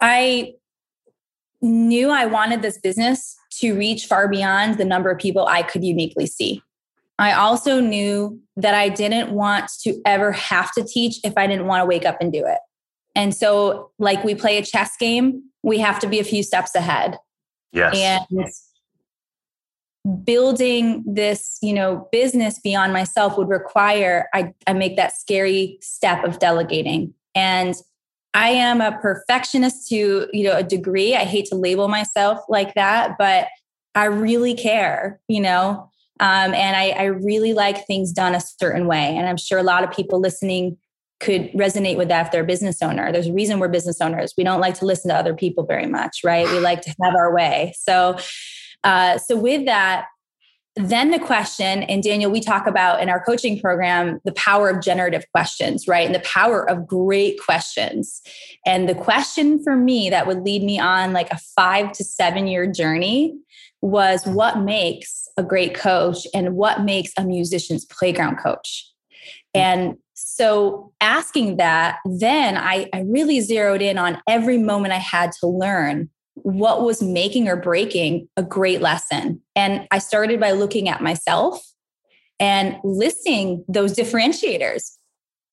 I 0.01 0.55
knew 1.63 2.11
I 2.11 2.27
wanted 2.27 2.63
this 2.63 2.79
business 2.79 3.37
to 3.59 3.77
reach 3.77 4.07
far 4.07 4.29
beyond 4.29 4.79
the 4.79 4.85
number 4.85 5.11
of 5.11 5.19
people 5.19 5.47
I 5.47 5.63
could 5.63 5.85
uniquely 5.85 6.27
see. 6.27 6.63
I 7.21 7.33
also 7.33 7.81
knew 7.81 8.41
that 8.57 8.75
I 8.75 8.89
didn't 8.89 9.31
want 9.31 9.71
to 9.83 10.01
ever 10.07 10.33
have 10.33 10.73
to 10.73 10.83
teach 10.83 11.21
if 11.23 11.35
I 11.37 11.47
didn't 11.47 11.67
want 11.67 11.83
to 11.83 11.87
wake 11.87 12.07
up 12.07 12.17
and 12.21 12.33
do 12.33 12.45
it. 12.47 12.59
And 13.15 13.35
so, 13.35 13.91
like 13.99 14.25
we 14.25 14.35
play 14.35 14.57
a 14.57 14.65
chess 14.65 14.97
game, 14.99 15.43
we 15.63 15.79
have 15.79 15.99
to 16.01 16.09
be 16.09 16.19
a 16.19 16.25
few 16.25 16.43
steps 16.43 16.75
ahead. 16.75 17.19
Yes. 17.73 17.95
And 17.97 20.25
building 20.25 21.05
this, 21.07 21.59
you 21.61 21.75
know, 21.75 22.09
business 22.11 22.59
beyond 22.59 22.93
myself 22.93 23.37
would 23.37 23.49
require 23.49 24.29
I, 24.33 24.55
I 24.67 24.73
make 24.73 24.97
that 24.97 25.15
scary 25.15 25.77
step 25.83 26.25
of 26.25 26.39
delegating. 26.39 27.13
And 27.35 27.75
I 28.33 28.51
am 28.51 28.81
a 28.81 28.97
perfectionist 28.99 29.89
to, 29.89 30.29
you 30.33 30.45
know, 30.45 30.57
a 30.57 30.63
degree. 30.63 31.17
I 31.17 31.25
hate 31.25 31.47
to 31.47 31.55
label 31.55 31.89
myself 31.89 32.41
like 32.49 32.75
that, 32.75 33.17
but 33.19 33.49
I 33.95 34.05
really 34.05 34.55
care, 34.55 35.21
you 35.29 35.41
know, 35.41 35.90
um, 36.21 36.53
and 36.53 36.77
I, 36.77 36.91
I 36.91 37.05
really 37.05 37.55
like 37.55 37.87
things 37.87 38.13
done 38.13 38.35
a 38.35 38.41
certain 38.41 38.87
way. 38.87 39.17
And 39.17 39.27
I'm 39.27 39.39
sure 39.39 39.59
a 39.59 39.63
lot 39.63 39.85
of 39.85 39.91
people 39.91 40.21
listening 40.21 40.77
could 41.19 41.51
resonate 41.53 41.97
with 41.97 42.09
that 42.09 42.27
if 42.27 42.33
they're 42.33 42.43
a 42.43 42.47
business 42.47 42.83
owner. 42.83 43.11
There's 43.11 43.27
a 43.27 43.33
reason 43.33 43.59
we're 43.59 43.69
business 43.69 44.01
owners. 44.01 44.35
We 44.37 44.45
don't 44.45 44.61
like 44.61 44.75
to 44.79 44.85
listen 44.85 45.09
to 45.09 45.17
other 45.17 45.35
people 45.35 45.65
very 45.65 45.87
much, 45.87 46.21
right? 46.23 46.47
We 46.49 46.61
like 46.61 46.83
to 46.83 46.95
have 47.03 47.15
our 47.15 47.35
way. 47.35 47.75
So, 47.79 48.19
uh, 48.85 49.19
so 49.19 49.37
with 49.37 49.65
that, 49.65 50.07
then 50.77 51.11
the 51.11 51.19
question, 51.19 51.83
and 51.85 52.03
Daniel, 52.03 52.31
we 52.31 52.41
talk 52.41 52.67
about 52.67 53.03
in 53.03 53.09
our 53.09 53.23
coaching 53.23 53.59
program 53.59 54.21
the 54.25 54.33
power 54.33 54.69
of 54.69 54.83
generative 54.83 55.25
questions, 55.33 55.89
right? 55.89 56.07
And 56.07 56.15
the 56.15 56.21
power 56.21 56.69
of 56.69 56.87
great 56.87 57.41
questions. 57.43 58.21
And 58.65 58.89
the 58.89 58.95
question 58.95 59.63
for 59.63 59.75
me 59.75 60.11
that 60.11 60.27
would 60.27 60.43
lead 60.43 60.63
me 60.63 60.79
on 60.79 61.13
like 61.13 61.31
a 61.33 61.39
five 61.57 61.93
to 61.93 62.05
seven 62.05 62.47
year 62.47 62.67
journey 62.67 63.35
was 63.83 64.27
what 64.27 64.61
makes 64.61 65.29
a 65.41 65.43
great 65.43 65.75
coach 65.75 66.27
and 66.35 66.55
what 66.55 66.85
makes 66.85 67.13
a 67.17 67.25
musician's 67.25 67.85
playground 67.87 68.37
coach? 68.37 68.87
Mm. 69.57 69.61
And 69.61 69.97
so 70.15 70.93
asking 71.01 71.57
that, 71.57 71.99
then 72.05 72.57
I, 72.57 72.89
I 72.93 73.01
really 73.01 73.41
zeroed 73.41 73.83
in 73.83 73.99
on 73.99 74.21
every 74.29 74.59
moment 74.59 74.93
I 74.93 74.99
had 74.99 75.33
to 75.41 75.47
learn 75.47 76.11
what 76.35 76.83
was 76.83 77.03
making 77.03 77.49
or 77.49 77.57
breaking 77.57 78.29
a 78.37 78.43
great 78.43 78.81
lesson. 78.81 79.41
And 79.57 79.87
I 79.91 79.99
started 79.99 80.39
by 80.39 80.53
looking 80.53 80.89
at 80.89 81.03
myself 81.03 81.63
and 82.39 82.77
listing 82.85 83.65
those 83.69 83.95
differentiators. 83.95 84.93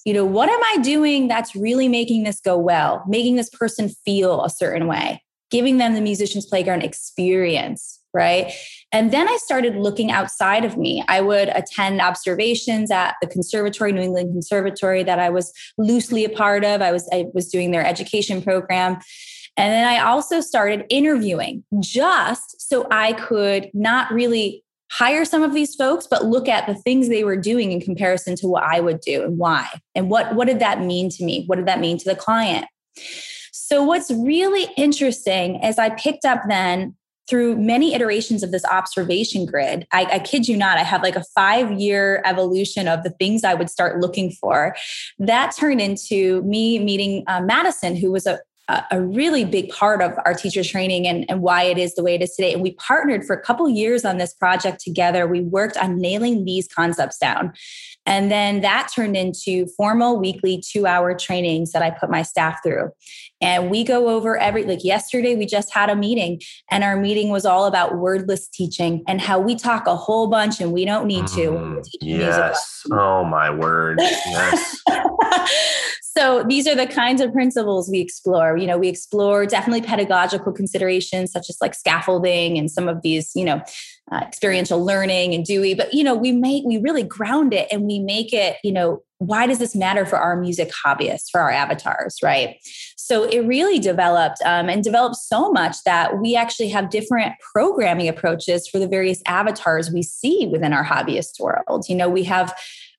You 0.05 0.13
know, 0.13 0.25
what 0.25 0.49
am 0.49 0.63
I 0.63 0.77
doing 0.81 1.27
that's 1.27 1.55
really 1.55 1.87
making 1.87 2.23
this 2.23 2.39
go 2.39 2.57
well, 2.57 3.03
making 3.07 3.35
this 3.35 3.49
person 3.49 3.89
feel 4.05 4.43
a 4.43 4.49
certain 4.49 4.87
way, 4.87 5.21
giving 5.51 5.77
them 5.77 5.95
the 5.95 6.01
musician's 6.01 6.45
playground 6.45 6.83
experience, 6.83 7.99
right? 8.13 8.53
And 8.91 9.11
then 9.11 9.27
I 9.27 9.37
started 9.37 9.75
looking 9.75 10.11
outside 10.11 10.63
of 10.63 10.77
me. 10.77 11.03
I 11.07 11.19
would 11.19 11.49
attend 11.49 12.01
observations 12.01 12.89
at 12.89 13.15
the 13.21 13.27
conservatory, 13.27 13.91
New 13.91 14.01
England 14.01 14.31
Conservatory, 14.31 15.03
that 15.03 15.19
I 15.19 15.29
was 15.29 15.51
loosely 15.77 16.23
a 16.23 16.29
part 16.29 16.63
of. 16.63 16.81
I 16.81 16.91
was 16.91 17.07
I 17.11 17.25
was 17.33 17.49
doing 17.49 17.71
their 17.71 17.85
education 17.85 18.41
program. 18.41 18.99
And 19.57 19.73
then 19.73 19.87
I 19.87 19.99
also 19.99 20.39
started 20.39 20.85
interviewing 20.89 21.63
just 21.79 22.69
so 22.69 22.87
I 22.91 23.13
could 23.13 23.71
not 23.73 24.11
really 24.11 24.63
hire 24.91 25.25
some 25.25 25.43
of 25.43 25.53
these 25.53 25.75
folks, 25.75 26.07
but 26.09 26.25
look 26.25 26.47
at 26.47 26.67
the 26.67 26.75
things 26.75 27.09
they 27.09 27.23
were 27.23 27.35
doing 27.35 27.71
in 27.71 27.81
comparison 27.81 28.35
to 28.37 28.47
what 28.47 28.63
I 28.63 28.79
would 28.79 29.01
do 29.01 29.23
and 29.23 29.37
why. 29.37 29.67
And 29.95 30.09
what, 30.09 30.33
what 30.35 30.47
did 30.47 30.59
that 30.59 30.81
mean 30.81 31.09
to 31.09 31.25
me? 31.25 31.43
What 31.47 31.57
did 31.57 31.65
that 31.65 31.79
mean 31.79 31.97
to 31.97 32.05
the 32.09 32.15
client? 32.15 32.67
So, 33.51 33.83
what's 33.83 34.09
really 34.11 34.67
interesting 34.77 35.61
is 35.61 35.77
I 35.77 35.89
picked 35.89 36.23
up 36.23 36.41
then 36.47 36.95
through 37.29 37.57
many 37.57 37.93
iterations 37.93 38.43
of 38.43 38.51
this 38.51 38.63
observation 38.65 39.45
grid. 39.45 39.85
I, 39.91 40.05
I 40.05 40.19
kid 40.19 40.47
you 40.47 40.55
not, 40.55 40.77
I 40.77 40.83
have 40.83 41.03
like 41.03 41.15
a 41.15 41.23
five 41.35 41.71
year 41.73 42.21
evolution 42.25 42.87
of 42.87 43.03
the 43.03 43.09
things 43.09 43.43
I 43.43 43.53
would 43.53 43.69
start 43.69 43.99
looking 43.99 44.31
for. 44.31 44.75
That 45.19 45.55
turned 45.57 45.81
into 45.81 46.41
me 46.43 46.79
meeting 46.79 47.23
uh, 47.27 47.41
Madison, 47.41 47.95
who 47.95 48.11
was 48.11 48.25
a, 48.25 48.39
a 48.69 49.01
really 49.01 49.45
big 49.45 49.69
part 49.69 50.01
of 50.01 50.13
our 50.25 50.33
teacher 50.33 50.61
training 50.61 51.07
and, 51.07 51.25
and 51.29 51.41
why 51.41 51.63
it 51.63 51.77
is 51.77 51.95
the 51.95 52.03
way 52.03 52.15
it 52.15 52.21
is 52.21 52.35
today. 52.35 52.51
And 52.51 52.61
we 52.61 52.73
partnered 52.73 53.23
for 53.23 53.33
a 53.33 53.41
couple 53.41 53.69
years 53.69 54.03
on 54.03 54.17
this 54.17 54.33
project 54.33 54.81
together. 54.81 55.25
We 55.25 55.41
worked 55.41 55.77
on 55.77 55.97
nailing 55.97 56.43
these 56.43 56.67
concepts 56.67 57.17
down. 57.17 57.53
And 58.05 58.29
then 58.29 58.61
that 58.61 58.89
turned 58.93 59.15
into 59.15 59.67
formal 59.77 60.19
weekly 60.19 60.61
two 60.65 60.85
hour 60.85 61.13
trainings 61.13 61.71
that 61.71 61.81
I 61.81 61.91
put 61.91 62.09
my 62.09 62.23
staff 62.23 62.59
through. 62.61 62.91
And 63.39 63.69
we 63.69 63.83
go 63.83 64.09
over 64.09 64.37
every, 64.37 64.63
like 64.63 64.83
yesterday, 64.83 65.35
we 65.35 65.45
just 65.45 65.73
had 65.73 65.89
a 65.89 65.95
meeting, 65.95 66.41
and 66.71 66.83
our 66.83 66.97
meeting 66.97 67.29
was 67.29 67.45
all 67.45 67.65
about 67.65 67.97
wordless 67.97 68.47
teaching 68.47 69.03
and 69.07 69.21
how 69.21 69.39
we 69.39 69.55
talk 69.55 69.87
a 69.87 69.95
whole 69.95 70.27
bunch 70.27 70.59
and 70.59 70.71
we 70.71 70.85
don't 70.85 71.05
need 71.05 71.27
to. 71.27 71.51
Mm, 71.51 71.87
yes. 72.01 72.81
Oh, 72.91 73.23
my 73.23 73.49
word. 73.49 73.99
Yes. 73.99 74.81
so 76.17 76.43
these 76.43 76.67
are 76.67 76.75
the 76.75 76.87
kinds 76.87 77.21
of 77.21 77.31
principles 77.31 77.89
we 77.89 77.99
explore. 77.99 78.57
You 78.57 78.65
know, 78.65 78.77
we 78.77 78.87
explore 78.87 79.45
definitely 79.45 79.81
pedagogical 79.81 80.51
considerations 80.51 81.31
such 81.31 81.47
as 81.49 81.57
like 81.61 81.75
scaffolding 81.75 82.57
and 82.57 82.71
some 82.71 82.87
of 82.87 83.03
these, 83.03 83.31
you 83.35 83.45
know, 83.45 83.61
uh, 84.11 84.21
experiential 84.23 84.83
learning 84.83 85.35
and 85.35 85.45
Dewey, 85.45 85.73
but 85.75 85.93
you 85.93 86.03
know, 86.03 86.15
we 86.15 86.31
make 86.31 86.63
we 86.65 86.77
really 86.77 87.03
ground 87.03 87.53
it 87.53 87.67
and 87.71 87.83
we 87.83 87.99
make 87.99 88.33
it, 88.33 88.57
you 88.63 88.71
know, 88.71 89.03
why 89.19 89.45
does 89.47 89.59
this 89.59 89.75
matter 89.75 90.05
for 90.05 90.17
our 90.17 90.39
music 90.39 90.71
hobbyists, 90.85 91.29
for 91.31 91.41
our 91.41 91.51
avatars, 91.51 92.17
right? 92.23 92.55
So 92.95 93.23
it 93.23 93.39
really 93.41 93.79
developed 93.79 94.37
um, 94.45 94.69
and 94.69 94.83
developed 94.83 95.15
so 95.17 95.51
much 95.51 95.83
that 95.85 96.19
we 96.19 96.35
actually 96.35 96.69
have 96.69 96.89
different 96.89 97.33
programming 97.53 98.07
approaches 98.07 98.67
for 98.67 98.79
the 98.79 98.87
various 98.87 99.21
avatars 99.25 99.91
we 99.91 100.03
see 100.03 100.47
within 100.51 100.73
our 100.73 100.83
hobbyist 100.83 101.39
world. 101.39 101.85
You 101.89 101.95
know, 101.95 102.09
we 102.09 102.23
have 102.23 102.53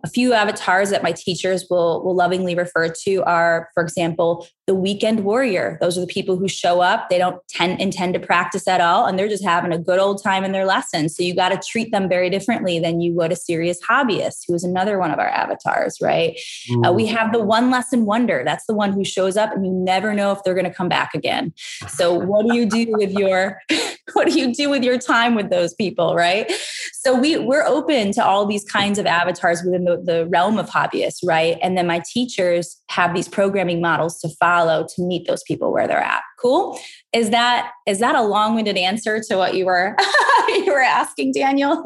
a 0.04 0.08
few 0.08 0.32
avatars 0.32 0.90
that 0.90 1.02
my 1.02 1.10
teachers 1.10 1.66
will, 1.68 2.04
will 2.04 2.14
lovingly 2.14 2.54
refer 2.54 2.88
to 2.88 3.16
are, 3.24 3.68
for 3.74 3.82
example, 3.82 4.46
the 4.68 4.74
weekend 4.74 5.24
warrior. 5.24 5.76
Those 5.80 5.98
are 5.98 6.02
the 6.02 6.06
people 6.06 6.36
who 6.36 6.46
show 6.46 6.80
up. 6.80 7.08
They 7.08 7.18
don't 7.18 7.40
tend, 7.48 7.80
intend 7.80 8.14
to 8.14 8.20
practice 8.20 8.68
at 8.68 8.80
all, 8.80 9.06
and 9.06 9.18
they're 9.18 9.28
just 9.28 9.42
having 9.42 9.72
a 9.72 9.78
good 9.78 9.98
old 9.98 10.22
time 10.22 10.44
in 10.44 10.52
their 10.52 10.66
lessons. 10.66 11.16
So 11.16 11.22
you 11.22 11.34
got 11.34 11.48
to 11.48 11.68
treat 11.68 11.90
them 11.90 12.08
very 12.08 12.30
differently 12.30 12.78
than 12.78 13.00
you 13.00 13.14
would 13.14 13.32
a 13.32 13.36
serious 13.36 13.80
hobbyist, 13.82 14.44
who 14.46 14.54
is 14.54 14.62
another 14.62 14.98
one 14.98 15.10
of 15.10 15.18
our 15.18 15.28
avatars, 15.28 15.96
right? 16.00 16.38
Uh, 16.86 16.92
we 16.92 17.06
have 17.06 17.32
the 17.32 17.42
one 17.42 17.70
lesson 17.70 18.04
wonder. 18.04 18.42
That's 18.44 18.66
the 18.66 18.74
one 18.74 18.92
who 18.92 19.04
shows 19.04 19.36
up, 19.36 19.52
and 19.52 19.66
you 19.66 19.72
never 19.72 20.14
know 20.14 20.30
if 20.32 20.44
they're 20.44 20.54
going 20.54 20.64
to 20.64 20.74
come 20.74 20.88
back 20.88 21.14
again. 21.14 21.52
So 21.88 22.12
what 22.12 22.46
do 22.46 22.54
you 22.54 22.66
do 22.66 22.86
with 22.90 23.12
your 23.12 23.60
what 24.12 24.28
do 24.28 24.38
you 24.38 24.54
do 24.54 24.70
with 24.70 24.84
your 24.84 24.98
time 24.98 25.34
with 25.34 25.50
those 25.50 25.74
people, 25.74 26.14
right? 26.14 26.50
So 26.92 27.18
we 27.18 27.38
we're 27.38 27.64
open 27.64 28.12
to 28.12 28.24
all 28.24 28.46
these 28.46 28.64
kinds 28.64 28.98
of 28.98 29.06
avatars 29.06 29.62
within 29.64 29.84
the, 29.88 30.02
the 30.02 30.26
realm 30.26 30.58
of 30.58 30.68
hobbyists, 30.68 31.20
right? 31.24 31.58
And 31.62 31.76
then 31.76 31.86
my 31.86 32.02
teachers 32.10 32.80
have 32.88 33.14
these 33.14 33.28
programming 33.28 33.80
models 33.80 34.20
to 34.20 34.28
follow 34.40 34.86
to 34.94 35.02
meet 35.02 35.26
those 35.26 35.42
people 35.44 35.72
where 35.72 35.86
they're 35.86 36.02
at. 36.02 36.22
Cool. 36.38 36.78
Is 37.12 37.30
that 37.30 37.72
is 37.86 38.00
that 38.00 38.14
a 38.14 38.22
long-winded 38.22 38.76
answer 38.76 39.20
to 39.28 39.36
what 39.36 39.54
you 39.54 39.66
were 39.66 39.96
you 40.48 40.66
were 40.66 40.82
asking, 40.82 41.32
Daniel? 41.32 41.82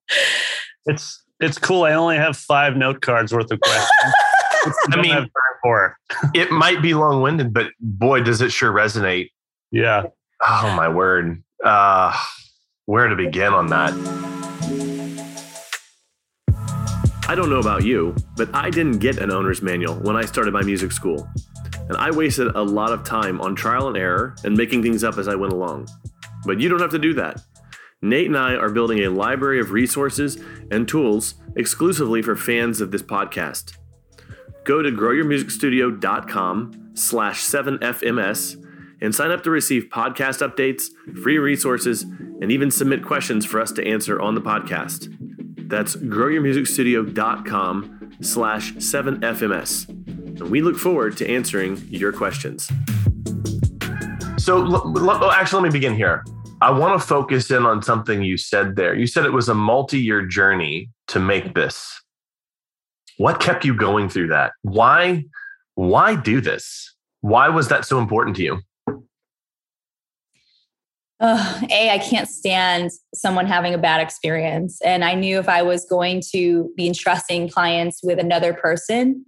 it's 0.86 1.22
it's 1.40 1.58
cool. 1.58 1.84
I 1.84 1.92
only 1.92 2.16
have 2.16 2.36
five 2.36 2.76
note 2.76 3.02
cards 3.02 3.32
worth 3.32 3.50
of 3.50 3.60
questions. 3.60 4.14
I 4.92 5.00
mean, 5.00 5.30
it 6.34 6.50
might 6.50 6.82
be 6.82 6.94
long-winded, 6.94 7.52
but 7.52 7.68
boy, 7.80 8.20
does 8.20 8.40
it 8.40 8.50
sure 8.50 8.72
resonate. 8.72 9.30
Yeah. 9.70 10.06
Oh 10.46 10.74
my 10.76 10.88
word. 10.88 11.42
Uh, 11.64 12.16
where 12.86 13.08
to 13.08 13.16
begin 13.16 13.52
on 13.52 13.68
that? 13.68 13.92
I 17.28 17.34
don't 17.34 17.50
know 17.50 17.58
about 17.58 17.84
you, 17.84 18.14
but 18.36 18.54
I 18.54 18.70
didn't 18.70 18.98
get 18.98 19.18
an 19.18 19.32
owner's 19.32 19.60
manual 19.60 19.96
when 19.96 20.14
I 20.14 20.24
started 20.24 20.52
my 20.52 20.62
music 20.62 20.92
school. 20.92 21.28
And 21.88 21.96
I 21.96 22.12
wasted 22.12 22.54
a 22.54 22.62
lot 22.62 22.92
of 22.92 23.02
time 23.02 23.40
on 23.40 23.56
trial 23.56 23.88
and 23.88 23.96
error 23.96 24.36
and 24.44 24.56
making 24.56 24.84
things 24.84 25.02
up 25.02 25.18
as 25.18 25.26
I 25.26 25.34
went 25.34 25.52
along. 25.52 25.88
But 26.44 26.60
you 26.60 26.68
don't 26.68 26.80
have 26.80 26.92
to 26.92 27.00
do 27.00 27.14
that. 27.14 27.40
Nate 28.00 28.28
and 28.28 28.38
I 28.38 28.54
are 28.54 28.70
building 28.70 29.00
a 29.00 29.10
library 29.10 29.58
of 29.58 29.72
resources 29.72 30.38
and 30.70 30.86
tools 30.86 31.34
exclusively 31.56 32.22
for 32.22 32.36
fans 32.36 32.80
of 32.80 32.92
this 32.92 33.02
podcast. 33.02 33.76
Go 34.62 34.80
to 34.80 34.90
growyourmusicstudio.com 34.90 36.90
slash 36.94 37.42
7fms 37.42 38.64
and 39.00 39.14
sign 39.14 39.32
up 39.32 39.42
to 39.42 39.50
receive 39.50 39.88
podcast 39.90 40.48
updates, 40.48 40.90
free 41.22 41.38
resources, 41.38 42.02
and 42.02 42.52
even 42.52 42.70
submit 42.70 43.04
questions 43.04 43.44
for 43.44 43.60
us 43.60 43.72
to 43.72 43.84
answer 43.84 44.20
on 44.20 44.36
the 44.36 44.40
podcast. 44.40 45.12
That's 45.68 45.96
growyourmusicstudio.com 45.96 48.16
slash 48.20 48.72
7fms. 48.74 49.88
And 49.88 50.50
we 50.50 50.62
look 50.62 50.76
forward 50.76 51.16
to 51.18 51.28
answering 51.28 51.84
your 51.88 52.12
questions. 52.12 52.70
So, 54.38 54.64
l- 54.64 54.96
l- 54.96 55.24
oh, 55.24 55.32
actually, 55.34 55.62
let 55.62 55.72
me 55.72 55.72
begin 55.72 55.94
here. 55.94 56.24
I 56.62 56.70
want 56.70 57.00
to 57.00 57.06
focus 57.06 57.50
in 57.50 57.66
on 57.66 57.82
something 57.82 58.22
you 58.22 58.36
said 58.36 58.76
there. 58.76 58.94
You 58.94 59.06
said 59.06 59.26
it 59.26 59.32
was 59.32 59.48
a 59.48 59.54
multi 59.54 60.00
year 60.00 60.24
journey 60.24 60.90
to 61.08 61.20
make 61.20 61.54
this. 61.54 62.00
What 63.18 63.40
kept 63.40 63.64
you 63.64 63.74
going 63.74 64.08
through 64.08 64.28
that? 64.28 64.52
Why? 64.62 65.24
Why 65.74 66.16
do 66.16 66.40
this? 66.40 66.94
Why 67.20 67.48
was 67.48 67.68
that 67.68 67.84
so 67.84 67.98
important 67.98 68.36
to 68.36 68.42
you? 68.42 68.58
Uh, 71.20 71.60
a 71.70 71.90
i 71.90 71.98
can't 71.98 72.28
stand 72.28 72.90
someone 73.14 73.46
having 73.46 73.74
a 73.74 73.78
bad 73.78 74.00
experience. 74.00 74.80
And 74.82 75.04
i 75.04 75.14
knew 75.14 75.38
if 75.38 75.48
i 75.48 75.62
was 75.62 75.84
going 75.84 76.22
to 76.32 76.72
be 76.76 76.86
entrusting 76.86 77.48
clients 77.48 78.00
with 78.02 78.18
another 78.18 78.52
person 78.52 79.24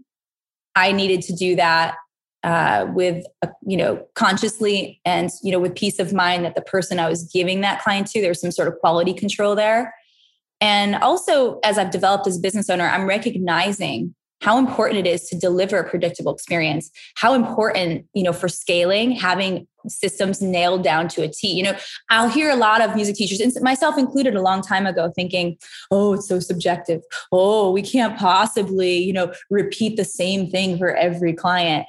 i 0.75 0.93
needed 0.93 1.23
to 1.23 1.35
do 1.35 1.57
that 1.57 1.97
uh, 2.45 2.87
with 2.95 3.25
uh, 3.43 3.49
you 3.67 3.77
know 3.77 4.07
consciously 4.15 5.01
and 5.05 5.31
you 5.43 5.51
know 5.51 5.59
with 5.59 5.75
peace 5.75 5.99
of 5.99 6.13
mind 6.13 6.45
that 6.45 6.55
the 6.55 6.63
person 6.63 6.99
i 6.99 7.09
was 7.09 7.25
giving 7.33 7.63
that 7.63 7.83
client 7.83 8.07
to 8.09 8.21
there's 8.21 8.41
some 8.41 8.53
sort 8.53 8.69
of 8.69 8.79
quality 8.79 9.13
control 9.13 9.55
there. 9.55 9.95
And 10.61 10.97
also 10.97 11.61
as 11.65 11.79
i've 11.79 11.91
developed 11.91 12.27
as 12.27 12.37
a 12.37 12.41
business 12.41 12.69
owner 12.69 12.89
i'm 12.89 13.07
recognizing 13.07 14.15
how 14.41 14.57
important 14.57 15.05
it 15.05 15.11
is 15.11 15.29
to 15.29 15.39
deliver 15.39 15.79
a 15.79 15.89
predictable 15.89 16.33
experience 16.33 16.91
how 17.17 17.35
important 17.35 18.07
you 18.13 18.23
know 18.23 18.33
for 18.33 18.49
scaling 18.49 19.13
having 19.13 19.67
systems 19.89 20.41
nailed 20.41 20.83
down 20.83 21.09
to 21.09 21.23
a 21.23 21.29
t. 21.29 21.53
You 21.53 21.65
know 21.65 21.77
i'll 22.11 22.29
hear 22.29 22.51
a 22.51 22.57
lot 22.57 22.81
of 22.81 22.95
music 22.95 23.17
teachers 23.17 23.61
myself 23.63 23.99
included 23.99 24.35
a 24.35 24.43
long 24.43 24.63
time 24.63 24.87
ago 24.87 25.11
thinking 25.15 25.57
oh 25.91 26.15
it's 26.15 26.29
so 26.29 26.41
subjective. 26.41 27.03
Oh 27.33 27.71
we 27.71 27.83
can't 27.83 28.19
possibly 28.19 28.99
you 28.99 29.13
know 29.13 29.33
repeat 29.51 29.97
the 29.97 30.05
same 30.05 30.51
thing 30.51 30.79
for 30.79 30.95
every 30.95 31.33
client 31.33 31.87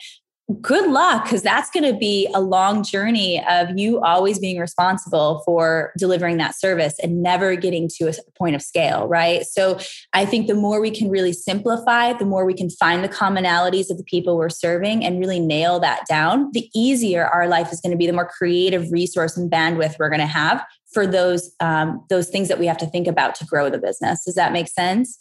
good 0.62 0.90
luck 0.90 1.24
because 1.24 1.42
that's 1.42 1.70
going 1.70 1.84
to 1.84 1.98
be 1.98 2.28
a 2.34 2.42
long 2.42 2.84
journey 2.84 3.44
of 3.50 3.70
you 3.78 4.00
always 4.02 4.40
being 4.40 4.60
responsible 4.60 5.42
for 5.46 5.92
delivering 5.98 6.38
that 6.38 6.58
service 6.58 6.96
and 7.04 7.22
never 7.22 7.56
getting 7.56 7.88
to 7.88 8.06
a 8.10 8.14
point 8.38 8.56
of 8.56 8.62
scale 8.62 9.08
right? 9.08 9.46
So 9.46 9.80
i 10.14 10.26
think 10.26 10.48
the 10.48 10.56
more 10.56 10.82
we 10.82 10.92
can 10.92 11.10
really 11.10 11.34
simplify 11.34 12.14
the 12.14 12.26
more 12.26 12.46
we 12.46 12.54
can 12.54 12.70
find 12.70 13.04
the 13.04 13.10
commonalities 13.10 13.90
of 13.90 13.98
the 13.98 14.04
people 14.04 14.38
we're 14.38 14.50
serving 14.50 15.06
and 15.06 15.20
really 15.20 15.40
nail 15.40 15.80
that 15.80 16.06
down 16.08 16.50
the 16.54 16.70
easier 16.74 17.26
our 17.26 17.48
life 17.48 17.72
is 17.72 17.80
going 17.82 17.92
to 17.92 17.98
be 17.98 18.08
the 18.08 18.14
more 18.14 18.28
creative 18.28 18.92
resource 18.92 19.38
and 19.38 19.52
bandwidth 19.52 19.96
we're 20.00 20.10
going 20.10 20.20
to 20.20 20.26
have 20.26 20.64
for 20.94 21.06
those 21.06 21.54
um, 21.60 22.04
those 22.10 22.30
things 22.30 22.48
that 22.48 22.60
we 22.60 22.66
have 22.66 22.78
to 22.78 22.88
think 22.88 23.08
about 23.08 23.36
to 23.36 23.46
grow 23.46 23.70
the 23.70 23.78
business. 23.78 24.26
Does 24.26 24.36
that 24.36 24.52
make 24.52 24.68
sense? 24.68 25.18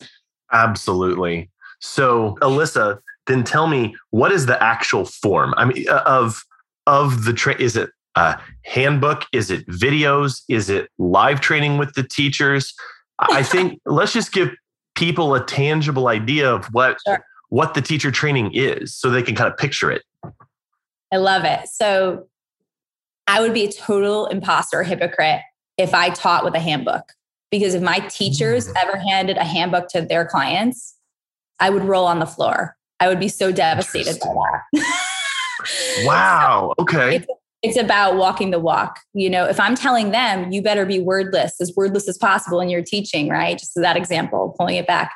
Absolutely. 0.52 1.50
So 1.80 2.36
alyssa 2.40 2.98
then 3.28 3.44
tell 3.44 3.68
me 3.68 3.94
what 4.10 4.32
is 4.32 4.46
the 4.46 4.62
actual 4.62 5.04
form? 5.04 5.54
I 5.56 5.66
mean, 5.66 5.88
uh, 5.88 6.02
of 6.06 6.44
of 6.86 7.24
the 7.24 7.32
train. 7.32 7.58
Is 7.60 7.76
it 7.76 7.90
a 8.16 8.40
handbook? 8.64 9.24
Is 9.32 9.50
it 9.50 9.66
videos? 9.68 10.42
Is 10.48 10.68
it 10.68 10.90
live 10.98 11.40
training 11.40 11.78
with 11.78 11.94
the 11.94 12.02
teachers? 12.02 12.74
I 13.18 13.42
think 13.42 13.80
let's 13.86 14.12
just 14.12 14.32
give 14.32 14.50
people 14.94 15.34
a 15.34 15.44
tangible 15.44 16.08
idea 16.08 16.52
of 16.52 16.66
what 16.72 16.98
sure. 17.06 17.24
what 17.50 17.74
the 17.74 17.82
teacher 17.82 18.10
training 18.10 18.50
is 18.54 18.94
so 18.94 19.10
they 19.10 19.22
can 19.22 19.34
kind 19.34 19.50
of 19.50 19.56
picture 19.56 19.90
it. 19.92 20.02
I 21.12 21.16
love 21.16 21.44
it. 21.44 21.68
So 21.68 22.26
I 23.26 23.40
would 23.40 23.54
be 23.54 23.64
a 23.64 23.72
total 23.72 24.26
imposter 24.26 24.82
hypocrite 24.82 25.42
if 25.76 25.94
I 25.94 26.10
taught 26.10 26.44
with 26.44 26.54
a 26.54 26.60
handbook. 26.60 27.04
Because 27.50 27.74
if 27.74 27.82
my 27.82 28.00
teachers 28.00 28.68
mm. 28.68 28.72
ever 28.76 28.98
handed 28.98 29.36
a 29.36 29.44
handbook 29.44 29.88
to 29.90 30.02
their 30.02 30.26
clients, 30.26 30.96
I 31.60 31.70
would 31.70 31.84
roll 31.84 32.06
on 32.06 32.18
the 32.18 32.26
floor. 32.26 32.76
I 33.01 33.09
would 33.09 33.20
be 33.20 33.28
so 33.28 33.53
devastated 33.53 34.18
wow. 36.05 36.74
Okay. 36.78 37.16
It's, 37.16 37.26
it's, 37.62 37.76
about 37.76 38.16
walking 38.16 38.51
the 38.51 38.59
walk. 38.59 39.01
You 39.14 39.30
know, 39.30 39.44
if 39.44 39.59
I'm 39.61 39.74
telling 39.74 40.11
them, 40.11 40.53
you 40.53 40.62
better 40.62 40.86
be 40.86 41.01
wordless, 41.01 41.61
as 41.61 41.72
wordless 41.76 42.09
as 42.09 42.18
possible 42.18 42.61
in 42.61 42.68
your 42.68 42.82
teaching, 42.82 43.28
right? 43.28 43.59
Just 43.59 43.74
that 43.76 43.96
example, 43.96 44.55
pulling 44.59 44.76
it 44.76 44.86
back. 44.86 45.12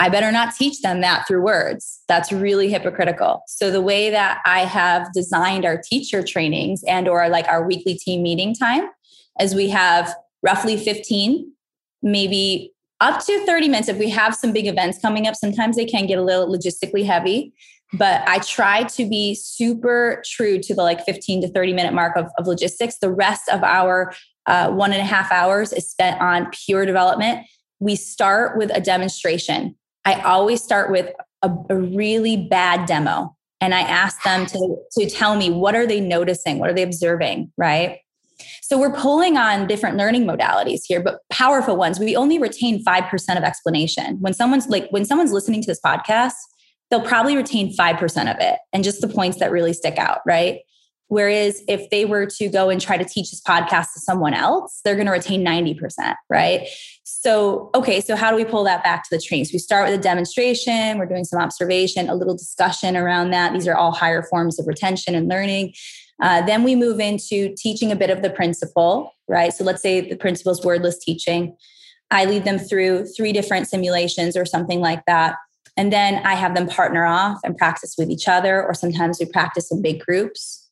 I 0.00 0.08
better 0.08 0.32
not 0.32 0.54
teach 0.56 0.80
them 0.82 1.00
that 1.02 1.26
through 1.26 1.42
words. 1.42 2.02
That's 2.08 2.32
really 2.32 2.68
hypocritical. 2.68 3.42
So 3.46 3.70
the 3.70 3.80
way 3.80 4.10
that 4.10 4.42
I 4.44 4.60
have 4.60 5.12
designed 5.12 5.64
our 5.64 5.80
teacher 5.80 6.22
trainings 6.22 6.82
and 6.88 7.06
or 7.06 7.28
like 7.28 7.46
our 7.46 7.64
weekly 7.64 7.94
team 7.94 8.22
meeting 8.22 8.54
time 8.54 8.88
is 9.40 9.54
we 9.54 9.68
have 9.68 10.12
roughly 10.42 10.76
15, 10.76 11.50
maybe 12.02 12.73
up 13.00 13.24
to 13.24 13.44
30 13.46 13.68
minutes. 13.68 13.88
If 13.88 13.98
we 13.98 14.10
have 14.10 14.34
some 14.34 14.52
big 14.52 14.66
events 14.66 14.98
coming 15.00 15.26
up, 15.26 15.34
sometimes 15.34 15.76
they 15.76 15.84
can 15.84 16.06
get 16.06 16.18
a 16.18 16.22
little 16.22 16.48
logistically 16.48 17.04
heavy. 17.04 17.52
But 17.92 18.26
I 18.26 18.38
try 18.38 18.84
to 18.84 19.08
be 19.08 19.34
super 19.34 20.22
true 20.26 20.58
to 20.60 20.74
the 20.74 20.82
like 20.82 21.04
15 21.04 21.42
to 21.42 21.48
30 21.48 21.72
minute 21.72 21.92
mark 21.92 22.16
of, 22.16 22.26
of 22.38 22.46
logistics. 22.46 22.98
The 22.98 23.10
rest 23.10 23.48
of 23.48 23.62
our 23.62 24.14
uh, 24.46 24.70
one 24.70 24.92
and 24.92 25.00
a 25.00 25.04
half 25.04 25.30
hours 25.30 25.72
is 25.72 25.88
spent 25.88 26.20
on 26.20 26.50
pure 26.50 26.86
development. 26.86 27.46
We 27.78 27.96
start 27.96 28.58
with 28.58 28.70
a 28.74 28.80
demonstration. 28.80 29.76
I 30.04 30.20
always 30.20 30.62
start 30.62 30.90
with 30.90 31.10
a, 31.42 31.50
a 31.70 31.76
really 31.76 32.36
bad 32.36 32.86
demo 32.86 33.36
and 33.60 33.74
I 33.74 33.80
ask 33.80 34.22
them 34.24 34.46
to, 34.46 34.76
to 34.98 35.08
tell 35.08 35.36
me 35.36 35.50
what 35.50 35.74
are 35.74 35.86
they 35.86 36.00
noticing? 36.00 36.58
What 36.58 36.70
are 36.70 36.74
they 36.74 36.82
observing? 36.82 37.52
Right. 37.56 38.00
So 38.62 38.78
we're 38.78 38.92
pulling 38.92 39.36
on 39.36 39.66
different 39.66 39.96
learning 39.96 40.24
modalities 40.24 40.82
here, 40.84 41.02
but 41.02 41.20
powerful 41.30 41.76
ones. 41.76 41.98
We 41.98 42.16
only 42.16 42.38
retain 42.38 42.84
5% 42.84 43.36
of 43.36 43.44
explanation. 43.44 44.18
When 44.20 44.34
someone's 44.34 44.68
like, 44.68 44.88
when 44.90 45.04
someone's 45.04 45.32
listening 45.32 45.62
to 45.62 45.66
this 45.66 45.80
podcast, 45.84 46.34
they'll 46.90 47.02
probably 47.02 47.36
retain 47.36 47.74
5% 47.76 48.34
of 48.34 48.40
it 48.40 48.58
and 48.72 48.84
just 48.84 49.00
the 49.00 49.08
points 49.08 49.38
that 49.38 49.50
really 49.50 49.72
stick 49.72 49.98
out, 49.98 50.20
right? 50.26 50.60
Whereas 51.08 51.62
if 51.68 51.90
they 51.90 52.04
were 52.04 52.26
to 52.26 52.48
go 52.48 52.70
and 52.70 52.80
try 52.80 52.96
to 52.96 53.04
teach 53.04 53.30
this 53.30 53.40
podcast 53.40 53.92
to 53.92 54.00
someone 54.00 54.34
else, 54.34 54.80
they're 54.84 54.94
going 54.94 55.06
to 55.06 55.12
retain 55.12 55.44
90%, 55.44 56.14
right? 56.30 56.66
So, 57.04 57.70
okay, 57.74 58.00
so 58.00 58.16
how 58.16 58.30
do 58.30 58.36
we 58.36 58.44
pull 58.44 58.64
that 58.64 58.82
back 58.82 59.04
to 59.04 59.16
the 59.16 59.20
trainings? 59.20 59.52
We 59.52 59.58
start 59.58 59.88
with 59.88 59.98
a 59.98 60.02
demonstration, 60.02 60.98
we're 60.98 61.06
doing 61.06 61.24
some 61.24 61.40
observation, 61.40 62.08
a 62.08 62.14
little 62.14 62.36
discussion 62.36 62.96
around 62.96 63.30
that. 63.30 63.52
These 63.52 63.68
are 63.68 63.76
all 63.76 63.92
higher 63.92 64.22
forms 64.22 64.58
of 64.58 64.66
retention 64.66 65.14
and 65.14 65.28
learning. 65.28 65.74
Uh, 66.22 66.42
then 66.42 66.62
we 66.62 66.76
move 66.76 67.00
into 67.00 67.54
teaching 67.56 67.90
a 67.90 67.96
bit 67.96 68.10
of 68.10 68.22
the 68.22 68.30
principle, 68.30 69.12
right? 69.28 69.52
So 69.52 69.64
let's 69.64 69.82
say 69.82 70.00
the 70.00 70.16
principle 70.16 70.52
is 70.52 70.64
wordless 70.64 70.98
teaching. 70.98 71.56
I 72.10 72.24
lead 72.24 72.44
them 72.44 72.58
through 72.58 73.06
three 73.06 73.32
different 73.32 73.68
simulations 73.68 74.36
or 74.36 74.44
something 74.44 74.80
like 74.80 75.04
that. 75.06 75.36
And 75.76 75.92
then 75.92 76.24
I 76.24 76.34
have 76.34 76.54
them 76.54 76.68
partner 76.68 77.04
off 77.04 77.38
and 77.44 77.56
practice 77.56 77.96
with 77.98 78.10
each 78.10 78.28
other, 78.28 78.62
or 78.62 78.74
sometimes 78.74 79.18
we 79.18 79.26
practice 79.26 79.72
in 79.72 79.82
big 79.82 80.00
groups. 80.00 80.68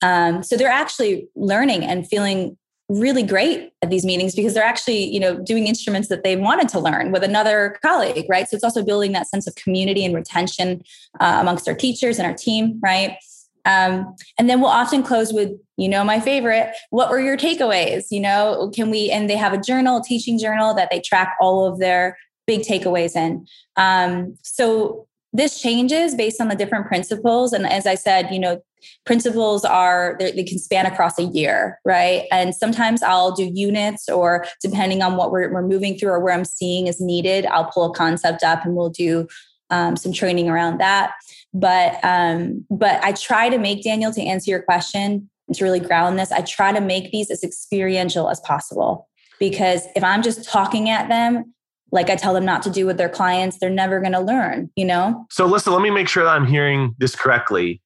Um, 0.00 0.42
so 0.42 0.56
they're 0.56 0.68
actually 0.68 1.28
learning 1.34 1.84
and 1.84 2.06
feeling 2.06 2.56
really 2.88 3.22
great 3.22 3.72
at 3.82 3.90
these 3.90 4.04
meetings 4.04 4.34
because 4.34 4.52
they're 4.52 4.62
actually 4.62 5.02
you 5.10 5.18
know 5.18 5.38
doing 5.38 5.66
instruments 5.66 6.08
that 6.08 6.22
they 6.22 6.36
wanted 6.36 6.68
to 6.68 6.78
learn 6.78 7.12
with 7.12 7.24
another 7.24 7.78
colleague 7.80 8.26
right 8.28 8.46
so 8.46 8.54
it's 8.54 8.62
also 8.62 8.84
building 8.84 9.12
that 9.12 9.26
sense 9.26 9.46
of 9.46 9.54
community 9.54 10.04
and 10.04 10.14
retention 10.14 10.82
uh, 11.18 11.38
amongst 11.40 11.66
our 11.66 11.74
teachers 11.74 12.18
and 12.18 12.26
our 12.26 12.34
team 12.34 12.78
right 12.82 13.16
um, 13.64 14.14
and 14.38 14.48
then 14.48 14.60
we'll 14.60 14.70
often 14.70 15.02
close 15.02 15.32
with, 15.32 15.50
you 15.76 15.88
know, 15.88 16.04
my 16.04 16.20
favorite, 16.20 16.74
what 16.90 17.10
were 17.10 17.20
your 17.20 17.36
takeaways? 17.36 18.06
You 18.10 18.20
know, 18.20 18.70
can 18.74 18.90
we, 18.90 19.10
and 19.10 19.28
they 19.28 19.36
have 19.36 19.52
a 19.52 19.60
journal, 19.60 19.98
a 19.98 20.02
teaching 20.02 20.38
journal 20.38 20.74
that 20.74 20.88
they 20.90 21.00
track 21.00 21.34
all 21.40 21.66
of 21.66 21.78
their 21.78 22.18
big 22.46 22.60
takeaways 22.60 23.16
in. 23.16 23.46
Um, 23.76 24.36
so 24.42 25.06
this 25.32 25.60
changes 25.60 26.14
based 26.14 26.40
on 26.40 26.48
the 26.48 26.54
different 26.54 26.86
principles. 26.86 27.52
And 27.52 27.66
as 27.66 27.86
I 27.86 27.94
said, 27.94 28.28
you 28.30 28.38
know, 28.38 28.62
principles 29.06 29.64
are 29.64 30.16
they 30.20 30.44
can 30.44 30.58
span 30.58 30.84
across 30.84 31.18
a 31.18 31.22
year 31.22 31.80
right 31.86 32.24
and 32.30 32.54
sometimes 32.54 33.02
i'll 33.02 33.32
do 33.32 33.50
units 33.54 34.10
or 34.10 34.44
depending 34.60 35.00
on 35.00 35.16
what 35.16 35.30
we're, 35.32 35.50
we're 35.50 35.66
moving 35.66 35.96
through 35.96 36.10
or 36.10 36.20
where 36.20 36.34
i'm 36.34 36.44
seeing 36.44 36.86
is 36.86 37.00
needed 37.00 37.46
i'll 37.46 37.64
pull 37.64 37.90
a 37.90 37.94
concept 37.94 38.42
up 38.42 38.62
and 38.62 38.76
we'll 38.76 38.90
do 38.90 39.26
um, 39.70 39.96
some 39.96 40.12
training 40.12 40.48
around 40.48 40.78
that. 40.78 41.14
But 41.54 42.04
um, 42.04 42.66
but 42.68 43.02
I 43.04 43.12
try 43.12 43.48
to 43.48 43.58
make 43.58 43.82
Daniel 43.84 44.12
to 44.12 44.22
answer 44.22 44.50
your 44.50 44.62
question 44.62 45.30
and 45.46 45.56
to 45.56 45.64
really 45.64 45.80
ground 45.80 46.18
this. 46.18 46.32
I 46.32 46.42
try 46.42 46.72
to 46.72 46.80
make 46.80 47.12
these 47.12 47.30
as 47.30 47.44
experiential 47.44 48.28
as 48.28 48.40
possible 48.40 49.08
because 49.38 49.86
if 49.94 50.02
I'm 50.02 50.22
just 50.22 50.44
talking 50.44 50.90
at 50.90 51.08
them, 51.08 51.54
like 51.92 52.10
I 52.10 52.16
tell 52.16 52.34
them 52.34 52.44
not 52.44 52.62
to 52.64 52.70
do 52.70 52.86
with 52.86 52.96
their 52.96 53.08
clients, 53.08 53.58
they're 53.58 53.70
never 53.70 54.00
going 54.00 54.12
to 54.12 54.20
learn. 54.20 54.70
You 54.74 54.84
know. 54.84 55.26
So 55.30 55.46
listen, 55.46 55.72
let 55.72 55.82
me 55.82 55.90
make 55.90 56.08
sure 56.08 56.24
that 56.24 56.30
I'm 56.30 56.46
hearing 56.46 56.94
this 56.98 57.14
correctly, 57.14 57.80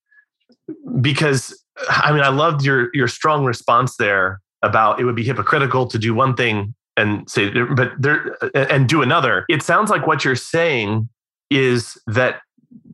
because 1.00 1.62
I 1.90 2.12
mean 2.12 2.22
I 2.22 2.28
loved 2.28 2.64
your 2.64 2.88
your 2.94 3.08
strong 3.08 3.44
response 3.44 3.96
there 3.96 4.40
about 4.62 4.98
it 4.98 5.04
would 5.04 5.14
be 5.14 5.24
hypocritical 5.24 5.86
to 5.86 5.98
do 5.98 6.14
one 6.14 6.34
thing 6.34 6.74
and 6.96 7.28
say 7.30 7.50
but 7.50 7.92
there 7.98 8.36
and 8.54 8.88
do 8.88 9.02
another 9.02 9.44
it 9.48 9.62
sounds 9.62 9.88
like 9.88 10.06
what 10.06 10.24
you're 10.24 10.34
saying 10.34 11.08
is 11.50 11.96
that 12.08 12.40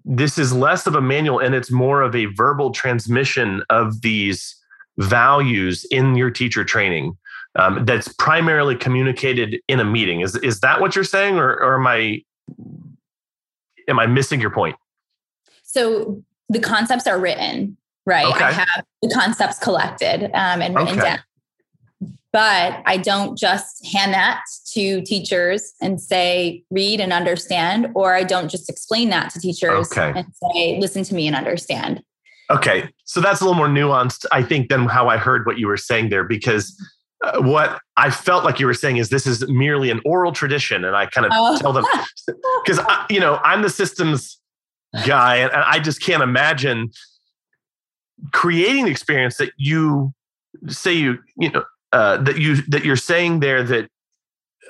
this 0.04 0.38
is 0.38 0.52
less 0.52 0.86
of 0.86 0.94
a 0.94 1.00
manual 1.00 1.38
and 1.38 1.54
it's 1.54 1.70
more 1.70 2.02
of 2.02 2.14
a 2.14 2.26
verbal 2.26 2.70
transmission 2.70 3.62
of 3.70 4.02
these 4.02 4.54
values 4.98 5.84
in 5.90 6.14
your 6.14 6.30
teacher 6.30 6.64
training 6.64 7.16
um, 7.56 7.84
that's 7.84 8.08
primarily 8.08 8.76
communicated 8.76 9.60
in 9.68 9.80
a 9.80 9.84
meeting. 9.84 10.20
Is 10.20 10.36
is 10.36 10.60
that 10.60 10.80
what 10.80 10.94
you're 10.94 11.04
saying, 11.04 11.38
or, 11.38 11.50
or 11.50 11.76
am 11.76 11.86
I 11.86 12.22
am 13.88 13.98
I 13.98 14.06
missing 14.06 14.40
your 14.40 14.50
point? 14.50 14.76
So 15.62 16.22
the 16.48 16.60
concepts 16.60 17.06
are 17.06 17.18
written, 17.18 17.76
right? 18.06 18.26
Okay. 18.26 18.44
I 18.44 18.52
have 18.52 18.84
the 19.02 19.10
concepts 19.14 19.58
collected 19.58 20.24
um, 20.34 20.62
and 20.62 20.74
written 20.74 20.98
okay. 20.98 21.08
down 21.10 21.18
but 22.34 22.82
I 22.84 22.96
don't 22.96 23.38
just 23.38 23.86
hand 23.86 24.12
that 24.12 24.42
to 24.72 25.00
teachers 25.02 25.72
and 25.80 26.00
say, 26.00 26.64
read 26.68 27.00
and 27.00 27.12
understand, 27.12 27.86
or 27.94 28.12
I 28.12 28.24
don't 28.24 28.50
just 28.50 28.68
explain 28.68 29.10
that 29.10 29.30
to 29.30 29.40
teachers 29.40 29.92
okay. 29.92 30.12
and 30.18 30.26
say, 30.42 30.76
listen 30.80 31.04
to 31.04 31.14
me 31.14 31.28
and 31.28 31.36
understand. 31.36 32.02
Okay. 32.50 32.88
So 33.04 33.20
that's 33.20 33.40
a 33.40 33.44
little 33.44 33.56
more 33.56 33.68
nuanced, 33.68 34.26
I 34.32 34.42
think, 34.42 34.68
than 34.68 34.86
how 34.86 35.06
I 35.06 35.16
heard 35.16 35.46
what 35.46 35.58
you 35.58 35.68
were 35.68 35.76
saying 35.76 36.08
there, 36.08 36.24
because 36.24 36.76
uh, 37.22 37.40
what 37.40 37.80
I 37.96 38.10
felt 38.10 38.42
like 38.44 38.58
you 38.58 38.66
were 38.66 38.74
saying 38.74 38.96
is 38.96 39.10
this 39.10 39.28
is 39.28 39.46
merely 39.46 39.92
an 39.92 40.00
oral 40.04 40.32
tradition. 40.32 40.84
And 40.84 40.96
I 40.96 41.06
kind 41.06 41.26
of 41.26 41.32
oh. 41.32 41.56
tell 41.58 41.72
them, 41.72 41.84
because, 42.64 42.80
you 43.10 43.20
know, 43.20 43.38
I'm 43.44 43.62
the 43.62 43.70
systems 43.70 44.40
guy, 45.06 45.36
and 45.36 45.52
I 45.52 45.78
just 45.78 46.02
can't 46.02 46.22
imagine 46.22 46.90
creating 48.32 48.86
the 48.86 48.90
experience 48.90 49.36
that 49.36 49.52
you 49.56 50.12
say 50.66 50.92
you, 50.92 51.18
you 51.36 51.50
know, 51.50 51.64
uh, 51.94 52.16
that 52.16 52.38
you 52.38 52.56
that 52.62 52.84
you're 52.84 52.96
saying 52.96 53.38
there 53.38 53.62
that 53.62 53.88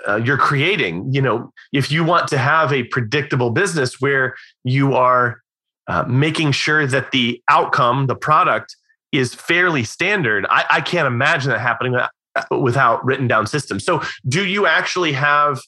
uh, 0.07 0.17
you're 0.17 0.37
creating. 0.37 1.11
You 1.11 1.23
know, 1.23 1.51
if 1.73 1.91
you 1.91 2.05
want 2.05 2.29
to 2.29 2.39
have 2.39 2.71
a 2.71 2.85
predictable 2.85 3.49
business 3.49 3.99
where 3.99 4.35
you 4.63 4.93
are 4.93 5.41
uh, 5.87 6.05
making 6.07 6.53
sure 6.53 6.87
that 6.87 7.13
the 7.13 7.43
outcome, 7.49 8.09
the 8.09 8.15
product, 8.15 8.77
is 9.11 9.35
fairly 9.35 9.85
standard, 9.85 10.45
I, 10.51 10.67
I 10.71 10.81
can't 10.83 11.07
imagine 11.07 11.51
that 11.51 11.61
happening 11.61 11.95
uh, 11.97 12.09
without 12.51 13.03
written 13.07 13.27
down 13.27 13.47
systems. 13.47 13.87
So, 13.87 14.03
do 14.29 14.45
you 14.45 14.67
actually 14.67 15.13
have 15.13 15.61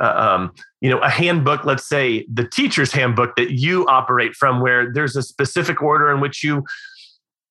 uh, 0.00 0.04
um, 0.06 0.52
you 0.80 0.90
know, 0.90 0.98
a 0.98 1.10
handbook, 1.10 1.64
let's 1.64 1.88
say 1.88 2.24
the 2.32 2.46
teacher's 2.46 2.92
handbook 2.92 3.34
that 3.34 3.52
you 3.58 3.84
operate 3.88 4.36
from, 4.36 4.60
where 4.60 4.92
there's 4.92 5.16
a 5.16 5.22
specific 5.22 5.82
order 5.82 6.12
in 6.12 6.20
which 6.20 6.44
you 6.44 6.64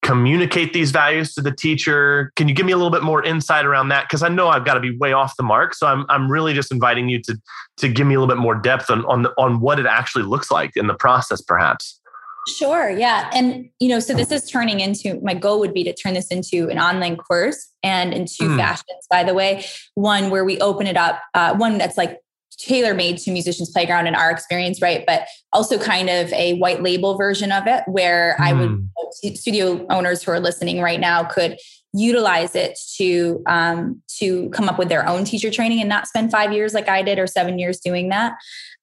communicate 0.05 0.71
these 0.71 0.91
values 0.91 1.33
to 1.33 1.41
the 1.41 1.51
teacher? 1.51 2.31
Can 2.35 2.47
you 2.47 2.53
give 2.53 2.65
me 2.65 2.71
a 2.71 2.77
little 2.77 2.91
bit 2.91 3.01
more 3.01 3.23
insight 3.23 3.65
around 3.65 3.89
that? 3.89 4.05
Because 4.05 4.21
I 4.21 4.29
know 4.29 4.47
I've 4.47 4.63
got 4.63 4.75
to 4.75 4.79
be 4.79 4.95
way 4.97 5.13
off 5.13 5.35
the 5.35 5.43
mark. 5.43 5.73
So 5.73 5.87
I'm 5.87 6.05
I'm 6.09 6.31
really 6.31 6.53
just 6.53 6.71
inviting 6.71 7.09
you 7.09 7.21
to 7.23 7.41
to 7.77 7.89
give 7.89 8.05
me 8.05 8.13
a 8.13 8.19
little 8.19 8.33
bit 8.33 8.39
more 8.39 8.55
depth 8.55 8.89
on 8.89 9.03
on, 9.05 9.23
the, 9.23 9.33
on 9.37 9.59
what 9.59 9.79
it 9.79 9.87
actually 9.87 10.23
looks 10.23 10.51
like 10.51 10.71
in 10.75 10.87
the 10.87 10.93
process, 10.93 11.41
perhaps. 11.41 11.99
Sure. 12.47 12.91
Yeah. 12.91 13.31
And, 13.33 13.69
you 13.79 13.89
know, 13.89 13.99
so 13.99 14.13
this 14.13 14.31
is 14.31 14.47
turning 14.47 14.79
into 14.79 15.19
my 15.21 15.33
goal 15.33 15.59
would 15.59 15.73
be 15.73 15.83
to 15.83 15.93
turn 15.93 16.13
this 16.13 16.27
into 16.27 16.69
an 16.69 16.77
online 16.77 17.17
course 17.17 17.71
and 17.81 18.13
in 18.13 18.25
two 18.27 18.49
mm. 18.49 18.57
fashions, 18.57 19.07
by 19.09 19.23
the 19.23 19.33
way. 19.33 19.65
One 19.95 20.29
where 20.29 20.45
we 20.45 20.59
open 20.59 20.85
it 20.85 20.95
up, 20.95 21.19
uh, 21.33 21.55
one 21.55 21.79
that's 21.79 21.97
like 21.97 22.19
tailor 22.57 22.93
made 22.93 23.17
to 23.19 23.31
Musicians 23.31 23.69
Playground 23.71 24.07
in 24.07 24.15
our 24.15 24.31
experience, 24.31 24.81
right? 24.81 25.03
But 25.05 25.27
also 25.53 25.77
kind 25.77 26.09
of 26.09 26.31
a 26.33 26.57
white 26.57 26.81
label 26.81 27.17
version 27.17 27.51
of 27.51 27.67
it 27.67 27.83
where 27.87 28.35
mm. 28.39 28.43
I 28.43 28.53
would, 28.53 28.69
hmm. 28.69 29.33
studio 29.33 29.85
owners 29.89 30.23
who 30.23 30.31
are 30.31 30.39
listening 30.39 30.81
right 30.81 30.99
now 30.99 31.23
could 31.23 31.57
utilize 31.93 32.55
it 32.55 32.77
to 32.97 33.41
um, 33.47 34.01
to 34.17 34.49
come 34.49 34.67
up 34.67 34.77
with 34.77 34.89
their 34.89 35.07
own 35.07 35.23
teacher 35.23 35.49
training 35.49 35.79
and 35.79 35.89
not 35.89 36.07
spend 36.07 36.31
five 36.31 36.51
years 36.51 36.73
like 36.73 36.89
I 36.89 37.01
did 37.01 37.19
or 37.19 37.27
seven 37.27 37.57
years 37.57 37.79
doing 37.79 38.09
that. 38.09 38.33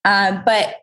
Uh, 0.03 0.41
but 0.45 0.77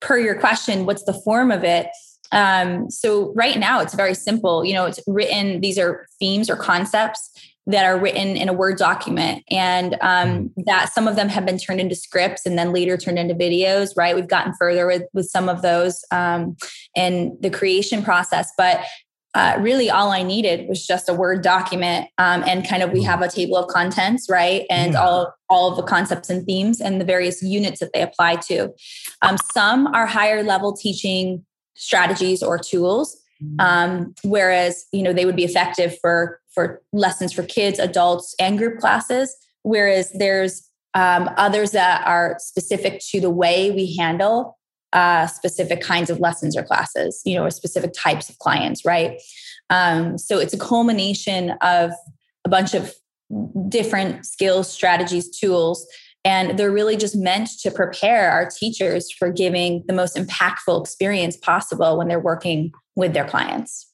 per 0.00 0.18
your 0.18 0.38
question, 0.38 0.86
what's 0.86 1.04
the 1.04 1.12
form 1.12 1.50
of 1.50 1.64
it? 1.64 1.88
Um, 2.32 2.90
so 2.90 3.32
right 3.34 3.58
now 3.58 3.80
it's 3.80 3.94
very 3.94 4.14
simple. 4.14 4.64
You 4.64 4.74
know, 4.74 4.86
it's 4.86 5.00
written. 5.06 5.60
These 5.60 5.78
are 5.78 6.06
themes 6.18 6.50
or 6.50 6.56
concepts 6.56 7.30
that 7.66 7.84
are 7.84 7.98
written 7.98 8.36
in 8.36 8.48
a 8.48 8.52
Word 8.52 8.78
document, 8.78 9.42
and 9.50 9.94
um, 10.00 10.28
mm-hmm. 10.28 10.62
that 10.66 10.92
some 10.92 11.08
of 11.08 11.16
them 11.16 11.28
have 11.28 11.44
been 11.44 11.58
turned 11.58 11.80
into 11.80 11.96
scripts 11.96 12.46
and 12.46 12.58
then 12.58 12.72
later 12.72 12.96
turned 12.96 13.18
into 13.18 13.34
videos. 13.34 13.90
Right, 13.96 14.14
we've 14.14 14.28
gotten 14.28 14.54
further 14.58 14.86
with 14.86 15.02
with 15.12 15.26
some 15.26 15.48
of 15.48 15.62
those 15.62 16.04
um, 16.10 16.56
in 16.94 17.36
the 17.40 17.50
creation 17.50 18.02
process, 18.02 18.50
but 18.56 18.84
uh, 19.36 19.54
really 19.60 19.90
all 19.90 20.12
I 20.12 20.22
needed 20.22 20.66
was 20.66 20.86
just 20.86 21.10
a 21.10 21.14
Word 21.14 21.42
document, 21.42 22.08
um, 22.16 22.42
and 22.46 22.66
kind 22.66 22.82
of 22.82 22.90
we 22.90 23.00
mm-hmm. 23.00 23.10
have 23.10 23.20
a 23.20 23.28
table 23.28 23.58
of 23.58 23.68
contents, 23.68 24.30
right, 24.30 24.64
and 24.70 24.94
yeah. 24.94 25.02
all 25.02 25.34
all 25.50 25.70
of 25.70 25.76
the 25.76 25.82
concepts 25.82 26.30
and 26.30 26.46
themes 26.46 26.80
and 26.80 27.00
the 27.00 27.04
various 27.04 27.42
units 27.42 27.80
that 27.80 27.92
they 27.92 28.00
apply 28.00 28.36
to. 28.36 28.72
Um, 29.20 29.36
some 29.52 29.88
are 29.88 30.06
higher 30.06 30.42
level 30.42 30.74
teaching 30.74 31.44
strategies 31.74 32.42
or 32.42 32.58
tools, 32.58 33.20
mm-hmm. 33.42 33.60
um, 33.60 34.14
whereas 34.24 34.86
you 34.92 35.02
know 35.02 35.12
they 35.12 35.26
would 35.26 35.36
be 35.36 35.44
effective 35.44 35.98
for 36.00 36.40
for 36.56 36.82
lessons 36.92 37.32
for 37.32 37.42
kids, 37.42 37.78
adults, 37.78 38.34
and 38.40 38.56
group 38.56 38.80
classes. 38.80 39.36
Whereas 39.62 40.10
there's 40.12 40.68
um, 40.94 41.28
others 41.36 41.72
that 41.72 42.06
are 42.06 42.36
specific 42.38 43.00
to 43.10 43.20
the 43.20 43.30
way 43.30 43.70
we 43.70 43.94
handle 43.96 44.56
uh, 44.92 45.26
specific 45.26 45.82
kinds 45.82 46.08
of 46.08 46.20
lessons 46.20 46.56
or 46.56 46.62
classes, 46.62 47.20
you 47.26 47.34
know, 47.34 47.44
or 47.44 47.50
specific 47.50 47.92
types 47.92 48.30
of 48.30 48.38
clients, 48.38 48.84
right? 48.84 49.20
Um, 49.68 50.16
so 50.16 50.38
it's 50.38 50.54
a 50.54 50.58
culmination 50.58 51.50
of 51.60 51.90
a 52.46 52.48
bunch 52.48 52.72
of 52.72 52.94
different 53.68 54.24
skills, 54.24 54.72
strategies, 54.72 55.28
tools, 55.36 55.86
and 56.24 56.58
they're 56.58 56.72
really 56.72 56.96
just 56.96 57.14
meant 57.14 57.50
to 57.60 57.70
prepare 57.70 58.30
our 58.30 58.48
teachers 58.48 59.12
for 59.12 59.30
giving 59.30 59.84
the 59.86 59.92
most 59.92 60.16
impactful 60.16 60.80
experience 60.80 61.36
possible 61.36 61.98
when 61.98 62.08
they're 62.08 62.18
working 62.18 62.72
with 62.94 63.12
their 63.12 63.28
clients. 63.28 63.85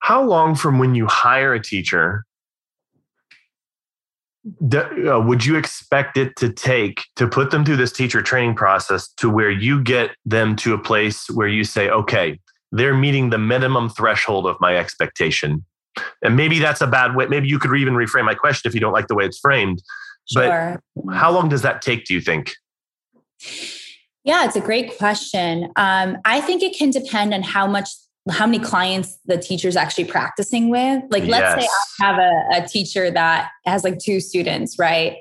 How 0.00 0.22
long 0.22 0.54
from 0.54 0.78
when 0.78 0.94
you 0.94 1.06
hire 1.06 1.54
a 1.54 1.62
teacher 1.62 2.24
uh, 4.72 5.20
would 5.22 5.44
you 5.44 5.56
expect 5.56 6.16
it 6.16 6.34
to 6.36 6.50
take 6.50 7.02
to 7.16 7.28
put 7.28 7.50
them 7.50 7.64
through 7.64 7.76
this 7.76 7.92
teacher 7.92 8.22
training 8.22 8.54
process 8.54 9.08
to 9.18 9.28
where 9.28 9.50
you 9.50 9.82
get 9.82 10.12
them 10.24 10.56
to 10.56 10.72
a 10.72 10.78
place 10.78 11.28
where 11.30 11.48
you 11.48 11.62
say, 11.62 11.90
okay, 11.90 12.40
they're 12.72 12.94
meeting 12.94 13.30
the 13.30 13.38
minimum 13.38 13.90
threshold 13.90 14.46
of 14.46 14.56
my 14.58 14.76
expectation? 14.76 15.64
And 16.22 16.36
maybe 16.36 16.58
that's 16.58 16.80
a 16.80 16.86
bad 16.86 17.14
way. 17.14 17.26
Maybe 17.26 17.48
you 17.48 17.58
could 17.58 17.76
even 17.76 17.94
reframe 17.94 18.24
my 18.24 18.34
question 18.34 18.68
if 18.68 18.74
you 18.74 18.80
don't 18.80 18.92
like 18.92 19.08
the 19.08 19.14
way 19.14 19.26
it's 19.26 19.38
framed. 19.38 19.82
Sure. 20.32 20.80
But 20.96 21.14
how 21.14 21.30
long 21.30 21.48
does 21.48 21.62
that 21.62 21.82
take, 21.82 22.06
do 22.06 22.14
you 22.14 22.20
think? 22.20 22.52
Yeah, 24.24 24.44
it's 24.44 24.56
a 24.56 24.60
great 24.60 24.96
question. 24.96 25.70
Um, 25.76 26.16
I 26.24 26.40
think 26.40 26.62
it 26.62 26.76
can 26.76 26.90
depend 26.90 27.34
on 27.34 27.42
how 27.42 27.66
much 27.66 27.88
how 28.28 28.46
many 28.46 28.58
clients 28.58 29.18
the 29.26 29.38
teacher's 29.38 29.76
actually 29.76 30.04
practicing 30.04 30.68
with. 30.68 31.02
Like, 31.10 31.24
let's 31.24 31.62
say 31.62 31.68
I 32.00 32.06
have 32.06 32.18
a, 32.18 32.64
a 32.64 32.68
teacher 32.68 33.10
that 33.10 33.50
has 33.64 33.82
like 33.82 33.98
two 33.98 34.20
students, 34.20 34.78
right? 34.78 35.16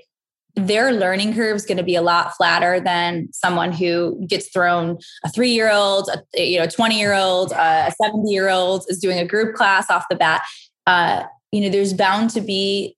Their 0.56 0.92
learning 0.92 1.34
curve 1.34 1.56
is 1.56 1.66
going 1.66 1.78
to 1.78 1.84
be 1.84 1.96
a 1.96 2.02
lot 2.02 2.36
flatter 2.36 2.80
than 2.80 3.30
someone 3.32 3.72
who 3.72 4.26
gets 4.28 4.50
thrown 4.50 4.98
a 5.24 5.32
three 5.32 5.52
year 5.52 5.72
old, 5.72 6.10
a 6.36 6.52
you 6.52 6.60
know, 6.60 6.68
20 6.68 7.00
year 7.00 7.14
old, 7.14 7.52
a 7.54 7.94
70 8.02 8.30
year 8.30 8.50
old 8.50 8.84
is 8.90 9.00
doing 9.00 9.18
a 9.18 9.26
group 9.26 9.56
class 9.56 9.90
off 9.90 10.06
the 10.10 10.16
bat. 10.16 10.42
Uh, 10.86 11.24
you 11.52 11.62
know, 11.62 11.70
there's 11.70 11.94
bound 11.94 12.32
to 12.32 12.42
be 12.42 12.98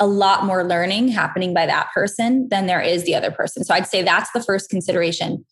a 0.00 0.06
lot 0.06 0.44
more 0.44 0.64
learning 0.64 1.08
happening 1.08 1.52
by 1.54 1.66
that 1.66 1.88
person 1.94 2.48
than 2.48 2.66
there 2.66 2.80
is 2.80 3.04
the 3.04 3.14
other 3.14 3.30
person. 3.30 3.62
So 3.62 3.74
I'd 3.74 3.86
say 3.86 4.02
that's 4.02 4.32
the 4.32 4.42
first 4.42 4.70
consideration. 4.70 5.44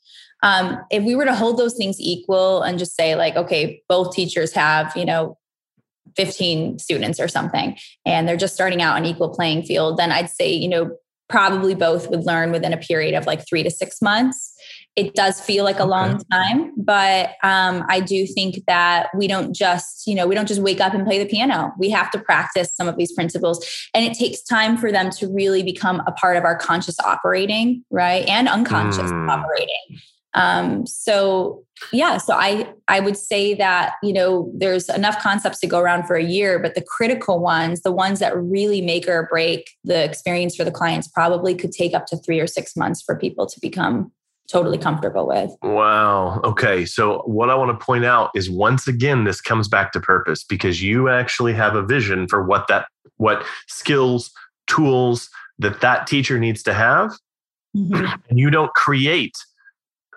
Um, 0.42 0.78
if 0.90 1.04
we 1.04 1.14
were 1.14 1.24
to 1.24 1.34
hold 1.34 1.58
those 1.58 1.74
things 1.74 2.00
equal 2.00 2.62
and 2.62 2.78
just 2.78 2.96
say, 2.96 3.14
like, 3.14 3.36
okay, 3.36 3.82
both 3.88 4.14
teachers 4.14 4.52
have, 4.52 4.96
you 4.96 5.04
know, 5.04 5.36
15 6.16 6.78
students 6.78 7.20
or 7.20 7.28
something, 7.28 7.76
and 8.04 8.26
they're 8.26 8.36
just 8.36 8.54
starting 8.54 8.82
out 8.82 8.96
on 8.96 9.04
equal 9.04 9.28
playing 9.28 9.62
field, 9.62 9.96
then 9.96 10.10
I'd 10.10 10.30
say, 10.30 10.52
you 10.52 10.68
know, 10.68 10.96
probably 11.28 11.74
both 11.74 12.10
would 12.10 12.26
learn 12.26 12.50
within 12.50 12.72
a 12.72 12.76
period 12.76 13.14
of 13.14 13.24
like 13.24 13.46
three 13.48 13.62
to 13.62 13.70
six 13.70 14.02
months. 14.02 14.52
It 14.96 15.14
does 15.14 15.40
feel 15.40 15.62
like 15.62 15.78
a 15.78 15.82
okay. 15.82 15.88
long 15.90 16.20
time, 16.32 16.72
but 16.76 17.30
um, 17.44 17.84
I 17.88 18.00
do 18.00 18.26
think 18.26 18.64
that 18.66 19.08
we 19.16 19.28
don't 19.28 19.54
just, 19.54 20.08
you 20.08 20.16
know, 20.16 20.26
we 20.26 20.34
don't 20.34 20.48
just 20.48 20.60
wake 20.60 20.80
up 20.80 20.92
and 20.92 21.06
play 21.06 21.22
the 21.22 21.30
piano. 21.30 21.72
We 21.78 21.90
have 21.90 22.10
to 22.10 22.18
practice 22.18 22.74
some 22.74 22.88
of 22.88 22.96
these 22.96 23.12
principles, 23.12 23.64
and 23.94 24.04
it 24.04 24.14
takes 24.14 24.42
time 24.42 24.76
for 24.76 24.90
them 24.90 25.10
to 25.10 25.28
really 25.28 25.62
become 25.62 26.02
a 26.08 26.12
part 26.12 26.36
of 26.36 26.44
our 26.44 26.56
conscious 26.56 26.98
operating, 26.98 27.84
right, 27.90 28.26
and 28.28 28.48
unconscious 28.48 29.12
mm. 29.12 29.30
operating 29.30 30.00
um, 30.34 30.86
so 30.86 31.64
yeah 31.92 32.18
so 32.18 32.34
i 32.34 32.70
i 32.88 33.00
would 33.00 33.16
say 33.16 33.54
that 33.54 33.94
you 34.02 34.12
know 34.12 34.52
there's 34.54 34.88
enough 34.90 35.18
concepts 35.22 35.58
to 35.58 35.66
go 35.66 35.78
around 35.78 36.06
for 36.06 36.14
a 36.14 36.22
year 36.22 36.58
but 36.58 36.74
the 36.74 36.82
critical 36.82 37.40
ones 37.40 37.80
the 37.82 37.92
ones 37.92 38.18
that 38.18 38.36
really 38.36 38.82
make 38.82 39.08
or 39.08 39.26
break 39.30 39.70
the 39.82 40.04
experience 40.04 40.54
for 40.54 40.64
the 40.64 40.70
clients 40.70 41.08
probably 41.08 41.54
could 41.54 41.72
take 41.72 41.94
up 41.94 42.04
to 42.06 42.18
three 42.18 42.38
or 42.38 42.46
six 42.46 42.76
months 42.76 43.00
for 43.02 43.16
people 43.16 43.46
to 43.46 43.58
become 43.60 44.12
totally 44.50 44.78
comfortable 44.78 45.26
with. 45.26 45.50
Wow. 45.62 46.40
Okay. 46.42 46.84
So 46.84 47.22
what 47.24 47.50
i 47.50 47.54
want 47.54 47.78
to 47.78 47.84
point 47.84 48.04
out 48.04 48.30
is 48.34 48.50
once 48.50 48.88
again 48.88 49.24
this 49.24 49.40
comes 49.40 49.68
back 49.68 49.92
to 49.92 50.00
purpose 50.00 50.44
because 50.44 50.82
you 50.82 51.08
actually 51.08 51.52
have 51.54 51.76
a 51.76 51.82
vision 51.82 52.26
for 52.26 52.44
what 52.44 52.66
that 52.68 52.86
what 53.16 53.44
skills 53.68 54.30
tools 54.66 55.28
that 55.58 55.80
that 55.80 56.06
teacher 56.06 56.38
needs 56.38 56.62
to 56.64 56.74
have. 56.74 57.12
Mm-hmm. 57.76 58.04
and 58.28 58.36
you 58.40 58.50
don't 58.50 58.74
create 58.74 59.36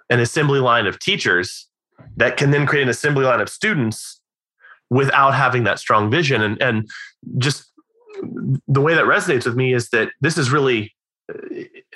an 0.10 0.20
assembly 0.20 0.60
line 0.60 0.86
of 0.86 0.99
teachers 0.99 1.68
that 2.18 2.38
can 2.38 2.51
then 2.51 2.66
create 2.66 2.84
an 2.84 2.89
assembly 2.89 3.26
line 3.26 3.41
of 3.41 3.49
students 3.49 4.22
without 4.89 5.32
having 5.32 5.64
that 5.64 5.80
strong 5.80 6.10
vision. 6.10 6.41
And 6.41 6.62
and 6.62 6.89
just 7.38 7.72
the 8.68 8.82
way 8.82 8.93
that 8.93 9.06
resonates 9.06 9.45
with 9.45 9.56
me 9.56 9.74
is 9.74 9.89
that 9.89 10.10
this 10.22 10.38
is 10.38 10.51
really 10.51 10.93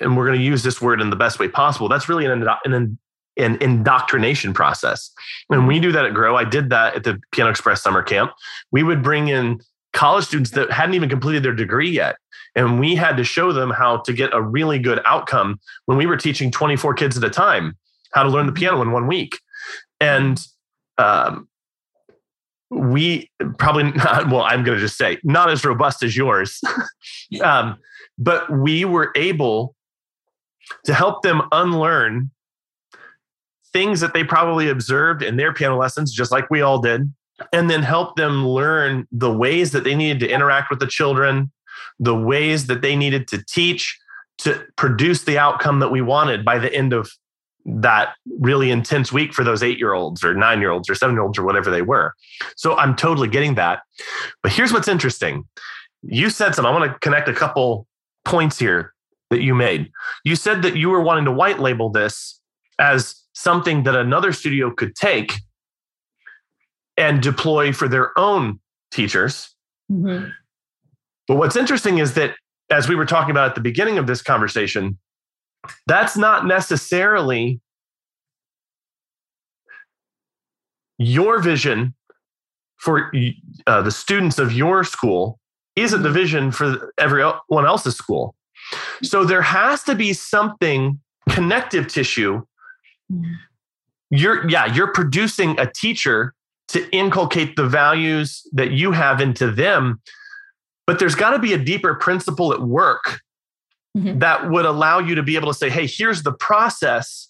and 0.00 0.16
we're 0.16 0.26
going 0.26 0.38
to 0.38 0.44
use 0.44 0.62
this 0.62 0.80
word 0.80 1.00
in 1.00 1.10
the 1.10 1.16
best 1.16 1.38
way 1.38 1.48
possible 1.48 1.86
that's 1.86 2.08
really 2.08 2.24
an, 2.24 2.48
an, 2.64 2.98
an 3.36 3.56
indoctrination 3.60 4.54
process. 4.54 5.10
And 5.50 5.68
we 5.68 5.78
do 5.80 5.92
that 5.92 6.04
at 6.04 6.14
grow 6.14 6.36
i 6.36 6.44
did 6.44 6.70
that 6.70 6.96
at 6.96 7.04
the 7.04 7.20
piano 7.32 7.50
express 7.50 7.82
summer 7.82 8.02
camp. 8.02 8.32
We 8.72 8.82
would 8.82 9.02
bring 9.02 9.28
in 9.28 9.60
college 9.92 10.24
students 10.24 10.50
that 10.52 10.70
hadn't 10.70 10.94
even 10.94 11.08
completed 11.08 11.42
their 11.42 11.54
degree 11.54 11.90
yet 11.90 12.16
and 12.54 12.80
we 12.80 12.94
had 12.94 13.16
to 13.16 13.24
show 13.24 13.52
them 13.52 13.70
how 13.70 13.98
to 13.98 14.12
get 14.12 14.34
a 14.34 14.42
really 14.42 14.78
good 14.78 15.00
outcome 15.04 15.60
when 15.86 15.96
we 15.96 16.06
were 16.06 16.16
teaching 16.16 16.50
24 16.50 16.94
kids 16.94 17.16
at 17.16 17.24
a 17.24 17.30
time 17.30 17.76
how 18.18 18.24
to 18.24 18.30
learn 18.30 18.46
the 18.46 18.52
piano 18.52 18.82
in 18.82 18.90
one 18.90 19.06
week. 19.06 19.38
And 20.00 20.40
um, 20.98 21.48
we 22.68 23.30
probably 23.58 23.84
not, 23.92 24.28
well, 24.28 24.42
I'm 24.42 24.64
going 24.64 24.76
to 24.76 24.82
just 24.82 24.98
say, 24.98 25.18
not 25.22 25.50
as 25.50 25.64
robust 25.64 26.02
as 26.02 26.16
yours. 26.16 26.60
um, 27.42 27.76
but 28.18 28.50
we 28.50 28.84
were 28.84 29.12
able 29.14 29.76
to 30.84 30.92
help 30.92 31.22
them 31.22 31.42
unlearn 31.52 32.32
things 33.72 34.00
that 34.00 34.14
they 34.14 34.24
probably 34.24 34.68
observed 34.68 35.22
in 35.22 35.36
their 35.36 35.52
piano 35.52 35.78
lessons, 35.78 36.12
just 36.12 36.32
like 36.32 36.50
we 36.50 36.60
all 36.60 36.80
did, 36.80 37.12
and 37.52 37.70
then 37.70 37.84
help 37.84 38.16
them 38.16 38.44
learn 38.44 39.06
the 39.12 39.32
ways 39.32 39.70
that 39.70 39.84
they 39.84 39.94
needed 39.94 40.18
to 40.18 40.28
interact 40.28 40.70
with 40.70 40.80
the 40.80 40.86
children, 40.88 41.52
the 42.00 42.16
ways 42.16 42.66
that 42.66 42.82
they 42.82 42.96
needed 42.96 43.28
to 43.28 43.44
teach 43.44 43.96
to 44.38 44.66
produce 44.76 45.22
the 45.22 45.38
outcome 45.38 45.78
that 45.78 45.92
we 45.92 46.00
wanted 46.00 46.44
by 46.44 46.58
the 46.58 46.72
end 46.74 46.92
of 46.92 47.12
that 47.70 48.14
really 48.40 48.70
intense 48.70 49.12
week 49.12 49.34
for 49.34 49.44
those 49.44 49.62
eight 49.62 49.78
year 49.78 49.92
olds 49.92 50.24
or 50.24 50.34
nine 50.34 50.60
year 50.60 50.70
olds 50.70 50.88
or 50.88 50.94
seven 50.94 51.14
year 51.14 51.22
olds 51.22 51.38
or 51.38 51.44
whatever 51.44 51.70
they 51.70 51.82
were. 51.82 52.14
So 52.56 52.74
I'm 52.76 52.96
totally 52.96 53.28
getting 53.28 53.56
that. 53.56 53.80
But 54.42 54.52
here's 54.52 54.72
what's 54.72 54.88
interesting. 54.88 55.44
You 56.02 56.30
said 56.30 56.54
some, 56.54 56.64
I 56.64 56.70
want 56.70 56.90
to 56.90 56.98
connect 57.00 57.28
a 57.28 57.34
couple 57.34 57.86
points 58.24 58.58
here 58.58 58.94
that 59.30 59.42
you 59.42 59.54
made. 59.54 59.90
You 60.24 60.34
said 60.34 60.62
that 60.62 60.76
you 60.76 60.88
were 60.88 61.02
wanting 61.02 61.26
to 61.26 61.32
white 61.32 61.58
label 61.58 61.90
this 61.90 62.40
as 62.78 63.22
something 63.34 63.82
that 63.82 63.94
another 63.94 64.32
studio 64.32 64.70
could 64.70 64.94
take 64.96 65.34
and 66.96 67.22
deploy 67.22 67.72
for 67.72 67.86
their 67.86 68.18
own 68.18 68.60
teachers. 68.90 69.54
Mm-hmm. 69.90 70.30
But 71.26 71.36
what's 71.36 71.56
interesting 71.56 71.98
is 71.98 72.14
that, 72.14 72.34
as 72.70 72.88
we 72.88 72.94
were 72.94 73.06
talking 73.06 73.30
about 73.30 73.50
at 73.50 73.54
the 73.54 73.60
beginning 73.60 73.98
of 73.98 74.06
this 74.06 74.22
conversation, 74.22 74.98
that's 75.86 76.16
not 76.16 76.46
necessarily 76.46 77.60
your 80.98 81.40
vision 81.40 81.94
for 82.76 83.12
uh, 83.66 83.82
the 83.82 83.90
students 83.90 84.38
of 84.38 84.52
your 84.52 84.84
school 84.84 85.38
isn't 85.76 86.02
the 86.02 86.10
vision 86.10 86.50
for 86.50 86.92
everyone 86.98 87.66
else's 87.66 87.96
school 87.96 88.34
So 89.02 89.24
there 89.24 89.42
has 89.42 89.82
to 89.84 89.94
be 89.94 90.12
something 90.12 91.00
connective 91.28 91.88
tissue. 91.88 92.42
Mm-hmm. 93.12 93.32
You're, 94.10 94.48
yeah, 94.48 94.66
you're 94.66 94.92
producing 94.92 95.58
a 95.60 95.70
teacher 95.70 96.34
to 96.68 96.88
inculcate 96.90 97.56
the 97.56 97.66
values 97.66 98.42
that 98.52 98.72
you 98.72 98.92
have 98.92 99.20
into 99.20 99.50
them. 99.50 100.00
But 100.86 100.98
there's 100.98 101.14
got 101.14 101.30
to 101.30 101.38
be 101.38 101.52
a 101.52 101.58
deeper 101.58 101.94
principle 101.94 102.52
at 102.52 102.60
work 102.60 103.20
mm-hmm. 103.96 104.18
that 104.18 104.50
would 104.50 104.64
allow 104.64 104.98
you 104.98 105.14
to 105.14 105.22
be 105.22 105.36
able 105.36 105.48
to 105.48 105.54
say, 105.54 105.70
hey, 105.70 105.86
here's 105.86 106.22
the 106.22 106.32
process. 106.32 107.28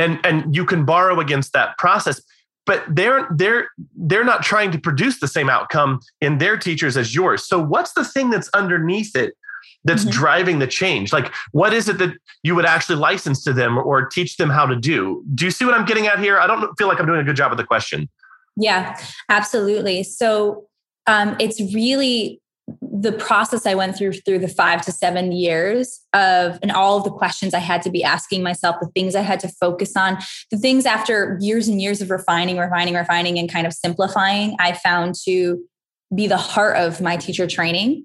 And, 0.00 0.20
and 0.24 0.54
you 0.54 0.64
can 0.64 0.84
borrow 0.84 1.18
against 1.18 1.52
that 1.54 1.76
process 1.76 2.22
but 2.68 2.84
they're 2.86 3.26
they're 3.30 3.70
they're 3.96 4.24
not 4.24 4.42
trying 4.42 4.70
to 4.70 4.78
produce 4.78 5.20
the 5.20 5.26
same 5.26 5.48
outcome 5.48 6.00
in 6.20 6.36
their 6.36 6.58
teachers 6.58 6.98
as 6.98 7.14
yours. 7.14 7.42
So 7.48 7.58
what's 7.58 7.94
the 7.94 8.04
thing 8.04 8.28
that's 8.28 8.50
underneath 8.50 9.16
it 9.16 9.32
that's 9.84 10.02
mm-hmm. 10.02 10.10
driving 10.10 10.58
the 10.58 10.66
change? 10.66 11.10
Like 11.10 11.32
what 11.52 11.72
is 11.72 11.88
it 11.88 11.96
that 11.96 12.12
you 12.42 12.54
would 12.54 12.66
actually 12.66 12.96
license 12.96 13.42
to 13.44 13.54
them 13.54 13.78
or 13.78 14.06
teach 14.06 14.36
them 14.36 14.50
how 14.50 14.66
to 14.66 14.76
do? 14.76 15.24
Do 15.34 15.46
you 15.46 15.50
see 15.50 15.64
what 15.64 15.72
i'm 15.72 15.86
getting 15.86 16.06
at 16.08 16.18
here? 16.18 16.38
I 16.38 16.46
don't 16.46 16.76
feel 16.76 16.88
like 16.88 17.00
i'm 17.00 17.06
doing 17.06 17.20
a 17.20 17.24
good 17.24 17.36
job 17.36 17.50
of 17.50 17.58
the 17.58 17.64
question. 17.64 18.06
Yeah 18.54 19.00
absolutely. 19.30 20.02
So 20.02 20.66
um, 21.06 21.36
it's 21.40 21.58
really 21.72 22.42
the 23.00 23.12
process 23.12 23.66
I 23.66 23.74
went 23.74 23.96
through 23.96 24.12
through 24.12 24.40
the 24.40 24.48
five 24.48 24.84
to 24.86 24.92
seven 24.92 25.32
years 25.32 26.00
of 26.12 26.58
and 26.62 26.72
all 26.72 26.98
of 26.98 27.04
the 27.04 27.10
questions 27.10 27.54
I 27.54 27.60
had 27.60 27.82
to 27.82 27.90
be 27.90 28.02
asking 28.02 28.42
myself, 28.42 28.76
the 28.80 28.88
things 28.88 29.14
I 29.14 29.20
had 29.20 29.40
to 29.40 29.48
focus 29.48 29.96
on, 29.96 30.18
the 30.50 30.58
things 30.58 30.86
after 30.86 31.38
years 31.40 31.68
and 31.68 31.80
years 31.80 32.00
of 32.00 32.10
refining, 32.10 32.58
refining, 32.58 32.94
refining, 32.94 33.38
and 33.38 33.50
kind 33.50 33.66
of 33.66 33.72
simplifying, 33.72 34.56
I 34.58 34.72
found 34.72 35.14
to 35.24 35.62
be 36.14 36.26
the 36.26 36.36
heart 36.36 36.76
of 36.76 37.00
my 37.00 37.16
teacher 37.16 37.46
training. 37.46 38.04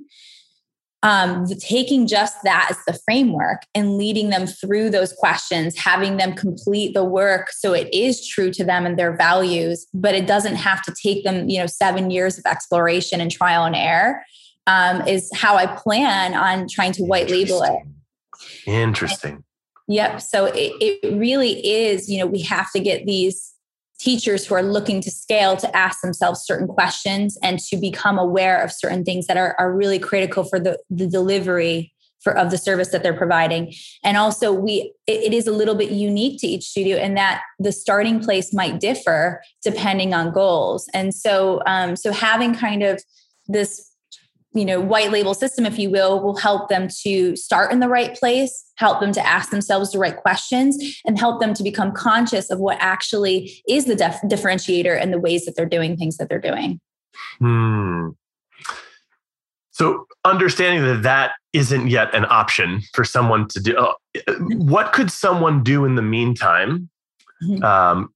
Um, 1.01 1.45
taking 1.59 2.07
just 2.07 2.35
that 2.45 2.69
as 2.71 2.77
the 2.87 2.97
framework 3.03 3.63
and 3.75 3.97
leading 3.97 4.29
them 4.29 4.47
through 4.47 4.89
those 4.89 5.11
questions, 5.11 5.77
having 5.77 6.15
them 6.15 6.33
complete 6.33 6.93
the 6.93 7.03
work 7.03 7.49
so 7.51 7.73
it 7.73 7.93
is 7.93 8.25
true 8.25 8.51
to 8.51 8.63
them 8.63 8.85
and 8.85 8.97
their 8.97 9.13
values, 9.13 9.85
but 9.93 10.15
it 10.15 10.27
doesn't 10.27 10.55
have 10.55 10.81
to 10.83 10.95
take 11.03 11.25
them, 11.25 11.49
you 11.49 11.59
know, 11.59 11.67
seven 11.67 12.09
years 12.09 12.37
of 12.37 12.45
exploration 12.45 13.19
and 13.19 13.29
trial 13.29 13.65
and 13.65 13.75
error 13.75 14.23
um, 14.67 15.07
is 15.07 15.29
how 15.33 15.55
I 15.55 15.67
plan 15.67 16.33
on 16.33 16.67
trying 16.67 16.93
to 16.93 17.03
white 17.03 17.29
label 17.29 17.63
it. 17.63 17.79
Interesting. 18.65 19.43
yep. 19.87 20.21
So 20.21 20.45
it, 20.45 20.73
it 20.79 21.15
really 21.15 21.65
is, 21.65 22.09
you 22.09 22.19
know, 22.19 22.25
we 22.25 22.41
have 22.41 22.71
to 22.71 22.79
get 22.79 23.05
these 23.05 23.53
teachers 23.99 24.45
who 24.45 24.55
are 24.55 24.63
looking 24.63 25.01
to 25.01 25.11
scale 25.11 25.55
to 25.57 25.75
ask 25.75 26.01
themselves 26.01 26.41
certain 26.43 26.67
questions 26.67 27.37
and 27.41 27.59
to 27.59 27.77
become 27.77 28.17
aware 28.17 28.61
of 28.61 28.71
certain 28.71 29.03
things 29.03 29.27
that 29.27 29.37
are, 29.37 29.55
are 29.59 29.73
really 29.73 29.99
critical 29.99 30.43
for 30.43 30.59
the, 30.59 30.77
the 30.89 31.07
delivery 31.07 31.93
for 32.23 32.35
of 32.37 32.51
the 32.51 32.57
service 32.57 32.89
that 32.89 33.03
they're 33.03 33.13
providing 33.13 33.73
and 34.03 34.15
also 34.15 34.53
we 34.53 34.93
it, 35.07 35.23
it 35.23 35.33
is 35.33 35.45
a 35.45 35.51
little 35.51 35.75
bit 35.75 35.91
unique 35.91 36.39
to 36.39 36.47
each 36.47 36.63
studio 36.63 36.97
in 36.97 37.15
that 37.15 37.41
the 37.59 37.71
starting 37.71 38.21
place 38.21 38.53
might 38.53 38.79
differ 38.79 39.41
depending 39.61 40.13
on 40.13 40.31
goals 40.31 40.89
and 40.93 41.13
so 41.13 41.61
um, 41.65 41.97
so 41.97 42.13
having 42.13 42.55
kind 42.55 42.81
of 42.81 43.03
this 43.47 43.92
you 44.53 44.65
know 44.65 44.79
white 44.79 45.11
label 45.11 45.33
system 45.33 45.65
if 45.65 45.77
you 45.79 45.89
will 45.89 46.21
will 46.21 46.37
help 46.37 46.69
them 46.69 46.87
to 47.01 47.35
start 47.35 47.71
in 47.71 47.79
the 47.79 47.87
right 47.87 48.15
place 48.15 48.65
help 48.75 48.99
them 48.99 49.11
to 49.11 49.25
ask 49.25 49.49
themselves 49.49 49.91
the 49.91 49.99
right 49.99 50.17
questions 50.17 51.01
and 51.05 51.19
help 51.19 51.39
them 51.39 51.53
to 51.53 51.63
become 51.63 51.91
conscious 51.91 52.49
of 52.49 52.59
what 52.59 52.77
actually 52.79 53.61
is 53.67 53.85
the 53.85 53.95
def- 53.95 54.21
differentiator 54.25 54.99
and 54.99 55.13
the 55.13 55.19
ways 55.19 55.45
that 55.45 55.55
they're 55.55 55.65
doing 55.65 55.97
things 55.97 56.17
that 56.17 56.29
they're 56.29 56.39
doing 56.39 56.79
hmm. 57.39 58.09
so 59.71 60.05
understanding 60.25 60.83
that 60.83 61.03
that 61.03 61.31
isn't 61.53 61.87
yet 61.87 62.13
an 62.13 62.25
option 62.29 62.81
for 62.93 63.03
someone 63.03 63.47
to 63.47 63.59
do 63.59 63.75
uh, 63.75 63.93
what 64.57 64.93
could 64.93 65.11
someone 65.11 65.63
do 65.63 65.85
in 65.85 65.95
the 65.95 66.01
meantime 66.01 66.89
mm-hmm. 67.43 67.63
um, 67.63 68.13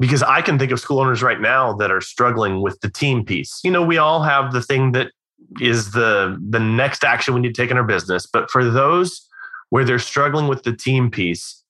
because 0.00 0.22
I 0.24 0.42
can 0.42 0.58
think 0.58 0.72
of 0.72 0.80
school 0.80 0.98
owners 0.98 1.22
right 1.22 1.40
now 1.40 1.74
that 1.74 1.92
are 1.92 2.00
struggling 2.00 2.60
with 2.60 2.80
the 2.80 2.90
team 2.90 3.24
piece. 3.24 3.60
You 3.62 3.70
know, 3.70 3.84
we 3.84 3.98
all 3.98 4.20
have 4.24 4.52
the 4.52 4.60
thing 4.60 4.90
that 4.92 5.12
is 5.60 5.92
the 5.92 6.38
the 6.48 6.60
next 6.60 7.04
action 7.04 7.34
we 7.34 7.40
need 7.40 7.54
to 7.54 7.62
take 7.62 7.70
in 7.70 7.76
our 7.76 7.84
business. 7.84 8.26
But 8.26 8.50
for 8.50 8.64
those 8.64 9.28
where 9.70 9.84
they're 9.84 9.98
struggling 9.98 10.48
with 10.48 10.64
the 10.64 10.74
team 10.74 11.10
piece, 11.10 11.62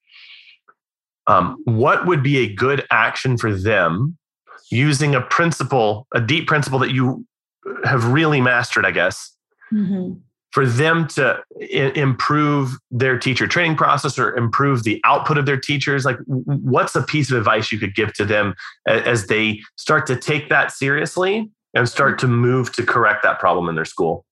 um, 1.27 1.57
what 1.65 2.07
would 2.07 2.23
be 2.23 2.39
a 2.39 2.53
good 2.53 2.87
action 2.91 3.39
for 3.39 3.55
them 3.55 4.19
using 4.71 5.15
a 5.15 5.21
principle, 5.21 6.07
a 6.15 6.21
deep 6.21 6.47
principle 6.47 6.79
that 6.79 6.91
you 6.91 7.27
have 7.85 8.07
really 8.07 8.41
mastered, 8.41 8.85
I 8.85 8.91
guess, 8.91 9.37
mm-hmm. 9.73 10.15
for 10.51 10.67
them 10.67 11.07
to 11.09 11.39
I- 11.61 11.93
improve 11.95 12.73
their 12.91 13.19
teacher 13.19 13.47
training 13.47 13.77
process 13.77 14.19
or 14.19 14.35
improve 14.37 14.83
the 14.83 15.01
output 15.05 15.39
of 15.39 15.47
their 15.47 15.61
teachers? 15.61 16.05
Like, 16.05 16.19
what's 16.27 16.97
a 16.97 17.03
piece 17.03 17.31
of 17.31 17.39
advice 17.39 17.71
you 17.71 17.79
could 17.79 17.95
give 17.95 18.13
to 18.15 18.25
them 18.25 18.55
as 18.87 19.27
they 19.27 19.61
start 19.77 20.07
to 20.07 20.17
take 20.17 20.49
that 20.49 20.73
seriously 20.73 21.51
and 21.75 21.89
start 21.89 22.19
to 22.21 22.29
move 22.29 22.73
to 22.73 22.85
correct 22.85 23.23
that 23.23 23.39
problem 23.39 23.69
in 23.69 23.75
their 23.75 23.85
school. 23.85 24.25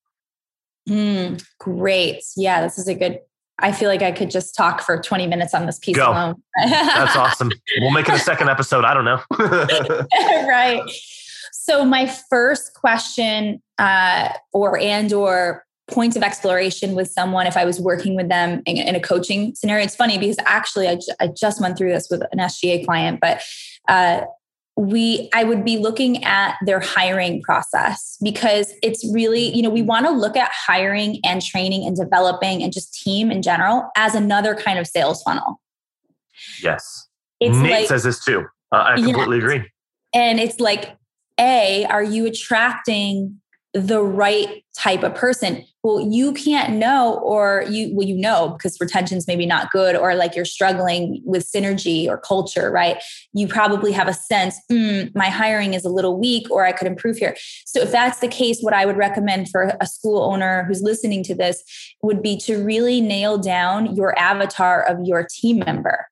Mm, 0.89 1.45
great. 1.59 2.23
Yeah, 2.37 2.63
this 2.63 2.79
is 2.79 2.89
a 2.89 2.95
good. 2.95 3.21
I 3.59 3.73
feel 3.73 3.89
like 3.89 4.03
I 4.03 4.13
could 4.13 4.31
just 4.31 4.55
talk 4.55 4.81
for 4.81 5.01
20 5.01 5.27
minutes 5.27 5.53
on 5.53 5.67
this 5.67 5.79
piece 5.79 5.97
Go. 5.97 6.11
alone. 6.11 6.43
That's 6.65 7.15
awesome. 7.15 7.51
We'll 7.81 7.91
make 7.91 8.09
it 8.09 8.15
a 8.15 8.19
second 8.31 8.49
episode. 8.49 8.85
I 8.85 8.95
don't 8.95 9.05
know. 9.05 9.21
right. 10.49 10.81
So 11.53 11.85
my 11.85 12.07
first 12.31 12.73
question 12.75 13.63
uh, 13.79 14.31
or 14.53 14.79
and 14.79 15.13
or 15.13 15.65
points 15.91 16.17
of 16.17 16.23
exploration 16.23 16.95
with 16.95 17.11
someone 17.11 17.47
if 17.47 17.57
I 17.57 17.65
was 17.65 17.81
working 17.81 18.17
with 18.17 18.29
them 18.29 18.63
in, 18.65 18.77
in 18.77 18.95
a 18.95 19.01
coaching 19.01 19.55
scenario. 19.55 19.85
It's 19.85 19.97
funny 19.97 20.19
because 20.19 20.37
actually 20.47 20.89
I, 20.89 20.99
I 21.21 21.27
just 21.29 21.61
went 21.61 21.77
through 21.77 21.93
this 21.93 22.09
with 22.11 22.23
an 22.33 22.39
SGA 22.39 22.85
client, 22.85 23.21
but 23.21 23.43
uh, 23.89 24.23
we 24.81 25.29
i 25.35 25.45
would 25.45 25.63
be 25.63 25.77
looking 25.77 26.25
at 26.25 26.57
their 26.65 26.81
hiring 26.81 27.43
process 27.43 28.17
because 28.23 28.73
it's 28.83 29.07
really 29.13 29.55
you 29.55 29.61
know 29.61 29.69
we 29.69 29.83
want 29.83 30.07
to 30.07 30.11
look 30.11 30.37
at 30.37 30.51
hiring 30.53 31.21
and 31.23 31.43
training 31.43 31.87
and 31.87 31.97
developing 31.97 32.63
and 32.63 32.73
just 32.73 32.95
team 32.95 33.31
in 33.31 33.43
general 33.43 33.91
as 33.97 34.15
another 34.15 34.55
kind 34.55 34.79
of 34.79 34.87
sales 34.87 35.23
funnel. 35.23 35.61
Yes. 36.63 37.09
It's 37.41 37.57
nate 37.57 37.71
like, 37.71 37.89
says 37.89 38.05
this 38.05 38.25
too. 38.25 38.47
Uh, 38.73 38.85
i 38.89 38.95
completely 39.01 39.39
agree. 39.39 39.71
And 40.15 40.41
it's 40.41 40.61
like 40.61 40.97
a 41.39 41.85
are 41.87 42.03
you 42.03 42.27
attracting 42.27 43.40
the 43.73 44.03
right 44.03 44.65
type 44.77 45.03
of 45.03 45.15
person. 45.15 45.65
Well 45.83 46.01
you 46.01 46.33
can't 46.33 46.75
know 46.75 47.21
or 47.23 47.65
you 47.71 47.95
well 47.95 48.07
you 48.07 48.17
know 48.17 48.51
because 48.51 48.79
retention's 48.81 49.27
maybe 49.27 49.47
not 49.47 49.71
good 49.71 49.97
or 49.97 50.15
like 50.15 50.35
you're 50.35 50.45
struggling 50.45 51.23
with 51.25 51.51
synergy 51.51 52.07
or 52.07 52.19
culture 52.19 52.71
right? 52.71 53.03
You 53.33 53.47
probably 53.47 53.93
have 53.93 54.09
a 54.09 54.13
sense 54.13 54.59
mm, 54.71 55.15
my 55.15 55.29
hiring 55.29 55.75
is 55.75 55.85
a 55.85 55.89
little 55.89 56.19
weak 56.19 56.51
or 56.51 56.65
i 56.65 56.73
could 56.73 56.87
improve 56.87 57.17
here. 57.17 57.37
So 57.65 57.81
if 57.81 57.93
that's 57.93 58.19
the 58.19 58.29
case 58.29 58.61
what 58.61 58.75
i 58.75 58.85
would 58.85 58.97
recommend 58.97 59.49
for 59.49 59.73
a 59.81 59.87
school 59.87 60.23
owner 60.23 60.65
who's 60.65 60.83
listening 60.83 61.23
to 61.25 61.35
this 61.35 61.63
would 62.03 62.23
be 62.23 62.37
to 62.39 62.63
really 62.63 63.01
nail 63.01 63.39
down 63.39 63.95
your 63.95 64.19
avatar 64.19 64.83
of 64.83 64.99
your 65.05 65.27
team 65.31 65.61
member 65.61 66.07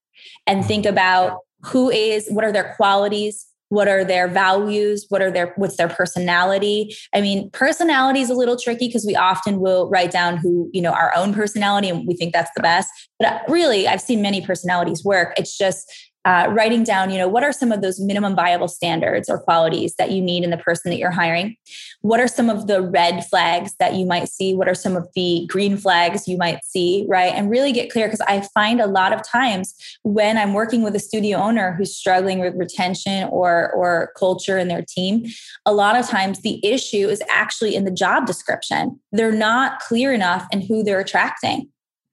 and 0.47 0.65
think 0.65 0.87
about 0.87 1.41
who 1.63 1.91
is 1.91 2.29
what 2.31 2.45
are 2.45 2.53
their 2.53 2.75
qualities 2.77 3.48
what 3.69 3.89
are 3.89 4.05
their 4.05 4.29
values? 4.29 5.07
What 5.09 5.23
are 5.23 5.31
their 5.31 5.53
what's 5.57 5.77
their 5.77 5.89
personality? 5.89 6.95
I 7.15 7.21
mean 7.21 7.51
personality 7.51 8.21
is 8.21 8.31
a 8.31 8.35
little 8.35 8.57
tricky 8.57 8.89
because 8.89 9.05
we 9.07 9.17
often 9.17 9.61
will 9.61 9.89
write 9.89 10.11
down 10.11 10.37
who 10.37 10.71
you 10.73 10.81
know 10.81 10.93
our 10.93 11.13
own 11.15 11.35
personality 11.35 11.89
and 11.89 12.07
we 12.07 12.15
think 12.15 12.33
that's 12.33 12.51
the 12.57 12.63
best. 12.63 12.91
But 13.19 13.29
uh, 13.29 13.39
really 13.49 13.89
i've 13.89 14.01
seen 14.01 14.23
many 14.23 14.41
personalities 14.45 15.05
work. 15.05 15.35
It's 15.37 15.57
just 15.57 15.93
uh, 16.29 16.47
writing 16.51 16.85
down, 16.85 17.11
you 17.11 17.17
know, 17.17 17.27
what 17.27 17.43
are 17.43 17.55
some 17.55 17.73
of 17.73 17.81
those 17.81 17.99
minimum 17.99 18.37
viable 18.37 18.69
standards 18.69 19.31
or 19.31 19.39
qualities 19.39 19.95
that 19.95 20.11
you 20.11 20.21
need 20.21 20.45
in 20.45 20.51
the 20.51 20.59
person 20.59 20.91
that 20.91 20.99
you're 20.99 21.11
hiring? 21.11 21.57
What 22.03 22.21
are 22.21 22.29
some 22.29 22.51
of 22.51 22.67
the 22.67 22.83
red 22.83 23.25
flags 23.25 23.75
that 23.79 23.95
you 23.95 24.05
might 24.05 24.29
see? 24.29 24.55
What 24.55 24.69
are 24.69 24.75
some 24.75 24.95
of 24.95 25.09
the 25.15 25.47
green 25.49 25.79
flags 25.79 26.29
you 26.29 26.37
might 26.37 26.63
see? 26.67 27.07
Right. 27.09 27.33
And 27.33 27.49
really 27.49 27.73
get 27.73 27.91
clear 27.91 28.09
because 28.09 28.21
I 28.21 28.47
find 28.53 28.79
a 28.79 28.87
lot 28.87 29.15
of 29.15 29.27
times 29.27 29.75
when 30.03 30.37
I'm 30.37 30.53
working 30.53 30.83
with 30.83 30.95
a 30.95 30.99
studio 30.99 31.39
owner 31.39 31.73
who's 31.73 31.97
struggling 31.97 32.41
with 32.41 32.55
retention 32.57 33.27
or, 33.31 33.73
or 33.73 34.13
culture 34.15 34.59
in 34.59 34.69
their 34.69 34.85
team, 34.87 35.25
a 35.65 35.73
lot 35.73 35.97
of 35.97 36.07
times 36.07 36.43
the 36.43 36.61
issue 36.63 37.09
is 37.09 37.23
actually 37.31 37.75
in 37.75 37.87
the 37.87 37.91
job 37.91 38.27
description. 38.27 39.01
They're 39.13 39.33
not 39.33 39.81
clear 39.81 40.13
enough 40.13 40.47
in 40.53 40.61
who 40.61 40.83
they're 40.83 41.01
attracting. 41.01 41.71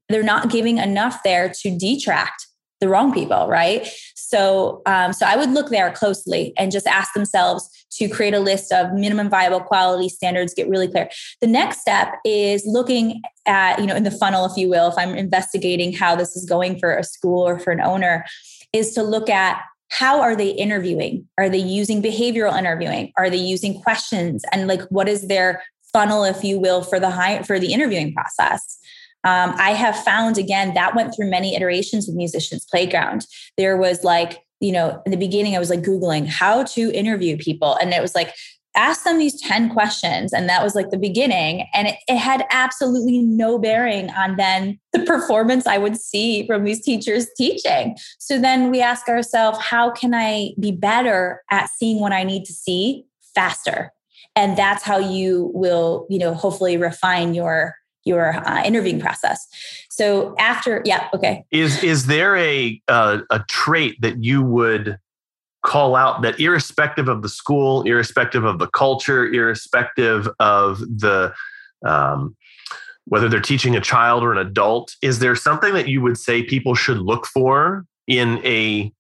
They're 0.08 0.24
not 0.24 0.50
giving 0.50 0.78
enough 0.78 1.22
there 1.26 1.50
to 1.50 1.78
detract 1.78 2.48
the 2.82 2.90
wrong 2.90 3.14
people, 3.14 3.48
right? 3.48 3.88
So, 4.16 4.82
um, 4.86 5.14
so 5.14 5.26
I 5.26 5.38
would 5.38 5.52
look 5.52 5.70
there 5.70 5.92
closely 5.92 6.54
and 6.58 6.72
just 6.72 6.88
ask 6.88 7.14
themselves 7.14 7.70
to 7.94 8.10
create 8.10 8.34
a 8.34 8.40
list 8.40 8.72
of 8.72 8.92
minimum 8.94 9.30
viable 9.30 9.62
quality 9.62 10.10
standards. 10.10 10.54
Get 10.54 10.68
really 10.68 10.88
clear. 10.88 11.10
The 11.42 11.48
next 11.48 11.80
step 11.80 12.14
is 12.26 12.64
looking 12.66 13.22
at, 13.46 13.80
you 13.80 13.88
know, 13.88 13.96
in 13.96 14.04
the 14.04 14.12
funnel, 14.12 14.46
if 14.46 14.58
you 14.58 14.70
will, 14.70 14.90
if 14.90 14.98
I'm 14.98 15.16
investigating 15.16 15.94
how 15.94 16.16
this 16.16 16.36
is 16.36 16.46
going 16.46 16.80
for 16.80 16.96
a 16.96 17.04
school 17.04 17.48
or 17.48 17.60
for 17.60 17.72
an 17.72 17.82
owner, 17.82 18.26
is 18.74 18.94
to 18.96 19.04
look 19.04 19.30
at 19.30 19.62
how 19.90 20.20
are 20.20 20.36
they 20.36 20.50
interviewing? 20.50 21.28
Are 21.38 21.48
they 21.48 21.60
using 21.60 22.02
behavioral 22.02 22.58
interviewing? 22.58 23.14
Are 23.18 23.30
they 23.30 23.38
using 23.38 23.80
questions? 23.82 24.44
And 24.52 24.68
like, 24.68 24.82
what 24.90 25.08
is 25.08 25.28
their 25.28 25.62
funnel, 25.96 26.26
if 26.26 26.44
you 26.44 26.60
will, 26.60 26.82
for 26.82 27.00
the 27.00 27.10
high 27.10 27.42
for 27.44 27.58
the 27.58 27.72
interviewing 27.72 28.14
process. 28.14 28.80
Um, 29.26 29.56
I 29.58 29.72
have 29.72 29.98
found 30.04 30.38
again 30.38 30.74
that 30.76 30.96
went 30.96 31.14
through 31.16 31.30
many 31.30 31.56
iterations 31.56 32.08
with 32.08 32.16
Musicians 32.16 32.66
Playground. 32.66 33.26
There 33.58 33.76
was 33.76 34.04
like, 34.04 34.40
you 34.60 34.72
know, 34.72 35.02
in 35.06 35.12
the 35.12 35.18
beginning, 35.18 35.56
I 35.56 35.60
was 35.60 35.70
like 35.70 35.82
Googling 35.82 36.28
how 36.28 36.64
to 36.64 36.92
interview 36.94 37.36
people. 37.38 37.76
And 37.82 37.92
it 37.92 38.02
was 38.02 38.16
like, 38.16 38.34
ask 38.76 39.04
them 39.04 39.18
these 39.18 39.40
10 39.42 39.70
questions. 39.70 40.34
And 40.34 40.50
that 40.50 40.64
was 40.64 40.76
like 40.76 40.90
the 40.90 40.98
beginning. 40.98 41.68
And 41.74 41.88
it, 41.88 41.96
it 42.08 42.18
had 42.18 42.46
absolutely 42.52 43.20
no 43.20 43.58
bearing 43.58 44.10
on 44.12 44.36
then 44.36 44.80
the 44.94 45.00
performance 45.06 45.66
I 45.66 45.78
would 45.78 45.98
see 45.98 46.46
from 46.46 46.64
these 46.64 46.82
teachers 46.82 47.28
teaching. 47.38 47.96
So 48.20 48.40
then 48.40 48.70
we 48.70 48.82
ask 48.82 49.08
ourselves, 49.08 49.60
how 49.60 49.92
can 49.92 50.14
I 50.14 50.52
be 50.60 50.72
better 50.72 51.42
at 51.50 51.70
seeing 51.70 52.00
what 52.00 52.12
I 52.12 52.24
need 52.24 52.46
to 52.46 52.54
see 52.54 53.06
faster? 53.34 53.92
And 54.36 54.58
that's 54.58 54.84
how 54.84 54.98
you 54.98 55.52
will, 55.54 56.06
you 56.10 56.20
know, 56.20 56.34
hopefully 56.34 56.76
refine 56.78 57.34
your 57.34 57.76
your 58.06 58.36
uh, 58.48 58.64
interviewing 58.64 59.00
process. 59.00 59.48
So 59.90 60.36
after, 60.38 60.82
yeah, 60.86 61.10
okay. 61.14 61.44
Is 61.52 61.84
is 61.84 62.06
there 62.06 62.38
a 62.38 62.82
a 62.88 63.44
trait 63.50 64.00
that 64.02 64.24
you 64.24 64.42
would 64.42 64.98
call 65.66 65.96
out 65.96 66.22
that 66.22 66.40
irrespective 66.40 67.08
of 67.08 67.24
the 67.24 67.30
school, 67.30 67.82
irrespective 67.84 68.46
of 68.46 68.60
the 68.60 68.68
culture, 68.68 69.26
irrespective 69.26 70.30
of 70.40 70.80
the 70.80 71.34
um, 71.86 72.36
whether 73.06 73.30
they're 73.30 73.40
teaching 73.40 73.76
a 73.76 73.82
child 73.82 74.24
or 74.24 74.32
an 74.32 74.38
adult, 74.38 74.96
is 75.02 75.20
there 75.20 75.36
something 75.36 75.74
that 75.74 75.88
you 75.88 76.02
would 76.02 76.18
say 76.18 76.44
people 76.44 76.76
should 76.76 77.00
look 77.00 77.26
for 77.26 77.86
in 78.08 78.44
a 78.46 78.92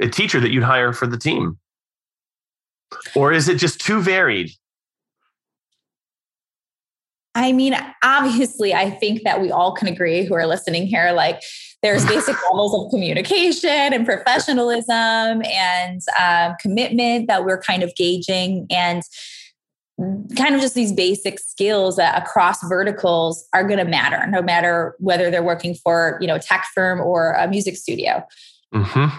a 0.00 0.08
teacher 0.08 0.40
that 0.40 0.50
you'd 0.50 0.64
hire 0.64 0.92
for 0.92 1.06
the 1.06 1.18
team? 1.18 1.58
Or 3.14 3.32
is 3.32 3.48
it 3.48 3.58
just 3.58 3.80
too 3.80 4.00
varied? 4.00 4.50
I 7.34 7.52
mean, 7.52 7.76
obviously, 8.02 8.74
I 8.74 8.90
think 8.90 9.22
that 9.24 9.40
we 9.40 9.50
all 9.50 9.72
can 9.72 9.88
agree 9.88 10.24
who 10.24 10.34
are 10.34 10.46
listening 10.46 10.86
here, 10.86 11.12
like 11.12 11.40
there's 11.82 12.04
basic 12.06 12.36
levels 12.52 12.74
of 12.74 12.90
communication 12.90 13.92
and 13.92 14.06
professionalism 14.06 15.42
and 15.44 16.00
um, 16.20 16.54
commitment 16.60 17.28
that 17.28 17.44
we're 17.44 17.60
kind 17.60 17.82
of 17.82 17.94
gauging 17.96 18.66
and 18.70 19.02
kind 20.36 20.54
of 20.54 20.60
just 20.60 20.74
these 20.74 20.92
basic 20.92 21.38
skills 21.38 21.96
that 21.96 22.20
across 22.20 22.62
verticals 22.66 23.46
are 23.52 23.62
going 23.62 23.78
to 23.78 23.84
matter 23.84 24.26
no 24.28 24.42
matter 24.42 24.96
whether 24.98 25.30
they're 25.30 25.42
working 25.42 25.72
for 25.72 26.18
you 26.20 26.26
know 26.26 26.34
a 26.34 26.40
tech 26.40 26.66
firm 26.74 27.00
or 27.00 27.30
a 27.34 27.46
music 27.46 27.76
studio 27.76 28.20
mm-hmm. 28.74 29.16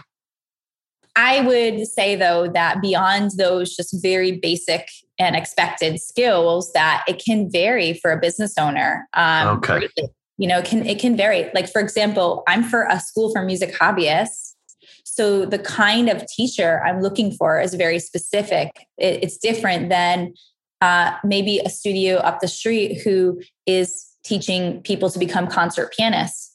I 1.16 1.42
would 1.42 1.88
say 1.88 2.16
though 2.16 2.48
that 2.48 2.82
beyond 2.82 3.32
those 3.38 3.76
just 3.76 3.96
very 4.02 4.34
basic 4.34 4.90
and 5.18 5.36
expected 5.36 6.00
skills 6.00 6.72
that 6.74 7.04
it 7.08 7.24
can 7.24 7.50
vary 7.50 7.94
for 7.94 8.12
a 8.12 8.20
business 8.20 8.58
owner 8.58 9.08
um, 9.14 9.58
okay. 9.58 9.88
You 10.38 10.48
know, 10.48 10.62
can 10.62 10.86
it 10.86 11.00
can 11.00 11.16
vary. 11.16 11.50
Like 11.54 11.72
for 11.72 11.80
example, 11.80 12.44
I'm 12.48 12.64
for 12.64 12.88
a 12.90 13.00
school 13.00 13.32
for 13.32 13.44
music 13.44 13.74
hobbyists. 13.74 14.54
So 15.04 15.46
the 15.46 15.60
kind 15.60 16.10
of 16.10 16.26
teacher 16.28 16.84
I'm 16.86 17.02
looking 17.02 17.32
for 17.32 17.62
is 17.62 17.74
very 17.74 18.00
specific. 18.00 18.86
It, 18.98 19.24
it's 19.24 19.38
different 19.38 19.90
than 19.90 20.34
uh, 20.82 21.14
maybe 21.24 21.60
a 21.60 21.70
studio 21.70 22.18
up 22.18 22.42
the 22.42 22.50
street 22.50 23.02
who 23.02 23.42
is 23.66 24.06
teaching 24.26 24.82
people 24.82 25.10
to 25.10 25.20
become 25.20 25.48
concert 25.48 25.94
pianists. 25.98 26.55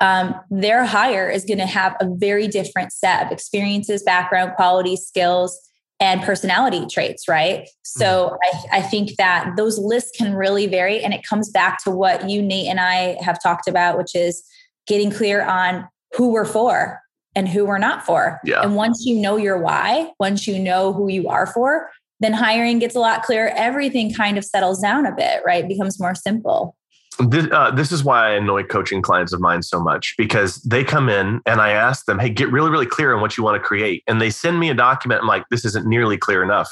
Um, 0.00 0.34
their 0.50 0.84
hire 0.86 1.28
is 1.28 1.44
going 1.44 1.58
to 1.58 1.66
have 1.66 1.94
a 2.00 2.08
very 2.08 2.48
different 2.48 2.92
set 2.92 3.26
of 3.26 3.32
experiences, 3.32 4.02
background, 4.02 4.52
quality, 4.56 4.96
skills, 4.96 5.58
and 6.00 6.22
personality 6.22 6.86
traits, 6.90 7.28
right? 7.28 7.68
So 7.82 8.38
mm-hmm. 8.42 8.74
I, 8.74 8.78
I, 8.78 8.82
think 8.82 9.16
that 9.16 9.52
those 9.58 9.78
lists 9.78 10.16
can 10.16 10.34
really 10.34 10.66
vary. 10.66 11.04
And 11.04 11.12
it 11.12 11.22
comes 11.22 11.50
back 11.50 11.84
to 11.84 11.90
what 11.90 12.28
you, 12.28 12.40
Nate, 12.40 12.68
and 12.68 12.80
I 12.80 13.18
have 13.22 13.40
talked 13.42 13.68
about, 13.68 13.98
which 13.98 14.14
is 14.14 14.42
getting 14.86 15.10
clear 15.10 15.42
on 15.44 15.86
who 16.16 16.32
we're 16.32 16.46
for 16.46 16.98
and 17.36 17.46
who 17.46 17.66
we're 17.66 17.78
not 17.78 18.04
for. 18.04 18.40
Yeah. 18.44 18.62
And 18.62 18.74
once 18.74 19.04
you 19.04 19.20
know 19.20 19.36
your 19.36 19.58
why, 19.58 20.10
once 20.18 20.46
you 20.46 20.58
know 20.58 20.94
who 20.94 21.08
you 21.08 21.28
are 21.28 21.46
for, 21.46 21.90
then 22.18 22.32
hiring 22.32 22.78
gets 22.78 22.96
a 22.96 23.00
lot 23.00 23.22
clearer. 23.22 23.52
Everything 23.54 24.12
kind 24.12 24.38
of 24.38 24.44
settles 24.44 24.80
down 24.80 25.06
a 25.06 25.14
bit, 25.14 25.42
right? 25.44 25.68
becomes 25.68 26.00
more 26.00 26.14
simple 26.14 26.76
this, 27.22 27.46
uh, 27.52 27.70
this 27.70 27.92
is 27.92 28.04
why 28.04 28.28
I 28.28 28.30
annoy 28.30 28.64
coaching 28.64 29.02
clients 29.02 29.32
of 29.32 29.40
mine 29.40 29.62
so 29.62 29.80
much 29.80 30.14
because 30.16 30.56
they 30.62 30.84
come 30.84 31.08
in 31.08 31.40
and 31.46 31.60
I 31.60 31.70
ask 31.70 32.06
them, 32.06 32.18
hey, 32.18 32.30
get 32.30 32.50
really, 32.50 32.70
really 32.70 32.86
clear 32.86 33.14
on 33.14 33.20
what 33.20 33.36
you 33.36 33.44
want 33.44 33.60
to 33.60 33.66
create. 33.66 34.02
And 34.06 34.20
they 34.20 34.30
send 34.30 34.60
me 34.60 34.70
a 34.70 34.74
document. 34.74 35.22
I'm 35.22 35.28
like, 35.28 35.44
this 35.50 35.64
isn't 35.64 35.86
nearly 35.86 36.16
clear 36.16 36.42
enough. 36.42 36.70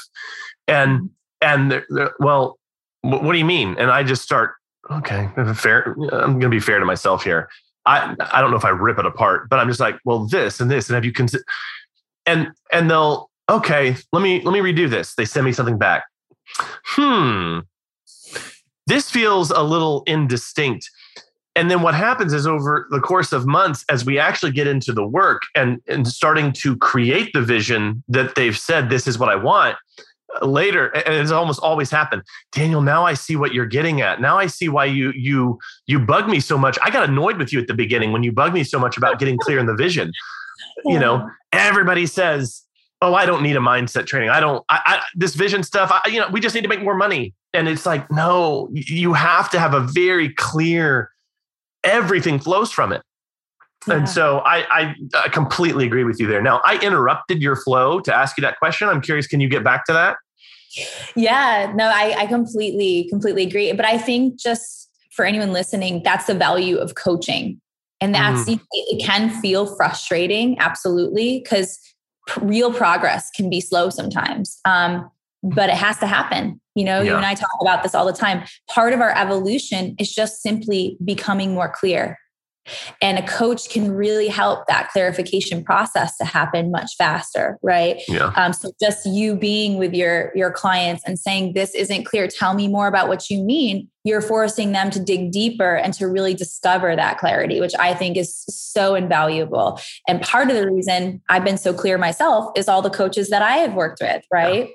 And, 0.67 1.09
and 1.41 1.71
they're, 1.71 1.85
they're, 1.89 2.13
well, 2.19 2.57
what 3.01 3.31
do 3.31 3.37
you 3.37 3.45
mean? 3.45 3.75
And 3.77 3.91
I 3.91 4.03
just 4.03 4.21
start, 4.21 4.53
okay, 4.91 5.29
fair. 5.55 5.95
I'm 6.11 6.39
going 6.39 6.41
to 6.41 6.49
be 6.49 6.59
fair 6.59 6.79
to 6.79 6.85
myself 6.85 7.23
here. 7.23 7.49
I, 7.85 8.15
I 8.19 8.41
don't 8.41 8.51
know 8.51 8.57
if 8.57 8.65
I 8.65 8.69
rip 8.69 8.99
it 8.99 9.05
apart, 9.05 9.49
but 9.49 9.59
I'm 9.59 9.67
just 9.67 9.79
like, 9.79 9.97
well, 10.05 10.27
this 10.27 10.59
and 10.59 10.69
this. 10.69 10.89
And 10.89 10.95
have 10.95 11.05
you 11.05 11.11
considered, 11.11 11.45
and, 12.25 12.51
and 12.71 12.89
they'll, 12.89 13.29
okay, 13.49 13.95
let 14.11 14.21
me, 14.21 14.41
let 14.41 14.51
me 14.51 14.59
redo 14.59 14.89
this. 14.89 15.15
They 15.15 15.25
send 15.25 15.45
me 15.45 15.53
something 15.53 15.77
back. 15.77 16.05
Hmm 16.83 17.59
this 18.89 19.09
feels 19.09 19.51
a 19.51 19.61
little 19.61 20.03
indistinct. 20.07 20.89
And 21.55 21.69
then 21.69 21.81
what 21.81 21.93
happens 21.93 22.33
is 22.33 22.47
over 22.47 22.87
the 22.89 22.99
course 22.99 23.33
of 23.33 23.45
months, 23.45 23.83
as 23.89 24.05
we 24.05 24.17
actually 24.17 24.51
get 24.51 24.67
into 24.67 24.93
the 24.93 25.05
work 25.05 25.41
and, 25.55 25.81
and 25.87 26.07
starting 26.07 26.51
to 26.53 26.77
create 26.77 27.31
the 27.33 27.41
vision 27.41 28.03
that 28.07 28.35
they've 28.35 28.57
said, 28.57 28.89
this 28.89 29.07
is 29.07 29.19
what 29.19 29.29
I 29.29 29.35
want, 29.35 29.75
later 30.41 30.87
and 30.87 31.15
it's 31.15 31.31
almost 31.31 31.59
always 31.61 31.89
happened. 31.89 32.21
Daniel 32.51 32.81
now 32.81 33.03
i 33.05 33.13
see 33.13 33.35
what 33.35 33.53
you're 33.53 33.65
getting 33.65 34.01
at. 34.01 34.21
Now 34.21 34.37
i 34.37 34.45
see 34.45 34.69
why 34.69 34.85
you 34.85 35.11
you 35.15 35.59
you 35.87 35.99
bug 35.99 36.29
me 36.29 36.39
so 36.39 36.57
much. 36.57 36.77
I 36.83 36.89
got 36.89 37.09
annoyed 37.09 37.37
with 37.37 37.51
you 37.51 37.59
at 37.59 37.67
the 37.67 37.73
beginning 37.73 38.11
when 38.11 38.23
you 38.23 38.31
bug 38.31 38.53
me 38.53 38.63
so 38.63 38.79
much 38.79 38.95
about 38.95 39.19
getting 39.19 39.37
clear 39.37 39.59
in 39.59 39.65
the 39.65 39.75
vision. 39.75 40.11
You 40.85 40.99
know 40.99 41.29
everybody 41.51 42.05
says 42.05 42.63
oh 43.01 43.13
i 43.13 43.25
don't 43.25 43.41
need 43.41 43.55
a 43.55 43.59
mindset 43.59 44.05
training 44.05 44.29
i 44.29 44.39
don't 44.39 44.63
I, 44.69 44.81
I 44.85 45.03
this 45.15 45.35
vision 45.35 45.63
stuff 45.63 45.91
I, 45.91 46.09
you 46.09 46.19
know 46.19 46.29
we 46.29 46.39
just 46.39 46.55
need 46.55 46.61
to 46.61 46.67
make 46.67 46.81
more 46.83 46.95
money 46.95 47.33
and 47.53 47.67
it's 47.67 47.85
like, 47.85 48.11
no, 48.11 48.69
you 48.71 49.13
have 49.13 49.49
to 49.51 49.59
have 49.59 49.73
a 49.73 49.79
very 49.79 50.29
clear, 50.33 51.11
everything 51.83 52.39
flows 52.39 52.71
from 52.71 52.91
it. 52.91 53.01
Yeah. 53.87 53.95
And 53.95 54.09
so 54.09 54.39
I, 54.39 54.65
I, 54.69 54.95
I 55.15 55.29
completely 55.29 55.85
agree 55.85 56.03
with 56.03 56.19
you 56.19 56.27
there. 56.27 56.41
Now, 56.41 56.61
I 56.63 56.77
interrupted 56.79 57.41
your 57.41 57.55
flow 57.55 58.01
to 58.01 58.13
ask 58.13 58.37
you 58.37 58.41
that 58.41 58.59
question. 58.59 58.87
I'm 58.87 59.01
curious, 59.01 59.25
can 59.25 59.39
you 59.39 59.49
get 59.49 59.63
back 59.63 59.85
to 59.85 59.93
that? 59.93 60.17
Yeah, 61.15 61.71
no, 61.75 61.85
I, 61.85 62.13
I 62.19 62.27
completely, 62.27 63.07
completely 63.09 63.43
agree. 63.43 63.71
But 63.73 63.85
I 63.85 63.97
think 63.97 64.39
just 64.39 64.89
for 65.11 65.25
anyone 65.25 65.51
listening, 65.51 66.03
that's 66.03 66.27
the 66.27 66.35
value 66.35 66.77
of 66.77 66.95
coaching. 66.95 67.59
And 68.01 68.13
that's, 68.13 68.47
mm. 68.47 68.61
it 68.71 69.03
can 69.03 69.29
feel 69.41 69.75
frustrating, 69.75 70.59
absolutely, 70.59 71.39
because 71.39 71.79
real 72.37 72.73
progress 72.73 73.29
can 73.31 73.49
be 73.49 73.61
slow 73.61 73.89
sometimes. 73.89 74.59
Um, 74.65 75.09
but 75.41 75.69
it 75.69 75.75
has 75.75 75.97
to 75.99 76.07
happen. 76.07 76.59
You 76.75 76.85
know, 76.85 77.01
yeah. 77.01 77.11
you 77.11 77.15
and 77.15 77.25
I 77.25 77.33
talk 77.33 77.57
about 77.61 77.83
this 77.83 77.95
all 77.95 78.05
the 78.05 78.13
time. 78.13 78.43
Part 78.69 78.93
of 78.93 79.01
our 79.01 79.15
evolution 79.17 79.95
is 79.99 80.13
just 80.13 80.41
simply 80.41 80.97
becoming 81.03 81.53
more 81.53 81.71
clear. 81.71 82.17
And 83.01 83.17
a 83.17 83.25
coach 83.25 83.69
can 83.69 83.91
really 83.91 84.27
help 84.27 84.67
that 84.67 84.89
clarification 84.89 85.63
process 85.63 86.17
to 86.17 86.25
happen 86.25 86.71
much 86.71 86.95
faster, 86.97 87.57
right? 87.61 88.01
Yeah. 88.07 88.31
Um, 88.35 88.53
so 88.53 88.71
just 88.81 89.05
you 89.05 89.35
being 89.35 89.77
with 89.77 89.93
your 89.93 90.31
your 90.35 90.51
clients 90.51 91.03
and 91.05 91.17
saying 91.17 91.53
this 91.53 91.73
isn't 91.75 92.05
clear, 92.05 92.27
tell 92.27 92.53
me 92.53 92.67
more 92.67 92.87
about 92.87 93.07
what 93.07 93.29
you 93.29 93.43
mean. 93.43 93.89
You're 94.03 94.21
forcing 94.21 94.71
them 94.71 94.89
to 94.91 94.99
dig 94.99 95.31
deeper 95.31 95.75
and 95.75 95.93
to 95.95 96.07
really 96.07 96.33
discover 96.33 96.95
that 96.95 97.17
clarity, 97.17 97.59
which 97.59 97.73
I 97.77 97.93
think 97.93 98.17
is 98.17 98.43
so 98.47 98.95
invaluable. 98.95 99.79
And 100.07 100.21
part 100.21 100.49
of 100.49 100.55
the 100.55 100.71
reason 100.71 101.21
I've 101.29 101.43
been 101.43 101.57
so 101.57 101.73
clear 101.73 101.97
myself 101.97 102.51
is 102.55 102.67
all 102.67 102.81
the 102.81 102.89
coaches 102.89 103.29
that 103.29 103.41
I 103.41 103.57
have 103.57 103.73
worked 103.73 103.99
with, 104.01 104.23
right? 104.31 104.67
Yeah 104.67 104.73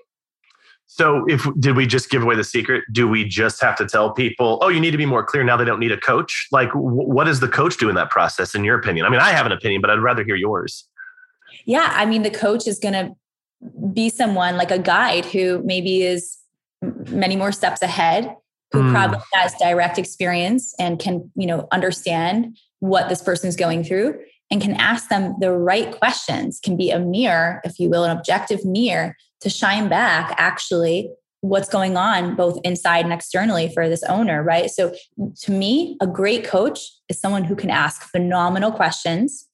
so, 0.96 1.24
if 1.26 1.44
did 1.58 1.74
we 1.74 1.88
just 1.88 2.08
give 2.08 2.22
away 2.22 2.36
the 2.36 2.44
secret? 2.44 2.84
Do 2.92 3.08
we 3.08 3.24
just 3.24 3.60
have 3.60 3.74
to 3.78 3.84
tell 3.84 4.12
people, 4.12 4.60
"Oh, 4.62 4.68
you 4.68 4.78
need 4.78 4.92
to 4.92 4.96
be 4.96 5.06
more 5.06 5.24
clear 5.24 5.42
now"? 5.42 5.56
They 5.56 5.64
don't 5.64 5.80
need 5.80 5.90
a 5.90 5.96
coach. 5.96 6.46
Like, 6.52 6.68
w- 6.68 7.08
what 7.08 7.24
does 7.24 7.40
the 7.40 7.48
coach 7.48 7.78
do 7.78 7.88
in 7.88 7.96
that 7.96 8.10
process? 8.10 8.54
In 8.54 8.62
your 8.62 8.78
opinion? 8.78 9.04
I 9.04 9.08
mean, 9.08 9.18
I 9.18 9.30
have 9.30 9.44
an 9.44 9.50
opinion, 9.50 9.80
but 9.80 9.90
I'd 9.90 9.98
rather 9.98 10.22
hear 10.22 10.36
yours. 10.36 10.88
Yeah, 11.64 11.92
I 11.96 12.06
mean, 12.06 12.22
the 12.22 12.30
coach 12.30 12.68
is 12.68 12.78
going 12.78 12.94
to 12.94 13.16
be 13.92 14.08
someone 14.08 14.56
like 14.56 14.70
a 14.70 14.78
guide 14.78 15.24
who 15.24 15.62
maybe 15.64 16.04
is 16.04 16.38
many 17.10 17.34
more 17.34 17.50
steps 17.50 17.82
ahead, 17.82 18.32
who 18.70 18.82
mm. 18.82 18.92
probably 18.92 19.18
has 19.32 19.52
direct 19.54 19.98
experience 19.98 20.76
and 20.78 21.00
can, 21.00 21.28
you 21.34 21.48
know, 21.48 21.66
understand 21.72 22.56
what 22.78 23.08
this 23.08 23.20
person 23.20 23.48
is 23.48 23.56
going 23.56 23.82
through 23.82 24.16
and 24.48 24.62
can 24.62 24.74
ask 24.74 25.08
them 25.08 25.34
the 25.40 25.50
right 25.50 25.90
questions. 25.90 26.60
Can 26.62 26.76
be 26.76 26.92
a 26.92 27.00
mirror, 27.00 27.60
if 27.64 27.80
you 27.80 27.90
will, 27.90 28.04
an 28.04 28.16
objective 28.16 28.64
mirror 28.64 29.16
to 29.44 29.50
shine 29.50 29.88
back 29.88 30.34
actually 30.38 31.10
what's 31.42 31.68
going 31.68 31.96
on 31.96 32.34
both 32.34 32.58
inside 32.64 33.04
and 33.04 33.12
externally 33.12 33.70
for 33.74 33.88
this 33.88 34.02
owner, 34.04 34.42
right? 34.42 34.70
So 34.70 34.94
to 35.42 35.52
me, 35.52 35.98
a 36.00 36.06
great 36.06 36.44
coach 36.44 36.80
is 37.10 37.20
someone 37.20 37.44
who 37.44 37.54
can 37.54 37.68
ask 37.68 38.02
phenomenal 38.10 38.72
questions 38.72 39.46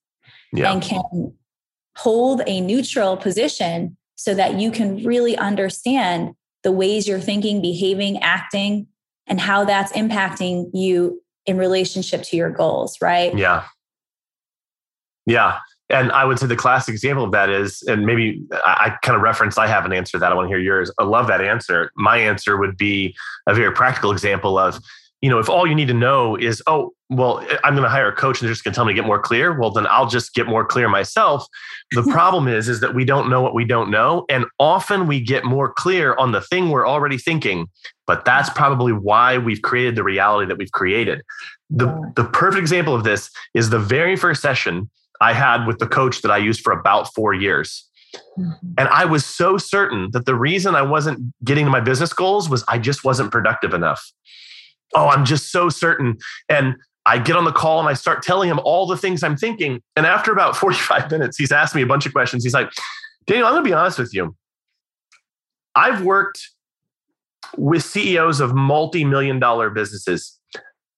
yeah. 0.53 0.73
and 0.73 0.81
can 0.81 1.35
hold 1.97 2.43
a 2.47 2.61
neutral 2.61 3.17
position 3.17 3.97
so 4.15 4.35
that 4.35 4.61
you 4.61 4.71
can 4.71 5.05
really 5.05 5.37
understand 5.37 6.35
the 6.63 6.71
ways 6.71 7.09
you're 7.09 7.19
thinking, 7.19 7.61
behaving, 7.61 8.19
acting, 8.23 8.87
and 9.27 9.41
how 9.41 9.65
that's 9.65 9.91
impacting 9.93 10.71
you 10.73 11.21
in 11.47 11.59
relationship 11.59 12.23
to 12.23 12.37
your 12.37 12.51
goals, 12.51 12.99
right? 13.03 13.37
Yeah. 13.37 13.65
Yeah. 15.27 15.59
And 15.91 16.13
I 16.13 16.25
would 16.25 16.39
say 16.39 16.47
the 16.47 16.57
classic 16.57 16.93
example 16.93 17.25
of 17.25 17.33
that 17.33 17.51
is, 17.51 17.83
and 17.83 18.07
maybe 18.07 18.43
I, 18.65 18.97
kind 19.03 19.17
of 19.17 19.23
reference, 19.23 19.59
I 19.59 19.67
have 19.67 19.85
an 19.85 19.93
answer 19.93 20.19
that 20.19 20.31
I 20.31 20.35
want 20.35 20.47
to 20.47 20.49
hear 20.49 20.59
yours. 20.59 20.91
I 20.99 21.05
love 21.05 21.27
that 21.27 21.41
answer. 21.41 21.91
My 21.97 22.17
answer 22.17 22.57
would 22.57 22.77
be 22.77 23.15
a 23.47 23.55
very 23.55 23.73
practical 23.73 24.13
example 24.13 24.57
of, 24.57 24.79
you 25.21 25.29
know, 25.29 25.39
if 25.39 25.51
all 25.51 25.67
you 25.67 25.75
need 25.75 25.89
to 25.89 25.95
know 25.95 26.37
is, 26.37 26.63
oh, 26.67 26.95
well, 27.11 27.45
I'm 27.65 27.75
going 27.75 27.83
to 27.83 27.91
hire 27.91 28.09
a 28.09 28.15
coach 28.15 28.41
and 28.41 28.47
they're 28.47 28.53
just 28.53 28.63
going 28.63 28.73
to 28.73 28.77
tell 28.77 28.85
me 28.85 28.93
to 28.93 28.95
get 28.95 29.07
more 29.07 29.21
clear. 29.21 29.59
Well, 29.59 29.73
then 29.73 29.87
I'll 29.91 30.09
just 30.09 30.33
get 30.33 30.47
more 30.47 30.65
clear 30.65 30.89
myself. 30.89 31.45
The 31.91 32.03
problem 32.11 32.47
is, 32.47 32.69
is 32.69 32.81
that 32.81 32.95
we 32.95 33.05
don't 33.05 33.29
know 33.29 33.43
what 33.43 33.53
we 33.53 33.65
don't 33.65 33.91
know. 33.91 34.25
And 34.31 34.47
often 34.61 35.09
we 35.09 35.21
get 35.21 35.45
more 35.45 35.73
clear 35.73 36.15
on 36.15 36.31
the 36.33 36.41
thing 36.41 36.71
we're 36.71 36.87
already 36.87 37.19
thinking. 37.19 37.67
But 38.07 38.25
that's 38.25 38.49
mm-hmm. 38.49 38.59
probably 38.59 38.93
why 38.93 39.39
we've 39.39 39.61
created 39.61 39.97
the 39.97 40.05
reality 40.05 40.47
that 40.47 40.57
we've 40.57 40.73
created. 40.73 41.23
The, 41.69 42.13
the 42.15 42.25
perfect 42.25 42.61
example 42.61 42.95
of 42.95 43.05
this 43.05 43.31
is 43.55 43.71
the 43.71 43.79
very 43.79 44.17
first 44.17 44.41
session 44.41 44.89
I 45.21 45.33
had 45.33 45.67
with 45.67 45.79
the 45.79 45.87
coach 45.87 46.23
that 46.23 46.31
I 46.31 46.39
used 46.39 46.61
for 46.61 46.73
about 46.73 47.13
four 47.15 47.35
years. 47.35 47.89
Mm-hmm. 48.39 48.73
And 48.79 48.89
I 48.89 49.05
was 49.05 49.25
so 49.25 49.59
certain 49.59 50.11
that 50.13 50.27
the 50.27 50.35
reason 50.35 50.75
I 50.75 50.83
wasn't 50.83 51.33
getting 51.45 51.67
to 51.67 51.71
my 51.71 51.81
business 51.81 52.13
goals 52.13 52.49
was 52.49 52.65
I 52.69 52.79
just 52.79 53.05
wasn't 53.05 53.31
productive 53.31 53.75
enough. 53.75 54.03
Oh, 54.95 55.09
I'm 55.09 55.25
just 55.25 55.53
so 55.53 55.69
certain. 55.69 56.19
And 56.49 56.75
I 57.07 57.19
get 57.19 57.37
on 57.37 57.45
the 57.45 57.53
call 57.53 57.81
and 57.81 57.89
I 57.89 57.95
start 57.95 58.23
telling 58.23 58.49
him 58.49 58.59
all 58.65 58.87
the 58.87 58.97
things 58.97 59.23
I'm 59.23 59.37
thinking. 59.37 59.81
And 59.97 60.07
after 60.07 60.33
about 60.33 60.57
45 60.57 61.11
minutes, 61.11 61.37
he's 61.37 61.53
asked 61.53 61.75
me 61.75 61.83
a 61.83 61.87
bunch 61.87 62.07
of 62.07 62.13
questions. 62.13 62.45
He's 62.45 62.55
like, 62.55 62.71
Daniel, 63.27 63.47
I'm 63.47 63.55
going 63.55 63.65
to 63.65 63.69
be 63.69 63.75
honest 63.75 63.99
with 63.99 64.15
you. 64.15 64.35
I've 65.75 66.03
worked 66.03 66.41
with 67.57 67.85
CEOs 67.85 68.41
of 68.41 68.55
multi 68.55 69.05
million 69.05 69.39
dollar 69.39 69.71
businesses. 69.71 70.39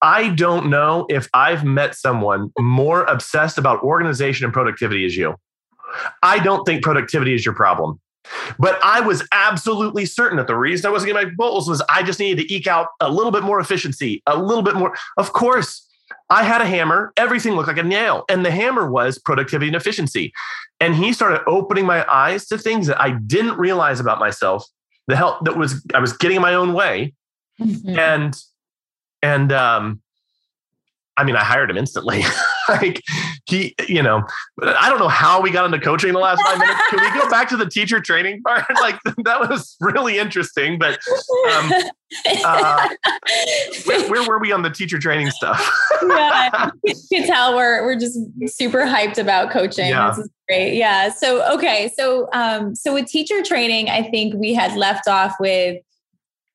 I 0.03 0.31
don't 0.31 0.69
know 0.69 1.07
if 1.09 1.29
I've 1.33 1.65
met 1.65 1.95
someone 1.95 2.51
more 2.59 3.05
obsessed 3.05 3.57
about 3.57 3.83
organization 3.83 4.45
and 4.45 4.53
productivity 4.53 5.07
as 5.07 5.17
you. 5.17 5.37
I 6.23 6.39
don't 6.39 6.65
think 6.65 6.83
productivity 6.83 7.35
is 7.35 7.45
your 7.45 7.55
problem. 7.55 8.01
But 8.59 8.79
I 8.85 9.01
was 9.01 9.27
absolutely 9.33 10.07
certain 10.07 10.39
that 10.39 10.47
the 10.47 10.57
reason 10.57 10.89
I 10.89 10.93
wasn't 10.93 11.13
getting 11.13 11.29
my 11.29 11.35
goals 11.35 11.69
was 11.69 11.83
I 11.89 12.03
just 12.03 12.19
needed 12.21 12.43
to 12.43 12.55
eke 12.55 12.67
out 12.67 12.89
a 13.01 13.11
little 13.11 13.33
bit 13.33 13.43
more 13.43 13.61
efficiency, 13.61 14.23
a 14.27 14.37
little 14.37 14.63
bit 14.63 14.75
more. 14.75 14.97
Of 15.17 15.33
course, 15.33 15.89
I 16.31 16.45
had 16.45 16.61
a 16.61 16.67
hammer, 16.67 17.13
everything 17.17 17.55
looked 17.55 17.69
like 17.69 17.79
a 17.79 17.83
nail. 17.83 18.25
And 18.29 18.45
the 18.45 18.51
hammer 18.51 18.91
was 18.91 19.19
productivity 19.19 19.69
and 19.69 19.77
efficiency. 19.77 20.33
And 20.81 20.95
he 20.95 21.13
started 21.13 21.43
opening 21.47 21.87
my 21.87 22.11
eyes 22.13 22.47
to 22.47 22.59
things 22.59 22.87
that 22.87 23.01
I 23.01 23.11
didn't 23.11 23.59
realize 23.59 24.01
about 24.01 24.19
myself, 24.19 24.67
the 25.09 25.17
help 25.17 25.45
that 25.45 25.57
was 25.57 25.85
I 25.95 25.99
was 25.99 26.13
getting 26.13 26.37
in 26.37 26.43
my 26.43 26.55
own 26.55 26.75
way. 26.75 27.15
Mm-hmm. 27.61 27.99
And 27.99 28.37
and 29.23 29.53
um 29.53 30.03
I 31.17 31.25
mean, 31.25 31.37
I 31.37 31.45
hired 31.45 31.71
him 31.71 31.77
instantly. 31.77 32.25
like 32.69 33.03
he, 33.47 33.75
you 33.87 34.03
know, 34.03 34.23
I 34.63 34.89
don't 34.89 34.99
know 34.99 35.09
how 35.09 35.43
we 35.43 35.51
got 35.51 35.67
into 35.67 35.79
coaching 35.79 36.09
in 36.09 36.15
the 36.15 36.21
last 36.21 36.43
five 36.43 36.59
minutes. 36.59 36.81
Can 36.89 37.01
we 37.01 37.21
go 37.21 37.29
back 37.29 37.49
to 37.51 37.57
the 37.57 37.67
teacher 37.67 38.01
training 38.01 38.43
part? 38.43 38.65
like 38.81 38.99
that 39.25 39.41
was 39.41 39.77
really 39.81 40.19
interesting. 40.19 40.79
But 40.79 40.99
um, 41.53 41.71
uh, 42.45 42.89
where, 43.85 44.11
where, 44.11 44.29
were 44.29 44.39
we 44.39 44.53
on 44.53 44.63
the 44.63 44.71
teacher 44.71 44.99
training 44.99 45.31
stuff? 45.31 45.71
yeah, 46.03 46.71
you 46.83 46.95
can 47.13 47.27
tell 47.27 47.55
we're 47.55 47.85
we're 47.85 47.99
just 47.99 48.19
super 48.47 48.81
hyped 48.81 49.19
about 49.19 49.51
coaching. 49.51 49.91
Yeah. 49.91 50.11
This 50.11 50.25
is 50.25 50.31
great. 50.49 50.77
Yeah. 50.77 51.11
So 51.11 51.55
okay. 51.55 51.93
So 51.95 52.31
um, 52.33 52.75
so 52.75 52.95
with 52.95 53.07
teacher 53.07 53.43
training, 53.43 53.91
I 53.91 54.03
think 54.03 54.35
we 54.35 54.55
had 54.55 54.77
left 54.77 55.09
off 55.09 55.35
with 55.39 55.83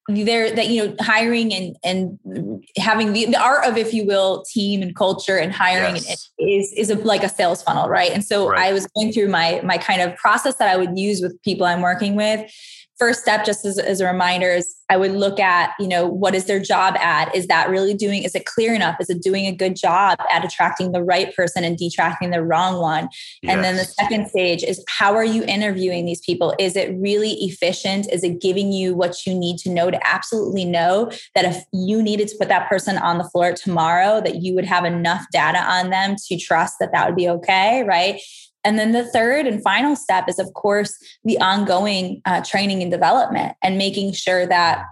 there 0.07 0.55
that 0.55 0.69
you 0.69 0.85
know 0.85 0.95
hiring 1.01 1.53
and 1.53 1.75
and 1.83 2.63
having 2.77 3.11
the, 3.11 3.25
the 3.25 3.41
art 3.41 3.65
of 3.65 3.77
if 3.77 3.93
you 3.93 4.05
will 4.05 4.43
team 4.43 4.81
and 4.81 4.95
culture 4.95 5.37
and 5.37 5.51
hiring 5.51 5.95
yes. 5.95 6.29
is 6.39 6.73
is 6.77 6.89
a, 6.89 6.95
like 6.95 7.23
a 7.23 7.29
sales 7.29 7.61
funnel 7.61 7.89
right 7.89 8.11
and 8.11 8.23
so 8.23 8.49
right. 8.49 8.69
i 8.69 8.73
was 8.73 8.87
going 8.95 9.11
through 9.11 9.27
my 9.27 9.59
my 9.65 9.77
kind 9.77 10.01
of 10.01 10.15
process 10.15 10.55
that 10.55 10.69
i 10.69 10.77
would 10.77 10.97
use 10.97 11.21
with 11.21 11.41
people 11.41 11.65
i'm 11.65 11.81
working 11.81 12.15
with 12.15 12.49
first 12.97 13.21
step 13.21 13.45
just 13.45 13.65
as, 13.65 13.77
as, 13.77 14.01
a 14.01 14.05
reminder 14.05 14.49
is 14.49 14.75
i 14.89 14.97
would 14.97 15.11
look 15.11 15.39
at 15.39 15.71
you 15.79 15.87
know 15.87 16.07
what 16.07 16.33
is 16.33 16.45
their 16.45 16.59
job 16.59 16.95
at? 16.97 17.33
Is 17.35 17.47
that 17.47 17.69
really 17.69 17.93
doing 17.93 18.23
is 18.23 18.35
it 18.35 18.45
clear 18.45 18.73
enough? 18.73 18.97
Is 18.99 19.09
it 19.09 19.21
doing 19.21 19.45
a 19.45 19.51
good 19.51 19.75
job 19.75 20.17
at 20.31 20.45
attracting 20.45 20.91
the 20.91 21.03
right 21.03 21.35
person 21.35 21.63
and 21.63 21.77
detracting 21.77 22.31
the 22.31 22.43
wrong 22.43 22.81
one? 22.81 23.09
Yes. 23.41 23.53
and 23.53 23.63
then 23.63 23.75
the 23.75 23.83
second 23.85 24.29
stage 24.29 24.63
is 24.63 24.83
how 24.87 25.13
are 25.15 25.23
you 25.23 25.43
interviewing 25.43 26.05
these 26.05 26.21
people? 26.21 26.53
Is 26.59 26.75
it 26.75 26.95
really 26.97 27.33
efficient? 27.33 28.11
Is 28.11 28.23
it 28.23 28.41
giving 28.41 28.71
you 28.71 28.95
what 28.95 29.25
you 29.25 29.33
need 29.33 29.57
to 29.59 29.69
know 29.69 29.91
to 29.91 30.07
absolutely 30.07 30.65
know 30.65 31.11
that 31.35 31.45
if 31.45 31.63
you 31.73 32.01
needed 32.01 32.27
to 32.29 32.37
put 32.37 32.49
that 32.49 32.69
person 32.69 32.97
on 32.97 33.17
the 33.17 33.29
floor 33.29 33.53
tomorrow 33.53 34.21
that 34.21 34.41
you 34.41 34.55
would 34.55 34.65
have 34.65 34.85
enough 34.85 35.25
data 35.31 35.59
on 35.59 35.89
them 35.89 36.15
to 36.27 36.37
trust 36.37 36.75
that 36.79 36.91
that 36.91 37.07
would 37.07 37.15
be 37.15 37.29
okay 37.29 37.83
right 37.83 38.21
and 38.67 38.77
then 38.77 38.91
the 38.91 39.05
third 39.05 39.47
and 39.47 39.63
final 39.63 39.95
step 39.95 40.25
is, 40.27 40.39
of 40.39 40.53
course, 40.53 40.97
the 41.23 41.39
ongoing 41.39 42.21
uh, 42.25 42.41
training 42.43 42.81
and 42.81 42.91
development 42.91 43.55
and 43.63 43.77
making 43.77 44.11
sure 44.13 44.45
that 44.45 44.83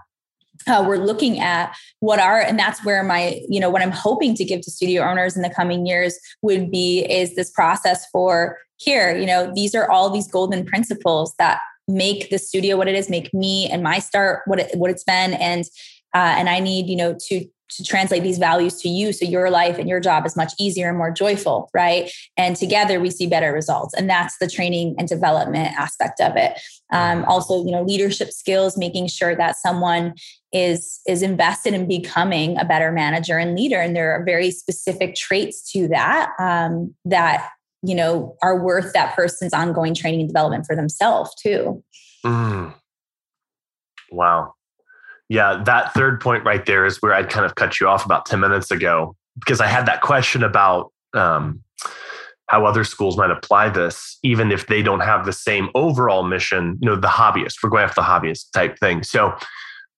uh, 0.66 0.84
we're 0.86 0.96
looking 0.96 1.38
at 1.38 1.76
what 2.00 2.18
are 2.18 2.40
and 2.40 2.58
that's 2.58 2.84
where 2.84 3.04
my 3.04 3.40
you 3.46 3.60
know 3.60 3.68
what 3.68 3.82
i'm 3.82 3.90
hoping 3.90 4.34
to 4.34 4.42
give 4.42 4.62
to 4.62 4.70
studio 4.70 5.02
owners 5.02 5.36
in 5.36 5.42
the 5.42 5.50
coming 5.50 5.86
years 5.86 6.18
would 6.40 6.70
be 6.70 7.04
is 7.10 7.36
this 7.36 7.50
process 7.50 8.06
for 8.10 8.56
here. 8.78 9.16
You 9.16 9.26
know 9.26 9.52
these 9.54 9.74
are 9.74 9.90
all 9.90 10.10
these 10.10 10.28
golden 10.28 10.64
principles 10.64 11.34
that 11.38 11.60
make 11.88 12.30
the 12.30 12.38
studio 12.38 12.76
what 12.76 12.88
it 12.88 12.94
is 12.94 13.08
make 13.08 13.32
me 13.32 13.70
and 13.70 13.82
my 13.82 13.98
start 13.98 14.42
what 14.46 14.58
it, 14.58 14.76
what 14.76 14.90
it's 14.90 15.04
been. 15.04 15.34
And 15.34 15.64
uh, 16.14 16.34
and 16.38 16.48
i 16.48 16.60
need 16.60 16.88
you 16.88 16.96
know 16.96 17.16
to 17.28 17.44
to 17.68 17.84
translate 17.84 18.22
these 18.22 18.38
values 18.38 18.80
to 18.80 18.88
you 18.88 19.12
so 19.12 19.24
your 19.24 19.50
life 19.50 19.78
and 19.78 19.88
your 19.88 20.00
job 20.00 20.24
is 20.26 20.36
much 20.36 20.52
easier 20.58 20.88
and 20.88 20.98
more 20.98 21.10
joyful 21.10 21.70
right? 21.74 22.10
And 22.36 22.56
together 22.56 23.00
we 23.00 23.10
see 23.10 23.26
better 23.26 23.52
results. 23.52 23.94
And 23.94 24.08
that's 24.08 24.38
the 24.38 24.48
training 24.48 24.94
and 24.98 25.08
development 25.08 25.74
aspect 25.78 26.20
of 26.20 26.36
it. 26.36 26.58
Um, 26.92 27.24
also 27.24 27.64
you 27.64 27.72
know 27.72 27.82
leadership 27.82 28.30
skills 28.30 28.76
making 28.76 29.08
sure 29.08 29.34
that 29.34 29.56
someone 29.56 30.14
is 30.52 31.00
is 31.06 31.22
invested 31.22 31.74
in 31.74 31.88
becoming 31.88 32.56
a 32.58 32.64
better 32.64 32.92
manager 32.92 33.38
and 33.38 33.56
leader. 33.56 33.80
And 33.80 33.94
there 33.94 34.12
are 34.12 34.24
very 34.24 34.50
specific 34.50 35.14
traits 35.14 35.70
to 35.72 35.88
that 35.88 36.30
um, 36.38 36.94
that 37.04 37.50
you 37.82 37.94
know 37.94 38.36
are 38.42 38.58
worth 38.58 38.92
that 38.92 39.14
person's 39.14 39.52
ongoing 39.52 39.94
training 39.94 40.20
and 40.20 40.28
development 40.28 40.66
for 40.66 40.76
themselves 40.76 41.34
too. 41.34 41.82
Mm. 42.24 42.74
wow 44.10 44.55
yeah, 45.28 45.62
that 45.64 45.92
third 45.92 46.20
point 46.20 46.44
right 46.44 46.64
there 46.64 46.86
is 46.86 47.02
where 47.02 47.12
I'd 47.12 47.30
kind 47.30 47.44
of 47.44 47.54
cut 47.54 47.80
you 47.80 47.88
off 47.88 48.04
about 48.04 48.26
10 48.26 48.40
minutes 48.40 48.70
ago 48.70 49.16
because 49.38 49.60
I 49.60 49.66
had 49.66 49.86
that 49.86 50.00
question 50.00 50.44
about 50.44 50.92
um, 51.14 51.62
how 52.48 52.64
other 52.64 52.84
schools 52.84 53.16
might 53.16 53.30
apply 53.30 53.70
this, 53.70 54.18
even 54.22 54.52
if 54.52 54.68
they 54.68 54.82
don't 54.82 55.00
have 55.00 55.26
the 55.26 55.32
same 55.32 55.68
overall 55.74 56.22
mission, 56.22 56.78
you 56.80 56.88
know, 56.88 56.96
the 56.96 57.08
hobbyist, 57.08 57.56
we're 57.62 57.70
going 57.70 57.82
after 57.82 58.00
the 58.00 58.06
hobbyist 58.06 58.52
type 58.52 58.78
thing. 58.78 59.02
So 59.02 59.36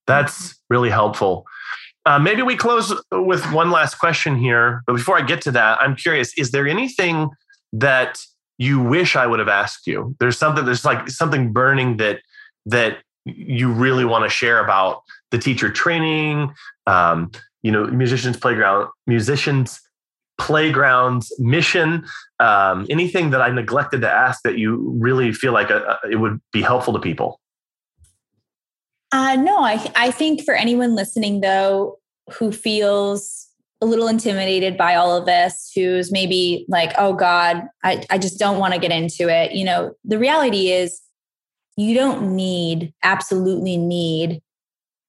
that's 0.06 0.38
mm-hmm. 0.38 0.74
really 0.74 0.90
helpful. 0.90 1.44
Uh, 2.06 2.18
maybe 2.18 2.40
we 2.40 2.56
close 2.56 2.94
with 3.12 3.44
one 3.52 3.70
last 3.70 3.96
question 3.96 4.34
here. 4.34 4.82
But 4.86 4.94
before 4.94 5.18
I 5.18 5.22
get 5.22 5.42
to 5.42 5.50
that, 5.52 5.78
I'm 5.80 5.94
curious 5.94 6.32
is 6.38 6.52
there 6.52 6.66
anything 6.66 7.28
that 7.74 8.18
you 8.56 8.80
wish 8.80 9.14
I 9.14 9.26
would 9.26 9.40
have 9.40 9.48
asked 9.48 9.86
you? 9.86 10.16
There's 10.18 10.38
something, 10.38 10.64
there's 10.64 10.86
like 10.86 11.10
something 11.10 11.52
burning 11.52 11.98
that, 11.98 12.20
that 12.64 12.98
you 13.26 13.70
really 13.70 14.06
want 14.06 14.24
to 14.24 14.30
share 14.30 14.64
about 14.64 15.02
the 15.30 15.38
teacher 15.38 15.70
training, 15.70 16.52
um, 16.86 17.30
you 17.62 17.72
know, 17.72 17.86
musicians 17.86 18.36
playground, 18.36 18.88
musicians 19.06 19.80
playgrounds 20.38 21.32
mission, 21.38 22.06
um, 22.38 22.86
anything 22.88 23.30
that 23.30 23.42
I 23.42 23.50
neglected 23.50 24.00
to 24.02 24.10
ask 24.10 24.42
that 24.42 24.56
you 24.56 24.94
really 24.98 25.32
feel 25.32 25.52
like 25.52 25.70
a, 25.70 25.84
uh, 25.84 25.96
a, 26.04 26.06
uh, 26.06 26.10
it 26.10 26.16
would 26.16 26.40
be 26.52 26.62
helpful 26.62 26.92
to 26.94 27.00
people? 27.00 27.40
Uh, 29.10 29.36
no, 29.36 29.58
I, 29.58 29.90
I 29.96 30.10
think 30.10 30.44
for 30.44 30.54
anyone 30.54 30.94
listening 30.94 31.40
though, 31.40 31.98
who 32.38 32.52
feels 32.52 33.46
a 33.80 33.86
little 33.86 34.08
intimidated 34.08 34.76
by 34.76 34.96
all 34.96 35.16
of 35.16 35.24
this, 35.24 35.70
who's 35.74 36.12
maybe 36.12 36.66
like, 36.68 36.92
oh 36.98 37.14
God, 37.14 37.64
I, 37.84 38.04
I 38.10 38.18
just 38.18 38.38
don't 38.38 38.58
want 38.58 38.74
to 38.74 38.80
get 38.80 38.90
into 38.90 39.28
it. 39.28 39.52
You 39.52 39.64
know, 39.64 39.94
the 40.04 40.18
reality 40.18 40.70
is 40.70 41.00
you 41.76 41.94
don't 41.94 42.34
need, 42.34 42.92
absolutely 43.02 43.76
need 43.76 44.42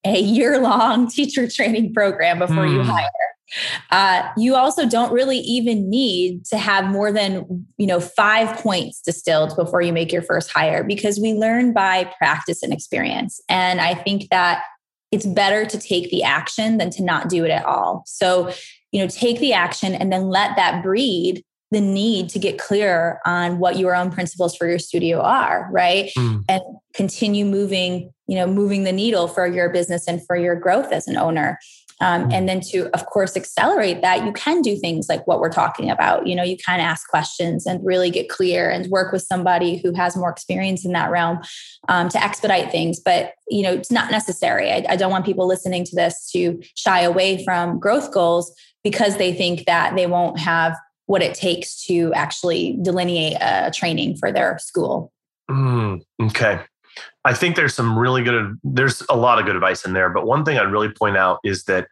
a 0.05 0.19
year 0.19 0.59
long 0.59 1.07
teacher 1.09 1.47
training 1.47 1.93
program 1.93 2.39
before 2.39 2.65
mm. 2.65 2.73
you 2.73 2.81
hmm. 2.81 2.89
hire. 2.89 3.09
Uh, 3.91 4.29
you 4.37 4.55
also 4.55 4.87
don't 4.87 5.11
really 5.11 5.39
even 5.39 5.89
need 5.89 6.45
to 6.45 6.57
have 6.57 6.85
more 6.85 7.11
than 7.11 7.65
you 7.77 7.87
know 7.87 7.99
five 7.99 8.55
points 8.57 9.01
distilled 9.01 9.55
before 9.55 9.81
you 9.81 9.91
make 9.91 10.11
your 10.11 10.21
first 10.21 10.51
hire 10.51 10.83
because 10.83 11.19
we 11.19 11.33
learn 11.33 11.73
by 11.73 12.03
practice 12.19 12.61
and 12.61 12.71
experience 12.71 13.41
and 13.49 13.81
i 13.81 13.95
think 13.95 14.29
that 14.29 14.61
it's 15.11 15.25
better 15.25 15.65
to 15.65 15.79
take 15.79 16.11
the 16.11 16.21
action 16.21 16.77
than 16.77 16.91
to 16.91 17.03
not 17.03 17.27
do 17.27 17.43
it 17.43 17.49
at 17.49 17.65
all 17.65 18.03
so 18.05 18.51
you 18.91 19.01
know 19.01 19.07
take 19.07 19.39
the 19.39 19.53
action 19.53 19.95
and 19.95 20.13
then 20.13 20.27
let 20.27 20.55
that 20.55 20.83
breed 20.83 21.43
the 21.71 21.81
need 21.81 22.29
to 22.29 22.39
get 22.39 22.57
clear 22.57 23.19
on 23.25 23.59
what 23.59 23.77
your 23.77 23.95
own 23.95 24.11
principles 24.11 24.55
for 24.55 24.67
your 24.67 24.79
studio 24.79 25.21
are 25.21 25.69
right? 25.71 26.11
Mm. 26.17 26.43
and 26.49 26.61
continue 26.93 27.45
moving 27.45 28.11
you 28.29 28.35
know 28.35 28.45
moving 28.45 28.83
the 28.83 28.91
needle 28.91 29.27
for 29.27 29.47
your 29.47 29.69
business 29.69 30.07
and 30.07 30.25
for 30.25 30.37
your 30.37 30.55
growth 30.55 30.91
as 30.91 31.07
an 31.07 31.17
owner. 31.17 31.59
Um, 32.01 32.29
mm. 32.29 32.33
and 32.33 32.47
then 32.47 32.61
to 32.71 32.89
of 32.93 33.07
course 33.07 33.35
accelerate 33.35 34.01
that 34.03 34.23
you 34.23 34.31
can 34.31 34.61
do 34.61 34.77
things 34.77 35.09
like 35.09 35.27
what 35.27 35.41
we're 35.41 35.51
talking 35.51 35.89
about. 35.89 36.27
You 36.27 36.35
know 36.35 36.43
you 36.43 36.55
can 36.55 36.79
ask 36.79 37.09
questions 37.09 37.65
and 37.65 37.83
really 37.83 38.11
get 38.11 38.29
clear 38.29 38.69
and 38.69 38.87
work 38.87 39.11
with 39.11 39.23
somebody 39.23 39.77
who 39.77 39.93
has 39.93 40.15
more 40.15 40.29
experience 40.29 40.85
in 40.85 40.93
that 40.93 41.09
realm 41.09 41.39
um, 41.89 42.07
to 42.09 42.23
expedite 42.23 42.71
things. 42.71 42.99
But 42.99 43.33
you 43.49 43.63
know 43.63 43.73
it's 43.73 43.91
not 43.91 44.11
necessary. 44.11 44.71
I, 44.71 44.85
I 44.89 44.95
don't 44.95 45.11
want 45.11 45.25
people 45.25 45.47
listening 45.47 45.83
to 45.85 45.95
this 45.95 46.29
to 46.31 46.61
shy 46.75 47.01
away 47.01 47.43
from 47.43 47.79
growth 47.79 48.13
goals 48.13 48.53
because 48.83 49.17
they 49.17 49.33
think 49.33 49.65
that 49.65 49.95
they 49.95 50.05
won't 50.05 50.39
have 50.39 50.77
what 51.09 51.23
it 51.23 51.33
takes 51.33 51.83
to 51.83 52.13
actually 52.13 52.77
delineate 52.83 53.35
a 53.41 53.71
training 53.73 54.15
for 54.15 54.31
their 54.31 54.59
school. 54.59 55.11
Mm, 55.49 56.03
okay. 56.21 56.59
I 57.25 57.33
think 57.33 57.55
there's 57.55 57.73
some 57.73 57.97
really 57.97 58.21
good, 58.21 58.59
there's 58.63 59.01
a 59.09 59.15
lot 59.15 59.39
of 59.39 59.45
good 59.47 59.55
advice 59.55 59.83
in 59.85 59.93
there. 59.93 60.11
But 60.11 60.27
one 60.27 60.45
thing 60.45 60.59
I'd 60.59 60.71
really 60.71 60.89
point 60.89 61.17
out 61.17 61.39
is 61.43 61.63
that 61.63 61.87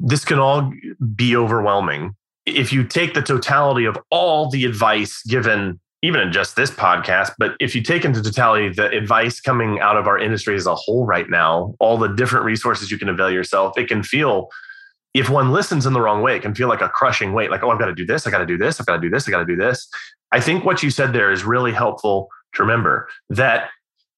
this 0.00 0.24
can 0.24 0.38
all 0.38 0.72
be 1.14 1.36
overwhelming. 1.36 2.16
If 2.46 2.72
you 2.72 2.82
take 2.82 3.12
the 3.12 3.20
totality 3.20 3.84
of 3.84 3.98
all 4.10 4.48
the 4.48 4.64
advice 4.64 5.22
given, 5.24 5.78
even 6.00 6.22
in 6.22 6.32
just 6.32 6.56
this 6.56 6.70
podcast, 6.70 7.32
but 7.36 7.56
if 7.60 7.74
you 7.74 7.82
take 7.82 8.06
into 8.06 8.22
totality 8.22 8.70
the 8.70 8.88
advice 8.88 9.38
coming 9.38 9.80
out 9.80 9.98
of 9.98 10.06
our 10.06 10.18
industry 10.18 10.56
as 10.56 10.66
a 10.66 10.74
whole 10.74 11.04
right 11.04 11.28
now, 11.28 11.74
all 11.78 11.98
the 11.98 12.08
different 12.08 12.46
resources 12.46 12.90
you 12.90 12.96
can 12.96 13.10
avail 13.10 13.30
yourself, 13.30 13.76
it 13.76 13.86
can 13.86 14.02
feel 14.02 14.48
if 15.14 15.30
one 15.30 15.52
listens 15.52 15.86
in 15.86 15.92
the 15.92 16.00
wrong 16.00 16.22
way, 16.22 16.36
it 16.36 16.42
can 16.42 16.54
feel 16.54 16.68
like 16.68 16.80
a 16.80 16.88
crushing 16.88 17.32
weight, 17.32 17.50
like, 17.50 17.62
oh, 17.62 17.70
I've 17.70 17.78
got 17.78 17.86
to 17.86 17.94
do 17.94 18.04
this, 18.04 18.26
I 18.26 18.30
got 18.30 18.38
to 18.38 18.46
do 18.46 18.58
this, 18.58 18.80
I've 18.80 18.86
got 18.86 18.96
to 18.96 19.00
do 19.00 19.08
this, 19.08 19.28
I 19.28 19.30
got 19.30 19.38
to 19.38 19.46
do 19.46 19.56
this. 19.56 19.88
I 20.32 20.40
think 20.40 20.64
what 20.64 20.82
you 20.82 20.90
said 20.90 21.12
there 21.12 21.30
is 21.30 21.44
really 21.44 21.72
helpful 21.72 22.28
to 22.54 22.62
remember 22.62 23.08
that 23.30 23.70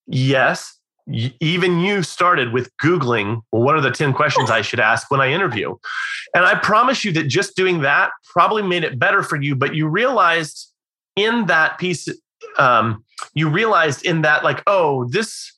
yes, 0.06 0.74
even 1.06 1.80
you 1.80 2.02
started 2.02 2.52
with 2.52 2.74
Googling, 2.82 3.42
well, 3.52 3.62
what 3.62 3.76
are 3.76 3.80
the 3.82 3.90
10 3.90 4.14
questions 4.14 4.50
I 4.50 4.62
should 4.62 4.80
ask 4.80 5.10
when 5.10 5.20
I 5.20 5.30
interview? 5.30 5.76
And 6.34 6.46
I 6.46 6.54
promise 6.56 7.04
you 7.04 7.12
that 7.12 7.28
just 7.28 7.54
doing 7.54 7.82
that 7.82 8.10
probably 8.32 8.62
made 8.62 8.82
it 8.82 8.98
better 8.98 9.22
for 9.22 9.40
you, 9.40 9.54
but 9.54 9.74
you 9.74 9.86
realized 9.88 10.72
in 11.14 11.46
that 11.46 11.78
piece, 11.78 12.08
um, 12.58 13.04
you 13.34 13.50
realized 13.50 14.04
in 14.04 14.22
that, 14.22 14.42
like, 14.42 14.62
oh, 14.66 15.06
this. 15.08 15.52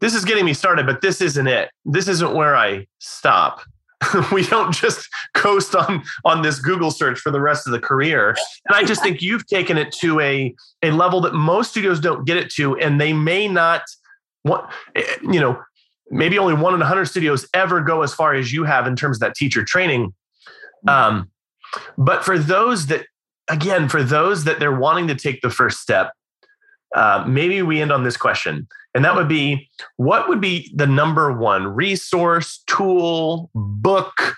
This 0.00 0.16
is 0.16 0.24
getting 0.24 0.44
me 0.44 0.52
started, 0.52 0.84
but 0.84 1.00
this 1.00 1.20
isn't 1.20 1.46
it. 1.46 1.70
This 1.84 2.08
isn't 2.08 2.34
where 2.34 2.56
I 2.56 2.88
stop. 2.98 3.62
we 4.32 4.44
don't 4.44 4.74
just 4.74 5.08
coast 5.34 5.74
on 5.74 6.02
on 6.24 6.42
this 6.42 6.58
Google 6.58 6.90
search 6.90 7.18
for 7.18 7.30
the 7.30 7.40
rest 7.40 7.66
of 7.66 7.72
the 7.72 7.80
career. 7.80 8.30
And 8.66 8.76
I 8.76 8.84
just 8.84 9.02
think 9.02 9.22
you've 9.22 9.46
taken 9.46 9.78
it 9.78 9.92
to 10.00 10.20
a 10.20 10.54
a 10.82 10.90
level 10.90 11.20
that 11.22 11.34
most 11.34 11.70
studios 11.70 12.00
don't 12.00 12.24
get 12.24 12.36
it 12.36 12.50
to, 12.54 12.76
and 12.78 13.00
they 13.00 13.12
may 13.12 13.48
not 13.48 13.82
want 14.44 14.70
you 14.94 15.40
know 15.40 15.60
maybe 16.10 16.38
only 16.38 16.54
one 16.54 16.74
in 16.74 16.82
a 16.82 16.86
hundred 16.86 17.06
studios 17.06 17.46
ever 17.54 17.80
go 17.80 18.02
as 18.02 18.14
far 18.14 18.34
as 18.34 18.52
you 18.52 18.64
have 18.64 18.86
in 18.86 18.96
terms 18.96 19.16
of 19.16 19.20
that 19.20 19.34
teacher 19.34 19.64
training. 19.64 20.12
Um, 20.88 21.30
but 21.96 22.24
for 22.24 22.38
those 22.38 22.86
that 22.86 23.06
again, 23.48 23.88
for 23.88 24.02
those 24.02 24.44
that 24.44 24.58
they're 24.58 24.76
wanting 24.76 25.08
to 25.08 25.14
take 25.14 25.40
the 25.42 25.50
first 25.50 25.80
step, 25.80 26.12
uh, 26.94 27.24
maybe 27.26 27.62
we 27.62 27.80
end 27.80 27.92
on 27.92 28.04
this 28.04 28.16
question. 28.16 28.66
And 28.94 29.04
that 29.04 29.14
would 29.14 29.28
be 29.28 29.68
what 29.96 30.28
would 30.28 30.40
be 30.40 30.70
the 30.74 30.86
number 30.86 31.32
one 31.32 31.66
resource, 31.66 32.62
tool, 32.66 33.50
book, 33.54 34.36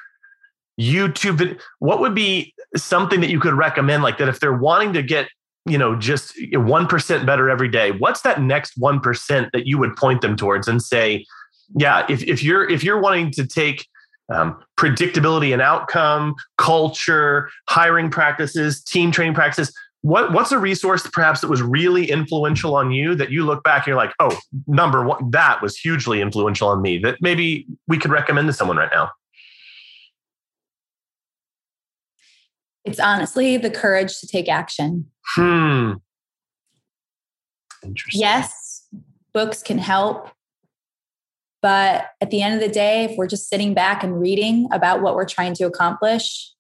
YouTube? 0.81 1.61
What 1.81 2.01
would 2.01 2.15
be 2.15 2.55
something 2.77 3.21
that 3.21 3.31
you 3.31 3.41
could 3.41 3.55
recommend 3.55 4.03
like 4.03 4.19
that 4.19 4.29
if 4.29 4.41
they're 4.41 4.57
wanting 4.57 4.93
to 4.93 5.03
get, 5.03 5.29
you 5.67 5.79
know, 5.79 5.97
just 5.97 6.37
1% 6.37 7.27
better 7.27 7.51
every 7.51 7.69
day? 7.69 7.91
What's 7.91 8.23
that 8.23 8.41
next 8.41 8.79
1% 8.79 9.51
that 9.53 9.67
you 9.67 9.79
would 9.79 9.97
point 9.97 10.21
them 10.21 10.37
towards 10.37 10.69
and 10.69 10.81
say, 10.81 11.27
yeah, 11.77 12.07
if, 12.09 12.23
if 12.23 12.43
you're 12.43 12.69
if 12.69 12.85
you're 12.85 13.01
wanting 13.01 13.31
to 13.33 13.47
take 13.47 13.87
um, 14.33 14.59
predictability 14.79 15.53
and 15.53 15.61
outcome, 15.61 16.35
culture, 16.59 17.51
hiring 17.69 18.11
practices, 18.11 18.83
team 18.83 19.11
training 19.11 19.35
practices, 19.35 19.75
what 20.05 20.33
what's 20.33 20.53
a 20.53 20.59
resource 20.59 21.07
perhaps 21.11 21.41
that 21.41 21.49
was 21.49 21.63
really 21.63 22.11
influential 22.11 22.77
on 22.77 22.91
you 22.91 23.15
that 23.15 23.31
you 23.31 23.43
look 23.43 23.65
back 23.65 23.79
and 23.79 23.87
you're 23.87 23.97
like, 23.97 24.13
oh, 24.21 24.39
number 24.67 25.03
one, 25.03 25.31
that 25.31 25.63
was 25.63 25.79
hugely 25.79 26.21
influential 26.21 26.69
on 26.69 26.83
me 26.83 26.99
that 26.99 27.17
maybe 27.23 27.67
we 27.89 27.97
could 27.97 28.11
recommend 28.11 28.47
to 28.47 28.53
someone 28.53 28.77
right 28.77 28.91
now? 28.93 29.11
It's 32.85 33.01
honestly 33.01 33.57
the 33.57 33.71
courage 33.71 34.21
to 34.21 34.27
take 34.27 34.47
action. 34.47 35.07
Hmm. 35.37 35.93
Interesting. 37.83 38.21
Yes, 38.21 38.87
books 39.33 39.63
can 39.63 39.79
help. 39.79 40.29
But 41.63 42.11
at 42.21 42.31
the 42.31 42.43
end 42.43 42.55
of 42.55 42.61
the 42.61 42.69
day, 42.69 43.05
if 43.05 43.17
we're 43.17 43.27
just 43.27 43.49
sitting 43.49 43.73
back 43.73 44.05
and 44.05 44.21
reading 44.21 44.69
about 44.71 45.01
what 45.01 45.15
we're 45.15 45.25
trying 45.25 45.55
to 45.55 45.65
accomplish, 45.65 46.53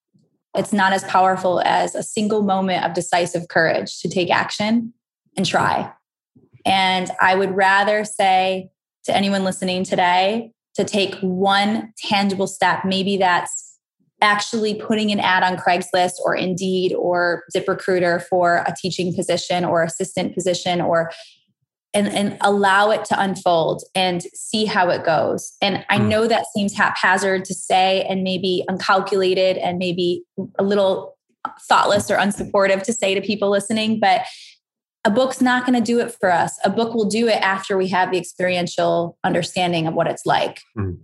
it's 0.54 0.72
not 0.72 0.92
as 0.92 1.04
powerful 1.04 1.60
as 1.64 1.94
a 1.94 2.02
single 2.02 2.42
moment 2.42 2.84
of 2.84 2.94
decisive 2.94 3.48
courage 3.48 4.00
to 4.00 4.08
take 4.08 4.30
action 4.30 4.92
and 5.36 5.44
try. 5.44 5.92
And 6.64 7.10
I 7.20 7.34
would 7.34 7.54
rather 7.54 8.04
say 8.04 8.70
to 9.04 9.16
anyone 9.16 9.44
listening 9.44 9.84
today 9.84 10.52
to 10.74 10.84
take 10.84 11.14
one 11.16 11.92
tangible 11.98 12.46
step. 12.46 12.84
Maybe 12.84 13.16
that's 13.16 13.78
actually 14.22 14.74
putting 14.74 15.12
an 15.12 15.20
ad 15.20 15.42
on 15.42 15.56
Craigslist 15.56 16.14
or 16.24 16.34
Indeed 16.34 16.94
or 16.94 17.44
ZipRecruiter 17.54 18.22
for 18.22 18.64
a 18.66 18.74
teaching 18.80 19.14
position 19.14 19.64
or 19.64 19.82
assistant 19.82 20.34
position 20.34 20.80
or 20.80 21.10
and, 21.94 22.08
and 22.08 22.36
allow 22.40 22.90
it 22.90 23.04
to 23.06 23.20
unfold 23.20 23.84
and 23.94 24.22
see 24.34 24.64
how 24.64 24.90
it 24.90 25.04
goes. 25.04 25.56
And 25.62 25.84
I 25.88 25.98
hmm. 25.98 26.08
know 26.08 26.26
that 26.26 26.46
seems 26.54 26.74
haphazard 26.74 27.44
to 27.46 27.54
say 27.54 28.04
and 28.04 28.22
maybe 28.22 28.64
uncalculated 28.68 29.56
and 29.58 29.78
maybe 29.78 30.24
a 30.58 30.64
little 30.64 31.16
thoughtless 31.68 32.10
or 32.10 32.16
unsupportive 32.16 32.82
to 32.82 32.92
say 32.92 33.14
to 33.14 33.20
people 33.20 33.50
listening, 33.50 34.00
but 34.00 34.22
a 35.04 35.10
book's 35.10 35.40
not 35.40 35.66
going 35.66 35.78
to 35.78 35.84
do 35.84 36.00
it 36.00 36.14
for 36.18 36.32
us. 36.32 36.58
A 36.64 36.70
book 36.70 36.94
will 36.94 37.04
do 37.04 37.28
it 37.28 37.40
after 37.42 37.76
we 37.76 37.88
have 37.88 38.10
the 38.10 38.18
experiential 38.18 39.18
understanding 39.22 39.86
of 39.86 39.94
what 39.94 40.06
it's 40.06 40.24
like. 40.24 40.60
Mm. 40.76 40.98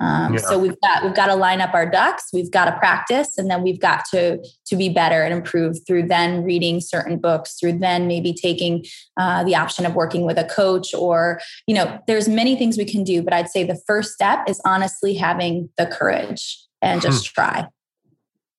Um, 0.00 0.34
yeah. 0.34 0.40
So 0.40 0.58
we've 0.58 0.80
got 0.80 1.02
we've 1.02 1.14
got 1.14 1.26
to 1.26 1.34
line 1.34 1.60
up 1.60 1.74
our 1.74 1.88
ducks. 1.88 2.28
We've 2.32 2.50
got 2.50 2.66
to 2.66 2.78
practice, 2.78 3.36
and 3.36 3.50
then 3.50 3.62
we've 3.62 3.80
got 3.80 4.04
to 4.12 4.38
to 4.66 4.76
be 4.76 4.88
better 4.88 5.22
and 5.22 5.34
improve 5.34 5.76
through 5.86 6.06
then 6.06 6.44
reading 6.44 6.80
certain 6.80 7.18
books, 7.18 7.56
through 7.58 7.78
then 7.78 8.06
maybe 8.06 8.32
taking 8.32 8.84
uh, 9.16 9.42
the 9.42 9.56
option 9.56 9.84
of 9.84 9.94
working 9.94 10.24
with 10.24 10.38
a 10.38 10.44
coach, 10.44 10.94
or 10.94 11.40
you 11.66 11.74
know, 11.74 11.98
there's 12.06 12.28
many 12.28 12.54
things 12.54 12.78
we 12.78 12.84
can 12.84 13.02
do. 13.02 13.22
But 13.22 13.32
I'd 13.32 13.48
say 13.48 13.64
the 13.64 13.80
first 13.86 14.12
step 14.12 14.48
is 14.48 14.60
honestly 14.64 15.14
having 15.14 15.68
the 15.76 15.86
courage 15.86 16.64
and 16.80 17.02
just 17.02 17.26
hmm. 17.28 17.34
try. 17.34 17.66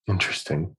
Interesting, 0.06 0.76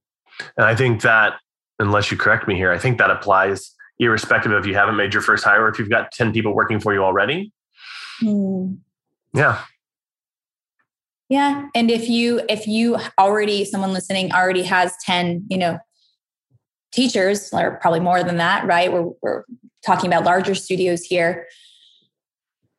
and 0.58 0.66
I 0.66 0.76
think 0.76 1.02
that 1.02 1.34
unless 1.80 2.12
you 2.12 2.18
correct 2.18 2.48
me 2.48 2.56
here, 2.56 2.72
I 2.72 2.78
think 2.78 3.00
that 3.00 3.10
applies 3.10 3.74
irrespective 3.98 4.52
of 4.52 4.60
if 4.60 4.68
you 4.68 4.76
haven't 4.76 4.96
made 4.96 5.14
your 5.14 5.22
first 5.24 5.44
hire 5.44 5.64
or 5.64 5.70
if 5.70 5.80
you've 5.80 5.90
got 5.90 6.12
ten 6.12 6.32
people 6.32 6.54
working 6.54 6.80
for 6.80 6.94
you 6.94 7.04
already. 7.04 7.52
Mm. 8.22 8.78
Yeah, 9.34 9.64
yeah. 11.32 11.70
And 11.74 11.90
if 11.90 12.10
you, 12.10 12.42
if 12.50 12.68
you 12.68 12.98
already, 13.18 13.64
someone 13.64 13.94
listening 13.94 14.34
already 14.34 14.64
has 14.64 14.94
10, 15.06 15.46
you 15.50 15.58
know, 15.58 15.80
teachers, 16.92 17.54
or 17.54 17.80
probably 17.82 18.02
more 18.02 18.22
than 18.22 18.36
that, 18.36 18.68
right? 18.68 18.92
We're, 18.92 19.12
we're 19.22 19.46
talking 19.86 20.10
about 20.10 20.26
larger 20.26 20.54
studios 20.54 21.04
here. 21.04 21.48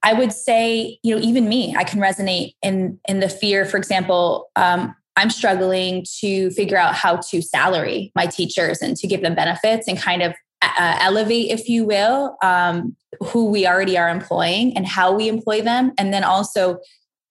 I 0.02 0.12
would 0.12 0.34
say, 0.34 0.98
you 1.02 1.16
know, 1.16 1.22
even 1.22 1.48
me, 1.48 1.74
I 1.74 1.84
can 1.84 1.98
resonate 1.98 2.52
in 2.60 3.00
in 3.08 3.20
the 3.20 3.28
fear. 3.30 3.64
For 3.64 3.78
example, 3.78 4.50
um, 4.54 4.94
I'm 5.16 5.30
struggling 5.30 6.04
to 6.20 6.50
figure 6.50 6.76
out 6.76 6.94
how 6.94 7.20
to 7.30 7.40
salary 7.40 8.12
my 8.14 8.26
teachers 8.26 8.82
and 8.82 8.98
to 8.98 9.06
give 9.06 9.22
them 9.22 9.34
benefits 9.34 9.88
and 9.88 9.96
kind 9.96 10.20
of 10.20 10.34
uh, 10.60 10.98
elevate, 11.00 11.50
if 11.50 11.70
you 11.70 11.86
will, 11.86 12.36
um, 12.42 12.96
who 13.20 13.46
we 13.46 13.66
already 13.66 13.96
are 13.96 14.10
employing 14.10 14.76
and 14.76 14.86
how 14.86 15.14
we 15.14 15.28
employ 15.28 15.62
them, 15.62 15.92
and 15.96 16.12
then 16.12 16.22
also 16.22 16.80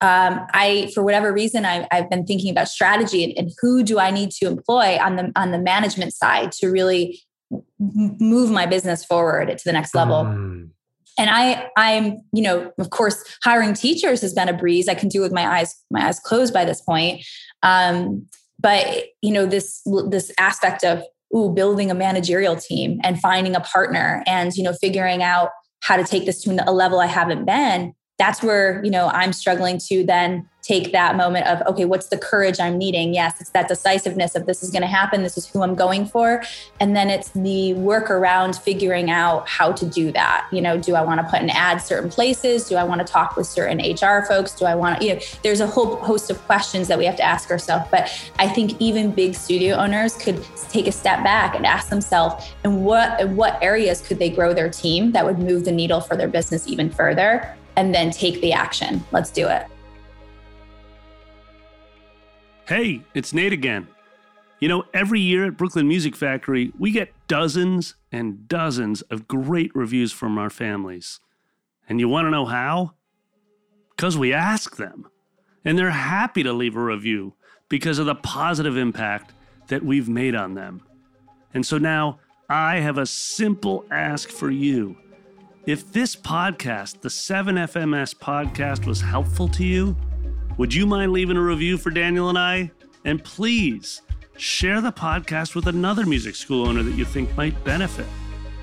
um, 0.02 0.44
I, 0.52 0.90
for 0.92 1.04
whatever 1.04 1.32
reason, 1.32 1.64
I, 1.64 1.86
have 1.92 2.10
been 2.10 2.26
thinking 2.26 2.50
about 2.50 2.66
strategy 2.66 3.22
and, 3.22 3.32
and, 3.38 3.52
who 3.60 3.84
do 3.84 4.00
I 4.00 4.10
need 4.10 4.32
to 4.32 4.46
employ 4.46 4.98
on 5.00 5.14
the 5.14 5.32
on 5.36 5.52
the 5.52 5.60
management 5.60 6.12
side 6.12 6.50
to 6.52 6.66
really 6.66 7.20
move 7.78 8.50
my 8.50 8.66
business 8.66 9.04
forward 9.04 9.56
to 9.56 9.64
the 9.64 9.72
next 9.72 9.94
level. 9.94 10.24
Mm. 10.24 10.70
And 11.18 11.30
I, 11.30 11.68
I'm, 11.76 12.18
you 12.32 12.42
know, 12.42 12.72
of 12.78 12.90
course, 12.90 13.22
hiring 13.44 13.74
teachers 13.74 14.22
has 14.22 14.34
been 14.34 14.48
a 14.48 14.52
breeze. 14.52 14.88
I 14.88 14.94
can 14.94 15.08
do 15.08 15.20
with 15.20 15.30
my 15.30 15.46
eyes 15.46 15.72
my 15.88 16.04
eyes 16.08 16.18
closed 16.18 16.52
by 16.52 16.64
this 16.64 16.80
point. 16.80 17.24
Um, 17.62 18.26
but 18.58 19.04
you 19.22 19.32
know, 19.32 19.46
this 19.46 19.82
this 20.08 20.32
aspect 20.36 20.82
of 20.82 21.04
ooh, 21.32 21.50
building 21.54 21.92
a 21.92 21.94
managerial 21.94 22.56
team 22.56 22.98
and 23.04 23.20
finding 23.20 23.54
a 23.54 23.60
partner 23.60 24.24
and 24.26 24.52
you 24.54 24.64
know, 24.64 24.72
figuring 24.72 25.22
out 25.22 25.50
how 25.80 25.96
to 25.96 26.02
take 26.02 26.26
this 26.26 26.42
to 26.42 26.68
a 26.68 26.72
level 26.72 26.98
I 26.98 27.06
haven't 27.06 27.44
been 27.44 27.94
that's 28.18 28.42
where 28.42 28.82
you 28.84 28.90
know 28.90 29.08
i'm 29.08 29.32
struggling 29.32 29.78
to 29.78 30.04
then 30.04 30.48
take 30.62 30.92
that 30.92 31.16
moment 31.16 31.44
of 31.46 31.60
okay 31.66 31.84
what's 31.84 32.06
the 32.06 32.16
courage 32.16 32.60
i'm 32.60 32.78
needing? 32.78 33.12
Yes 33.12 33.40
it's 33.40 33.50
that 33.50 33.68
decisiveness 33.68 34.36
of 34.36 34.46
this 34.46 34.62
is 34.62 34.70
going 34.70 34.82
to 34.82 34.88
happen 34.88 35.22
this 35.22 35.36
is 35.36 35.46
who 35.46 35.62
i'm 35.62 35.74
going 35.74 36.06
for. 36.06 36.42
And 36.80 36.94
then 36.96 37.10
it's 37.10 37.30
the 37.30 37.74
work 37.74 38.10
around 38.10 38.56
figuring 38.56 39.10
out 39.10 39.48
how 39.48 39.72
to 39.72 39.84
do 39.84 40.12
that. 40.12 40.48
You 40.52 40.60
know 40.60 40.78
do 40.78 40.94
i 40.94 41.02
want 41.02 41.20
to 41.20 41.26
put 41.26 41.42
an 41.42 41.50
ad 41.50 41.82
certain 41.82 42.10
places? 42.10 42.68
Do 42.68 42.76
i 42.76 42.84
want 42.84 43.04
to 43.04 43.12
talk 43.12 43.36
with 43.36 43.46
certain 43.46 43.78
hr 43.78 44.24
folks? 44.24 44.54
Do 44.54 44.64
i 44.66 44.74
want 44.74 45.00
to 45.00 45.06
you 45.06 45.14
know 45.14 45.20
there's 45.42 45.60
a 45.60 45.66
whole 45.66 45.96
host 45.96 46.30
of 46.30 46.40
questions 46.42 46.88
that 46.88 46.98
we 46.98 47.04
have 47.06 47.16
to 47.16 47.24
ask 47.24 47.50
ourselves. 47.50 47.86
But 47.90 48.08
i 48.38 48.48
think 48.48 48.80
even 48.80 49.10
big 49.10 49.34
studio 49.34 49.74
owners 49.76 50.16
could 50.16 50.44
take 50.68 50.86
a 50.86 50.92
step 50.92 51.24
back 51.24 51.56
and 51.56 51.66
ask 51.66 51.88
themselves 51.88 52.52
in 52.64 52.84
what 52.84 53.20
in 53.20 53.34
what 53.34 53.60
areas 53.62 54.00
could 54.00 54.18
they 54.20 54.30
grow 54.30 54.54
their 54.54 54.70
team 54.70 55.10
that 55.12 55.24
would 55.24 55.40
move 55.40 55.64
the 55.64 55.72
needle 55.72 56.00
for 56.00 56.16
their 56.16 56.28
business 56.28 56.68
even 56.68 56.88
further 56.88 57.56
and 57.76 57.94
then 57.94 58.10
take 58.10 58.40
the 58.40 58.52
action 58.52 59.02
let's 59.12 59.30
do 59.30 59.48
it 59.48 59.66
Hey, 62.72 63.02
it's 63.12 63.34
Nate 63.34 63.52
again. 63.52 63.88
You 64.60 64.68
know, 64.68 64.84
every 64.94 65.20
year 65.20 65.44
at 65.44 65.56
Brooklyn 65.56 65.88
Music 65.88 66.14
Factory, 66.14 66.72
we 66.78 66.92
get 66.92 67.12
dozens 67.26 67.96
and 68.12 68.46
dozens 68.46 69.02
of 69.02 69.26
great 69.26 69.74
reviews 69.74 70.12
from 70.12 70.38
our 70.38 70.48
families. 70.48 71.18
And 71.88 71.98
you 71.98 72.08
want 72.08 72.26
to 72.26 72.30
know 72.30 72.46
how? 72.46 72.92
Because 73.90 74.16
we 74.16 74.32
ask 74.32 74.76
them. 74.76 75.10
And 75.64 75.76
they're 75.76 75.90
happy 75.90 76.44
to 76.44 76.52
leave 76.52 76.76
a 76.76 76.82
review 76.82 77.34
because 77.68 77.98
of 77.98 78.06
the 78.06 78.14
positive 78.14 78.76
impact 78.76 79.34
that 79.66 79.84
we've 79.84 80.08
made 80.08 80.36
on 80.36 80.54
them. 80.54 80.82
And 81.52 81.66
so 81.66 81.78
now 81.78 82.20
I 82.48 82.76
have 82.76 82.96
a 82.96 83.06
simple 83.06 83.84
ask 83.90 84.30
for 84.30 84.50
you. 84.50 84.96
If 85.64 85.92
this 85.92 86.16
podcast, 86.16 87.02
the 87.02 87.08
7FMS 87.08 88.16
podcast, 88.16 88.84
was 88.84 89.00
helpful 89.00 89.46
to 89.50 89.64
you, 89.64 89.96
would 90.58 90.74
you 90.74 90.86
mind 90.86 91.12
leaving 91.12 91.36
a 91.36 91.40
review 91.40 91.78
for 91.78 91.90
Daniel 91.90 92.28
and 92.30 92.36
I? 92.36 92.72
And 93.04 93.22
please 93.22 94.02
share 94.36 94.80
the 94.80 94.90
podcast 94.90 95.54
with 95.54 95.68
another 95.68 96.04
music 96.04 96.34
school 96.34 96.66
owner 96.66 96.82
that 96.82 96.96
you 96.96 97.04
think 97.04 97.36
might 97.36 97.62
benefit. 97.62 98.06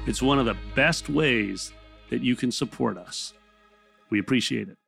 It's 0.08 0.22
one 0.22 0.40
of 0.40 0.46
the 0.46 0.58
best 0.76 1.08
ways 1.08 1.72
that 2.10 2.22
you 2.22 2.36
can 2.36 2.52
support 2.52 2.98
us. 2.98 3.34
We 4.10 4.20
appreciate 4.20 4.68
it. 4.68 4.79